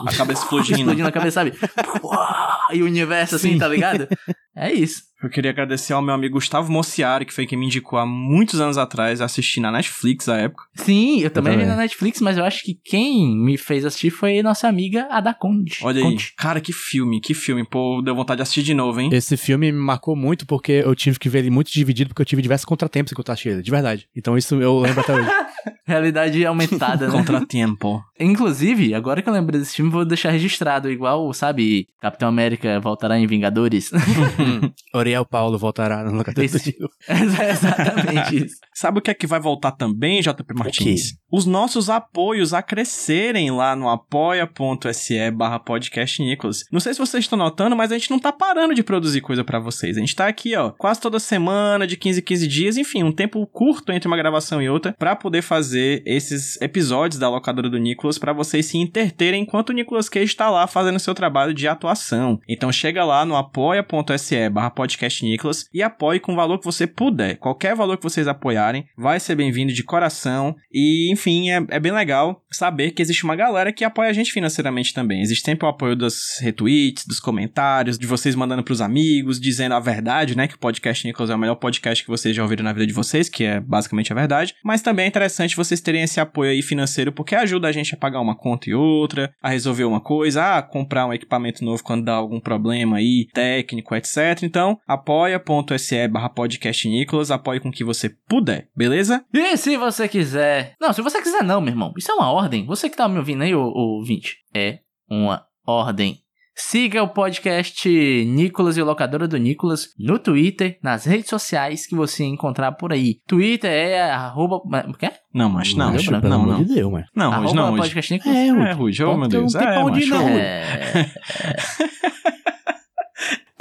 A 0.06 0.12
cabeça 0.16 0.42
explodindo. 0.42 0.80
Explodindo 0.80 1.08
a 1.08 1.12
cabeça, 1.12 1.34
sabe? 1.34 1.52
e 2.72 2.82
o 2.82 2.86
universo 2.86 3.36
assim, 3.36 3.52
Sim. 3.52 3.58
tá 3.58 3.68
ligado? 3.68 4.08
É 4.54 4.72
isso. 4.72 5.12
Eu 5.22 5.30
queria 5.30 5.52
agradecer 5.52 5.92
ao 5.92 6.02
meu 6.02 6.12
amigo 6.12 6.34
Gustavo 6.34 6.70
Mociari, 6.70 7.24
que 7.24 7.32
foi 7.32 7.46
quem 7.46 7.56
me 7.56 7.66
indicou 7.66 7.96
há 7.96 8.04
muitos 8.04 8.60
anos 8.60 8.76
atrás, 8.76 9.20
assisti 9.20 9.60
na 9.60 9.70
Netflix 9.70 10.28
à 10.28 10.36
época. 10.36 10.64
Sim, 10.74 11.20
eu 11.20 11.30
também 11.30 11.52
vi 11.52 11.60
também. 11.60 11.76
na 11.76 11.80
Netflix, 11.80 12.20
mas 12.20 12.36
eu 12.36 12.44
acho 12.44 12.64
que 12.64 12.74
quem 12.74 13.36
me 13.36 13.56
fez 13.56 13.84
assistir 13.84 14.10
foi 14.10 14.42
nossa 14.42 14.66
amiga 14.66 15.06
Ada 15.08 15.32
Conde. 15.32 15.78
Olha 15.82 15.98
aí. 15.98 16.02
Conte. 16.02 16.34
Cara, 16.36 16.60
que 16.60 16.72
filme, 16.72 17.20
que 17.20 17.34
filme. 17.34 17.64
Pô, 17.64 18.02
deu 18.04 18.16
vontade 18.16 18.38
de 18.38 18.42
assistir 18.42 18.64
de 18.64 18.74
novo, 18.74 19.00
hein? 19.00 19.10
Esse 19.12 19.36
filme 19.36 19.70
me 19.70 19.78
marcou 19.78 20.16
muito 20.16 20.44
porque 20.44 20.72
eu 20.84 20.94
tive 20.96 21.20
que 21.20 21.28
ver 21.28 21.38
ele 21.38 21.50
muito 21.50 21.70
dividido, 21.72 22.08
porque 22.08 22.22
eu 22.22 22.26
tive 22.26 22.42
diversos 22.42 22.64
contratempos 22.64 23.12
enquanto 23.12 23.28
eu 23.28 23.32
assisti 23.32 23.48
ele, 23.48 23.62
de 23.62 23.70
verdade. 23.70 24.08
Então 24.16 24.36
isso 24.36 24.60
eu 24.60 24.80
lembro 24.80 25.00
até 25.02 25.14
hoje. 25.14 25.30
Realidade 25.86 26.44
aumentada, 26.44 27.06
né? 27.06 27.12
Contratempo. 27.12 28.02
Inclusive, 28.18 28.94
agora 28.94 29.22
que 29.22 29.28
eu 29.28 29.32
lembrei 29.32 29.60
desse 29.60 29.76
filme, 29.76 29.90
vou 29.90 30.04
deixar 30.04 30.30
registrado, 30.30 30.90
igual, 30.90 31.32
sabe, 31.32 31.88
Capitão 32.00 32.28
América 32.28 32.80
voltará 32.80 33.18
em 33.18 33.26
Vingadores. 33.26 33.90
Oriel 34.94 35.24
Paulo 35.24 35.58
voltará 35.58 36.04
no 36.04 36.12
locador 36.16 36.46
do 36.46 36.58
Dio. 36.58 36.88
é 37.08 37.50
exatamente 37.50 38.44
isso. 38.44 38.56
Sabe 38.74 38.98
o 38.98 39.02
que 39.02 39.10
é 39.10 39.14
que 39.14 39.26
vai 39.26 39.40
voltar 39.40 39.72
também, 39.72 40.20
JP 40.20 40.54
Martins? 40.54 41.14
Os 41.30 41.46
nossos 41.46 41.88
apoios 41.88 42.52
a 42.52 42.62
crescerem 42.62 43.50
lá 43.50 43.74
no 43.74 43.88
apoia.se 43.88 45.30
barra 45.30 45.58
podcast 45.58 46.22
Nicolas. 46.22 46.64
Não 46.70 46.80
sei 46.80 46.92
se 46.94 47.00
vocês 47.00 47.24
estão 47.24 47.38
notando, 47.38 47.76
mas 47.76 47.90
a 47.90 47.98
gente 47.98 48.10
não 48.10 48.18
tá 48.18 48.32
parando 48.32 48.74
de 48.74 48.82
produzir 48.82 49.20
coisa 49.20 49.44
pra 49.44 49.58
vocês. 49.58 49.96
A 49.96 50.00
gente 50.00 50.14
tá 50.14 50.26
aqui, 50.26 50.56
ó, 50.56 50.70
quase 50.70 51.00
toda 51.00 51.18
semana, 51.18 51.86
de 51.86 51.96
15 51.96 52.20
em 52.20 52.22
15 52.22 52.48
dias, 52.48 52.76
enfim, 52.76 53.02
um 53.02 53.12
tempo 53.12 53.46
curto 53.46 53.92
entre 53.92 54.06
uma 54.06 54.16
gravação 54.16 54.60
e 54.60 54.68
outra, 54.68 54.94
pra 54.98 55.16
poder 55.16 55.42
fazer 55.42 56.02
esses 56.06 56.60
episódios 56.60 57.18
da 57.18 57.28
locadora 57.28 57.68
do 57.68 57.78
Nicolas 57.78 58.18
pra 58.18 58.32
vocês 58.32 58.66
se 58.66 58.78
interterem 58.78 59.42
enquanto 59.42 59.70
o 59.70 59.72
Nicolas 59.72 60.08
Cage 60.08 60.34
tá 60.34 60.50
lá 60.50 60.66
fazendo 60.66 60.98
seu 60.98 61.14
trabalho 61.14 61.54
de 61.54 61.66
atuação. 61.68 62.40
Então 62.48 62.72
chega 62.72 63.04
lá 63.04 63.24
no 63.24 63.36
apoia.se 63.36 64.31
barra 64.50 64.70
podcast 64.70 65.24
Nicolas 65.24 65.66
e 65.72 65.82
apoie 65.82 66.20
com 66.20 66.32
o 66.32 66.36
valor 66.36 66.58
que 66.58 66.64
você 66.64 66.86
puder. 66.86 67.36
Qualquer 67.36 67.74
valor 67.74 67.96
que 67.96 68.02
vocês 68.02 68.26
apoiarem 68.26 68.86
vai 68.96 69.20
ser 69.20 69.34
bem-vindo 69.34 69.72
de 69.72 69.82
coração. 69.82 70.54
E, 70.72 71.12
enfim, 71.12 71.50
é, 71.50 71.64
é 71.68 71.80
bem 71.80 71.92
legal 71.92 72.42
saber 72.50 72.92
que 72.92 73.02
existe 73.02 73.24
uma 73.24 73.36
galera 73.36 73.72
que 73.72 73.84
apoia 73.84 74.10
a 74.10 74.12
gente 74.12 74.32
financeiramente 74.32 74.94
também. 74.94 75.22
Existe 75.22 75.44
sempre 75.44 75.66
o 75.66 75.68
apoio 75.68 75.96
dos 75.96 76.38
retweets, 76.40 77.06
dos 77.06 77.20
comentários, 77.20 77.98
de 77.98 78.06
vocês 78.06 78.34
mandando 78.34 78.62
pros 78.62 78.80
amigos, 78.80 79.40
dizendo 79.40 79.74
a 79.74 79.80
verdade, 79.80 80.36
né? 80.36 80.48
Que 80.48 80.54
o 80.54 80.58
podcast 80.58 81.06
Nicolas 81.06 81.30
é 81.30 81.34
o 81.34 81.38
melhor 81.38 81.56
podcast 81.56 82.02
que 82.02 82.10
vocês 82.10 82.34
já 82.34 82.42
ouviram 82.42 82.64
na 82.64 82.72
vida 82.72 82.86
de 82.86 82.92
vocês, 82.92 83.28
que 83.28 83.44
é 83.44 83.60
basicamente 83.60 84.12
a 84.12 84.16
verdade. 84.16 84.54
Mas 84.64 84.82
também 84.82 85.04
é 85.04 85.08
interessante 85.08 85.56
vocês 85.56 85.80
terem 85.80 86.02
esse 86.02 86.20
apoio 86.20 86.50
aí 86.50 86.62
financeiro, 86.62 87.12
porque 87.12 87.34
ajuda 87.34 87.68
a 87.68 87.72
gente 87.72 87.94
a 87.94 87.98
pagar 87.98 88.20
uma 88.20 88.34
conta 88.34 88.70
e 88.70 88.74
outra, 88.74 89.32
a 89.42 89.50
resolver 89.50 89.84
uma 89.84 90.00
coisa, 90.00 90.58
a 90.58 90.62
comprar 90.62 91.06
um 91.06 91.12
equipamento 91.12 91.64
novo 91.64 91.82
quando 91.82 92.04
dá 92.04 92.14
algum 92.14 92.40
problema 92.40 92.96
aí, 92.96 93.26
técnico, 93.32 93.94
etc. 93.94 94.21
Então, 94.42 94.78
apoia.se 94.86 96.08
barra 96.08 96.28
podcast 96.28 96.88
Nicolas, 96.88 97.30
apoie 97.30 97.60
com 97.60 97.68
o 97.68 97.72
que 97.72 97.84
você 97.84 98.10
puder, 98.28 98.68
beleza? 98.76 99.24
E 99.32 99.56
se 99.56 99.76
você 99.76 100.08
quiser. 100.08 100.74
Não, 100.80 100.92
se 100.92 101.02
você 101.02 101.20
quiser, 101.20 101.42
não, 101.42 101.60
meu 101.60 101.72
irmão. 101.72 101.92
Isso 101.96 102.10
é 102.10 102.14
uma 102.14 102.30
ordem. 102.30 102.66
Você 102.66 102.88
que 102.88 102.96
tá 102.96 103.08
me 103.08 103.18
ouvindo 103.18 103.42
aí, 103.42 103.54
ô, 103.54 103.62
ô 103.62 103.98
ouvinte. 103.98 104.36
É 104.54 104.78
uma 105.08 105.44
ordem. 105.66 106.22
Siga 106.54 107.02
o 107.02 107.08
podcast 107.08 107.88
Nicolas 107.88 108.76
e 108.76 108.82
o 108.82 108.84
Locadora 108.84 109.26
do 109.26 109.38
Nicolas 109.38 109.88
no 109.98 110.18
Twitter, 110.18 110.78
nas 110.82 111.06
redes 111.06 111.30
sociais 111.30 111.86
que 111.86 111.94
você 111.94 112.24
encontrar 112.24 112.72
por 112.72 112.92
aí. 112.92 113.16
Twitter 113.26 113.70
é 113.70 114.10
arroba. 114.10 114.60
Quê? 114.98 115.10
Não, 115.32 115.48
mas 115.48 115.74
não, 115.74 115.86
Não, 115.86 115.92
macho, 115.94 116.10
pelo 116.10 116.28
não, 116.28 116.46
não. 116.46 116.54
amor 116.54 116.64
de 116.64 116.74
Deus, 116.74 116.92
mano. 116.92 117.06
Não, 117.16 117.28
hoje 117.28 117.36
arroba 117.36 117.54
não, 117.54 117.72
hoje. 117.72 117.82
podcast 117.82 118.12
Nicolas. 118.12 118.36
É, 118.36 118.46
É, 118.48 118.72
Rude, 118.72 119.04
oh 119.04 119.16
meu 119.16 119.28
Deus. 119.28 119.54
Não 119.54 119.60
tem 119.60 119.70
É, 119.70 120.06
não. 120.06 120.28
É... 120.38 122.11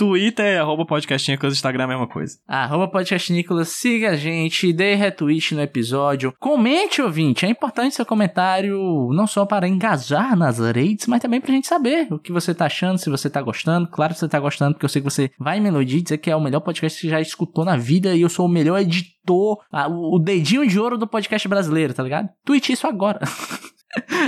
Twitter 0.01 0.43
é 0.43 0.57
arroba 0.57 0.83
podcast 0.83 1.29
Nicolas, 1.29 1.53
Instagram 1.53 1.83
é 1.83 1.85
a 1.85 1.89
mesma 1.89 2.07
coisa. 2.07 2.39
Arroba 2.47 2.87
podcast 2.87 3.31
Nicolas, 3.31 3.67
siga 3.67 4.09
a 4.09 4.15
gente, 4.15 4.73
dê 4.73 4.95
retweet 4.95 5.53
no 5.53 5.61
episódio, 5.61 6.33
comente, 6.39 7.03
ouvinte, 7.03 7.45
é 7.45 7.49
importante 7.49 7.93
seu 7.93 8.03
comentário, 8.03 9.11
não 9.13 9.27
só 9.27 9.45
para 9.45 9.67
engajar 9.67 10.35
nas 10.35 10.57
redes, 10.57 11.05
mas 11.05 11.21
também 11.21 11.39
pra 11.39 11.53
gente 11.53 11.67
saber 11.67 12.11
o 12.11 12.17
que 12.17 12.31
você 12.31 12.51
tá 12.51 12.65
achando, 12.65 12.97
se 12.97 13.11
você 13.11 13.29
tá 13.29 13.43
gostando, 13.43 13.87
claro 13.87 14.15
que 14.15 14.19
você 14.19 14.27
tá 14.27 14.39
gostando, 14.39 14.73
porque 14.73 14.85
eu 14.85 14.89
sei 14.89 15.03
que 15.03 15.09
você 15.11 15.29
vai 15.37 15.59
em 15.59 15.61
Melodia 15.61 15.99
e 15.99 16.01
dizer 16.01 16.17
que 16.17 16.31
é 16.31 16.35
o 16.35 16.41
melhor 16.41 16.61
podcast 16.61 16.99
que 16.99 17.05
você 17.05 17.11
já 17.11 17.21
escutou 17.21 17.63
na 17.63 17.77
vida 17.77 18.15
e 18.15 18.21
eu 18.21 18.29
sou 18.29 18.47
o 18.47 18.49
melhor 18.49 18.79
editor, 18.79 19.59
o 19.71 20.15
o 20.15 20.17
dedinho 20.17 20.67
de 20.67 20.79
ouro 20.79 20.97
do 20.97 21.05
podcast 21.05 21.47
brasileiro, 21.47 21.93
tá 21.93 22.01
ligado? 22.01 22.27
Tweet 22.43 22.73
isso 22.73 22.87
agora. 22.87 23.19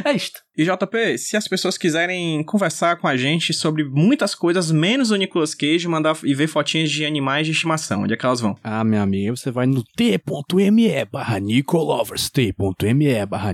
é 0.06 0.12
isto. 0.14 0.42
E 0.56 0.64
JP, 0.66 1.18
se 1.18 1.36
as 1.36 1.48
pessoas 1.48 1.80
quiserem 1.80 2.44
conversar 2.44 2.98
com 2.98 3.08
a 3.08 3.18
gente 3.18 3.52
sobre 3.54 3.84
muitas 3.84 4.36
coisas, 4.36 4.72
menos 4.72 5.10
o 5.10 5.16
Nicolas 5.16 5.56
Cage, 5.56 5.88
mandar 5.88 6.16
e 6.24 6.34
ver 6.36 6.46
fotinhas 6.48 6.92
de 6.92 7.04
animais 7.06 7.48
de 7.48 7.54
estimação, 7.54 8.04
onde 8.04 8.14
é 8.14 8.18
que 8.18 8.24
elas 8.26 8.40
vão? 8.40 8.56
Ah, 8.64 8.84
meu 8.84 9.02
amigo, 9.02 9.36
você 9.36 9.50
vai 9.50 9.66
no 9.66 9.84
t.me 9.96 11.06
barra 11.12 11.40
Nicolovers, 11.40 12.30
t.me 12.30 13.26
barra 13.26 13.52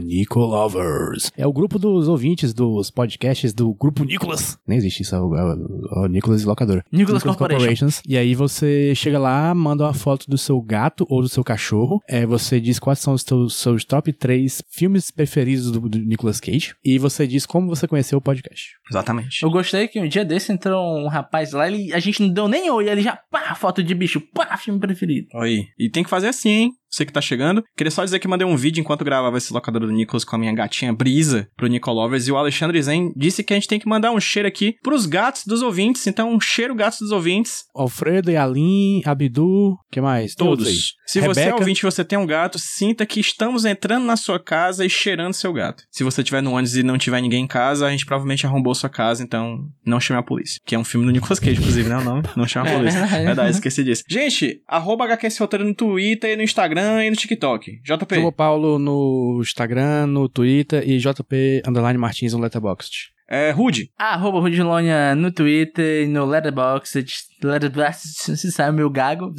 Nicolovers. 0.53 1.32
É 1.38 1.45
o 1.47 1.53
grupo 1.53 1.78
dos 1.80 2.07
ouvintes 2.07 2.53
dos 2.53 2.89
podcasts 2.91 3.53
do 3.53 3.74
Grupo 3.74 4.03
Nicolas. 4.03 4.57
Nem 4.68 4.78
existe 4.78 5.03
isso, 5.03 5.16
é 5.16 5.20
o, 5.22 5.36
é 5.36 5.43
o- 5.55 6.05
é 6.05 6.10
Nicolas 6.10 6.41
e 6.41 6.45
Locadora. 6.45 6.84
Nicolas 6.91 7.24
Corporation. 7.24 7.57
Corporations. 7.60 8.01
E 8.07 8.18
aí 8.18 8.36
você 8.36 8.93
chega 8.95 9.20
lá, 9.20 9.53
manda 9.53 9.84
uma 9.86 9.93
foto 9.93 10.30
do 10.30 10.38
seu 10.38 10.62
gato 10.62 11.05
ou 11.10 11.22
do 11.22 11.30
seu 11.30 11.43
cachorro. 11.43 12.01
É, 12.07 12.26
você 12.26 12.60
diz 12.60 12.80
quais 12.80 12.99
são 12.99 13.14
os 13.14 13.24
teus, 13.24 13.55
seus 13.55 13.84
top 13.86 14.12
3 14.12 14.62
filmes 14.70 15.12
preferidos 15.12 15.72
do, 15.72 15.80
do 15.80 15.98
Nicolas 16.05 16.39
Cage. 16.39 16.75
E 16.83 16.97
você 16.97 17.27
diz 17.27 17.45
como 17.45 17.67
você 17.67 17.87
conheceu 17.87 18.17
o 18.17 18.21
podcast. 18.21 18.75
Exatamente. 18.89 19.43
Eu 19.43 19.49
gostei 19.49 19.87
que 19.87 19.99
um 19.99 20.07
dia 20.07 20.25
desse 20.25 20.51
entrou 20.51 20.97
um 20.97 21.07
rapaz 21.07 21.51
lá, 21.51 21.67
ele, 21.67 21.93
a 21.93 21.99
gente 21.99 22.21
não 22.21 22.29
deu 22.29 22.47
nem 22.47 22.69
oi, 22.69 22.89
ele 22.89 23.01
já, 23.01 23.15
pá, 23.15 23.55
foto 23.55 23.83
de 23.83 23.93
bicho, 23.93 24.21
pá, 24.33 24.57
filme 24.57 24.79
preferido. 24.79 25.27
Aí. 25.35 25.67
E 25.77 25.89
tem 25.89 26.03
que 26.03 26.09
fazer 26.09 26.27
assim, 26.27 26.49
hein? 26.49 26.71
Você 26.89 27.05
que 27.05 27.13
tá 27.13 27.21
chegando. 27.21 27.63
Queria 27.77 27.91
só 27.91 28.03
dizer 28.03 28.19
que 28.19 28.27
mandei 28.27 28.47
um 28.47 28.55
vídeo 28.57 28.81
enquanto 28.81 29.05
gravava 29.05 29.37
esse 29.37 29.53
locador 29.53 29.81
do 29.81 29.91
Nicolas 29.91 30.23
com 30.23 30.35
a 30.35 30.39
minha 30.39 30.53
gatinha 30.53 30.93
Brisa 30.93 31.47
pro 31.55 31.67
Nicolovers 31.67 32.27
e 32.27 32.31
o 32.31 32.37
Alexandre 32.37 32.81
Zen 32.81 33.11
disse 33.15 33.43
que 33.43 33.53
a 33.53 33.55
gente 33.55 33.67
tem 33.67 33.79
que 33.79 33.87
mandar 33.87 34.11
um 34.11 34.19
cheiro 34.19 34.47
aqui 34.47 34.75
pros 34.83 35.05
gatos 35.05 35.43
dos 35.45 35.61
ouvintes. 35.61 36.05
Então, 36.07 36.33
um 36.33 36.39
cheiro 36.39 36.73
gatos 36.75 36.99
dos 36.99 37.11
ouvintes. 37.11 37.63
Alfredo, 37.75 38.31
Yalim, 38.31 39.01
Abdu, 39.05 39.77
que 39.91 40.01
mais? 40.01 40.31
Aí. 40.31 40.35
Todos. 40.37 40.93
Se 41.05 41.19
você 41.21 41.41
é 41.41 41.43
Rebeca. 41.45 41.59
ouvinte 41.61 41.79
e 41.79 41.83
você 41.83 42.03
tem 42.05 42.17
um 42.19 42.25
gato, 42.25 42.59
sinta 42.59 43.05
que 43.05 43.19
estamos 43.19 43.65
entrando 43.65 44.05
na 44.05 44.15
sua 44.15 44.39
casa 44.39 44.85
e 44.85 44.89
cheirando 44.89 45.33
seu 45.33 45.51
gato. 45.53 45.83
Se 45.91 46.03
você 46.03 46.21
estiver 46.21 46.41
no 46.41 46.51
ônibus 46.51 46.75
e 46.75 46.83
não 46.83 46.97
tiver 46.97 47.19
ninguém 47.21 47.43
em 47.43 47.47
casa, 47.47 47.87
a 47.87 47.91
gente 47.91 48.05
provavelmente 48.05 48.45
arrombou 48.45 48.75
sua 48.75 48.89
casa, 48.89 49.23
então 49.23 49.59
não 49.85 49.99
chame 49.99 50.19
a 50.19 50.23
polícia. 50.23 50.59
Que 50.65 50.75
é 50.75 50.79
um 50.79 50.83
filme 50.83 51.05
do 51.05 51.11
Nicolas 51.11 51.39
Cage, 51.39 51.59
inclusive, 51.59 51.89
né? 51.89 51.97
O 51.97 52.03
nome? 52.03 52.23
Não 52.35 52.47
chame 52.47 52.69
a 52.69 52.71
É 52.73 52.77
polícia. 52.77 52.99
verdade. 53.01 53.25
Verdade, 53.25 53.51
esqueci 53.51 53.83
disso. 53.83 54.03
Gente, 54.07 54.61
arroba 54.67 55.05
HQS 55.05 55.37
Roteiro 55.39 55.65
no 55.65 55.73
Twitter, 55.73 56.37
no 56.37 56.43
Instagram 56.43 56.78
e 56.80 57.09
no 57.09 57.15
TikTok. 57.15 57.82
JP. 57.84 58.15
João 58.15 58.32
Paulo 58.32 58.80
no 58.80 59.39
Instagram, 59.41 60.07
no 60.07 60.30
Twitter 60.30 60.88
e 60.88 60.97
JP 60.97 61.63
Underline 61.67 61.97
Martins 61.97 62.34
no 62.34 62.39
Letterboxd. 62.39 63.11
É, 63.32 63.51
Rude. 63.51 63.91
Arroba 63.95 64.39
Rudilonia 64.39 65.13
no 65.13 65.32
Twitter, 65.32 66.09
no 66.09 66.25
Letterboxd, 66.25 67.05
Letterboxd, 67.43 68.36
se 68.36 68.51
sabe 68.51 68.71
o 68.71 68.73
meu 68.73 68.89
gago, 68.89 69.32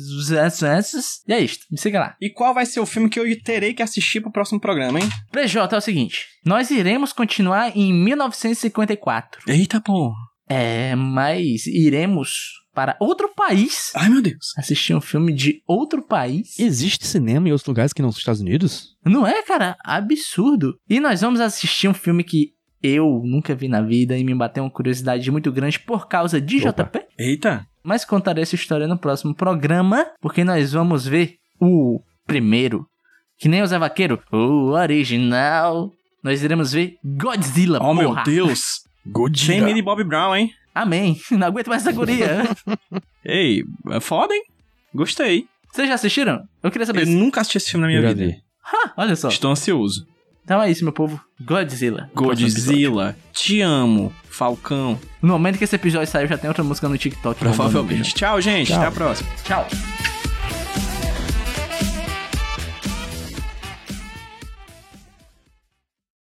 e 1.26 1.32
é 1.32 1.40
isto, 1.40 1.66
me 1.68 1.76
siga 1.76 1.98
lá. 1.98 2.16
E 2.20 2.30
qual 2.30 2.54
vai 2.54 2.64
ser 2.64 2.78
o 2.78 2.86
filme 2.86 3.10
que 3.10 3.18
eu 3.18 3.42
terei 3.42 3.74
que 3.74 3.82
assistir 3.82 4.20
pro 4.20 4.30
próximo 4.30 4.60
programa, 4.60 5.00
hein? 5.00 5.08
PJ 5.32 5.74
é 5.74 5.78
o 5.78 5.80
seguinte, 5.80 6.26
nós 6.46 6.70
iremos 6.70 7.12
continuar 7.12 7.76
em 7.76 7.92
1954. 7.92 9.42
Eita, 9.48 9.80
pô. 9.80 10.12
É, 10.48 10.94
mas 10.94 11.66
iremos 11.66 12.59
para 12.74 12.96
outro 13.00 13.28
país 13.34 13.90
Ai, 13.96 14.08
meu 14.08 14.22
Deus. 14.22 14.52
assistir 14.56 14.94
um 14.94 15.00
filme 15.00 15.32
de 15.32 15.62
outro 15.66 16.02
país. 16.02 16.58
Existe 16.58 17.06
cinema 17.06 17.48
em 17.48 17.52
outros 17.52 17.66
lugares 17.66 17.92
que 17.92 18.02
não 18.02 18.10
são 18.12 18.18
Estados 18.18 18.40
Unidos? 18.40 18.96
Não 19.04 19.26
é, 19.26 19.42
cara? 19.42 19.76
Absurdo. 19.84 20.76
E 20.88 21.00
nós 21.00 21.20
vamos 21.20 21.40
assistir 21.40 21.88
um 21.88 21.94
filme 21.94 22.22
que 22.24 22.50
eu 22.82 23.20
nunca 23.24 23.54
vi 23.54 23.68
na 23.68 23.82
vida 23.82 24.16
e 24.16 24.24
me 24.24 24.34
bateu 24.34 24.62
uma 24.64 24.70
curiosidade 24.70 25.30
muito 25.30 25.52
grande 25.52 25.78
por 25.80 26.08
causa 26.08 26.40
de 26.40 26.66
Opa. 26.66 26.84
JP. 26.84 27.06
Eita. 27.18 27.66
Mas 27.82 28.04
contarei 28.04 28.42
essa 28.42 28.54
história 28.54 28.86
no 28.86 28.98
próximo 28.98 29.34
programa, 29.34 30.06
porque 30.20 30.44
nós 30.44 30.72
vamos 30.72 31.06
ver 31.06 31.34
o 31.60 32.00
primeiro, 32.26 32.86
que 33.38 33.48
nem 33.48 33.62
o 33.62 33.66
Zé 33.66 33.78
Vaqueiro, 33.78 34.22
o 34.32 34.70
original. 34.72 35.90
Nós 36.22 36.42
iremos 36.42 36.72
ver 36.72 36.96
Godzilla, 37.04 37.78
Oh, 37.82 37.94
meu 37.94 38.10
porra. 38.10 38.22
Deus. 38.24 38.80
Sem 39.34 39.62
Millie 39.62 39.82
Bob 39.82 40.04
Brown, 40.04 40.36
hein? 40.36 40.50
Amém. 40.74 41.20
Não 41.30 41.46
aguento 41.46 41.68
mais 41.68 41.82
essa 41.82 41.92
guria. 41.92 42.42
Ei, 43.24 43.62
é 43.90 44.00
foda, 44.00 44.34
hein? 44.34 44.42
Gostei. 44.94 45.46
Vocês 45.72 45.88
já 45.88 45.94
assistiram? 45.94 46.42
Eu 46.62 46.70
queria 46.70 46.86
saber. 46.86 47.02
Eu 47.02 47.06
nunca 47.06 47.40
assisti 47.40 47.58
esse 47.58 47.70
filme 47.70 47.82
na 47.82 47.88
minha 47.88 48.00
Eu 48.00 48.14
vida. 48.14 48.32
vi. 48.32 48.42
Ah, 48.64 48.92
olha 48.96 49.14
só. 49.14 49.28
Estou 49.28 49.50
ansioso. 49.50 50.06
Então 50.44 50.60
é 50.60 50.70
isso, 50.70 50.82
meu 50.82 50.92
povo. 50.92 51.20
Godzilla. 51.40 52.10
Godzilla, 52.14 53.16
te 53.32 53.60
amo, 53.60 54.12
Falcão. 54.28 54.98
No 55.22 55.28
momento 55.34 55.58
que 55.58 55.64
esse 55.64 55.76
episódio 55.76 56.08
saiu, 56.10 56.26
já 56.26 56.36
tem 56.36 56.48
outra 56.48 56.64
música 56.64 56.88
no 56.88 56.98
TikTok. 56.98 57.38
Provavelmente. 57.38 58.14
Tchau, 58.14 58.40
gente. 58.40 58.68
Tchau. 58.68 58.78
Até 58.78 58.86
a 58.86 58.90
próxima. 58.90 59.28
Tchau. 59.44 59.99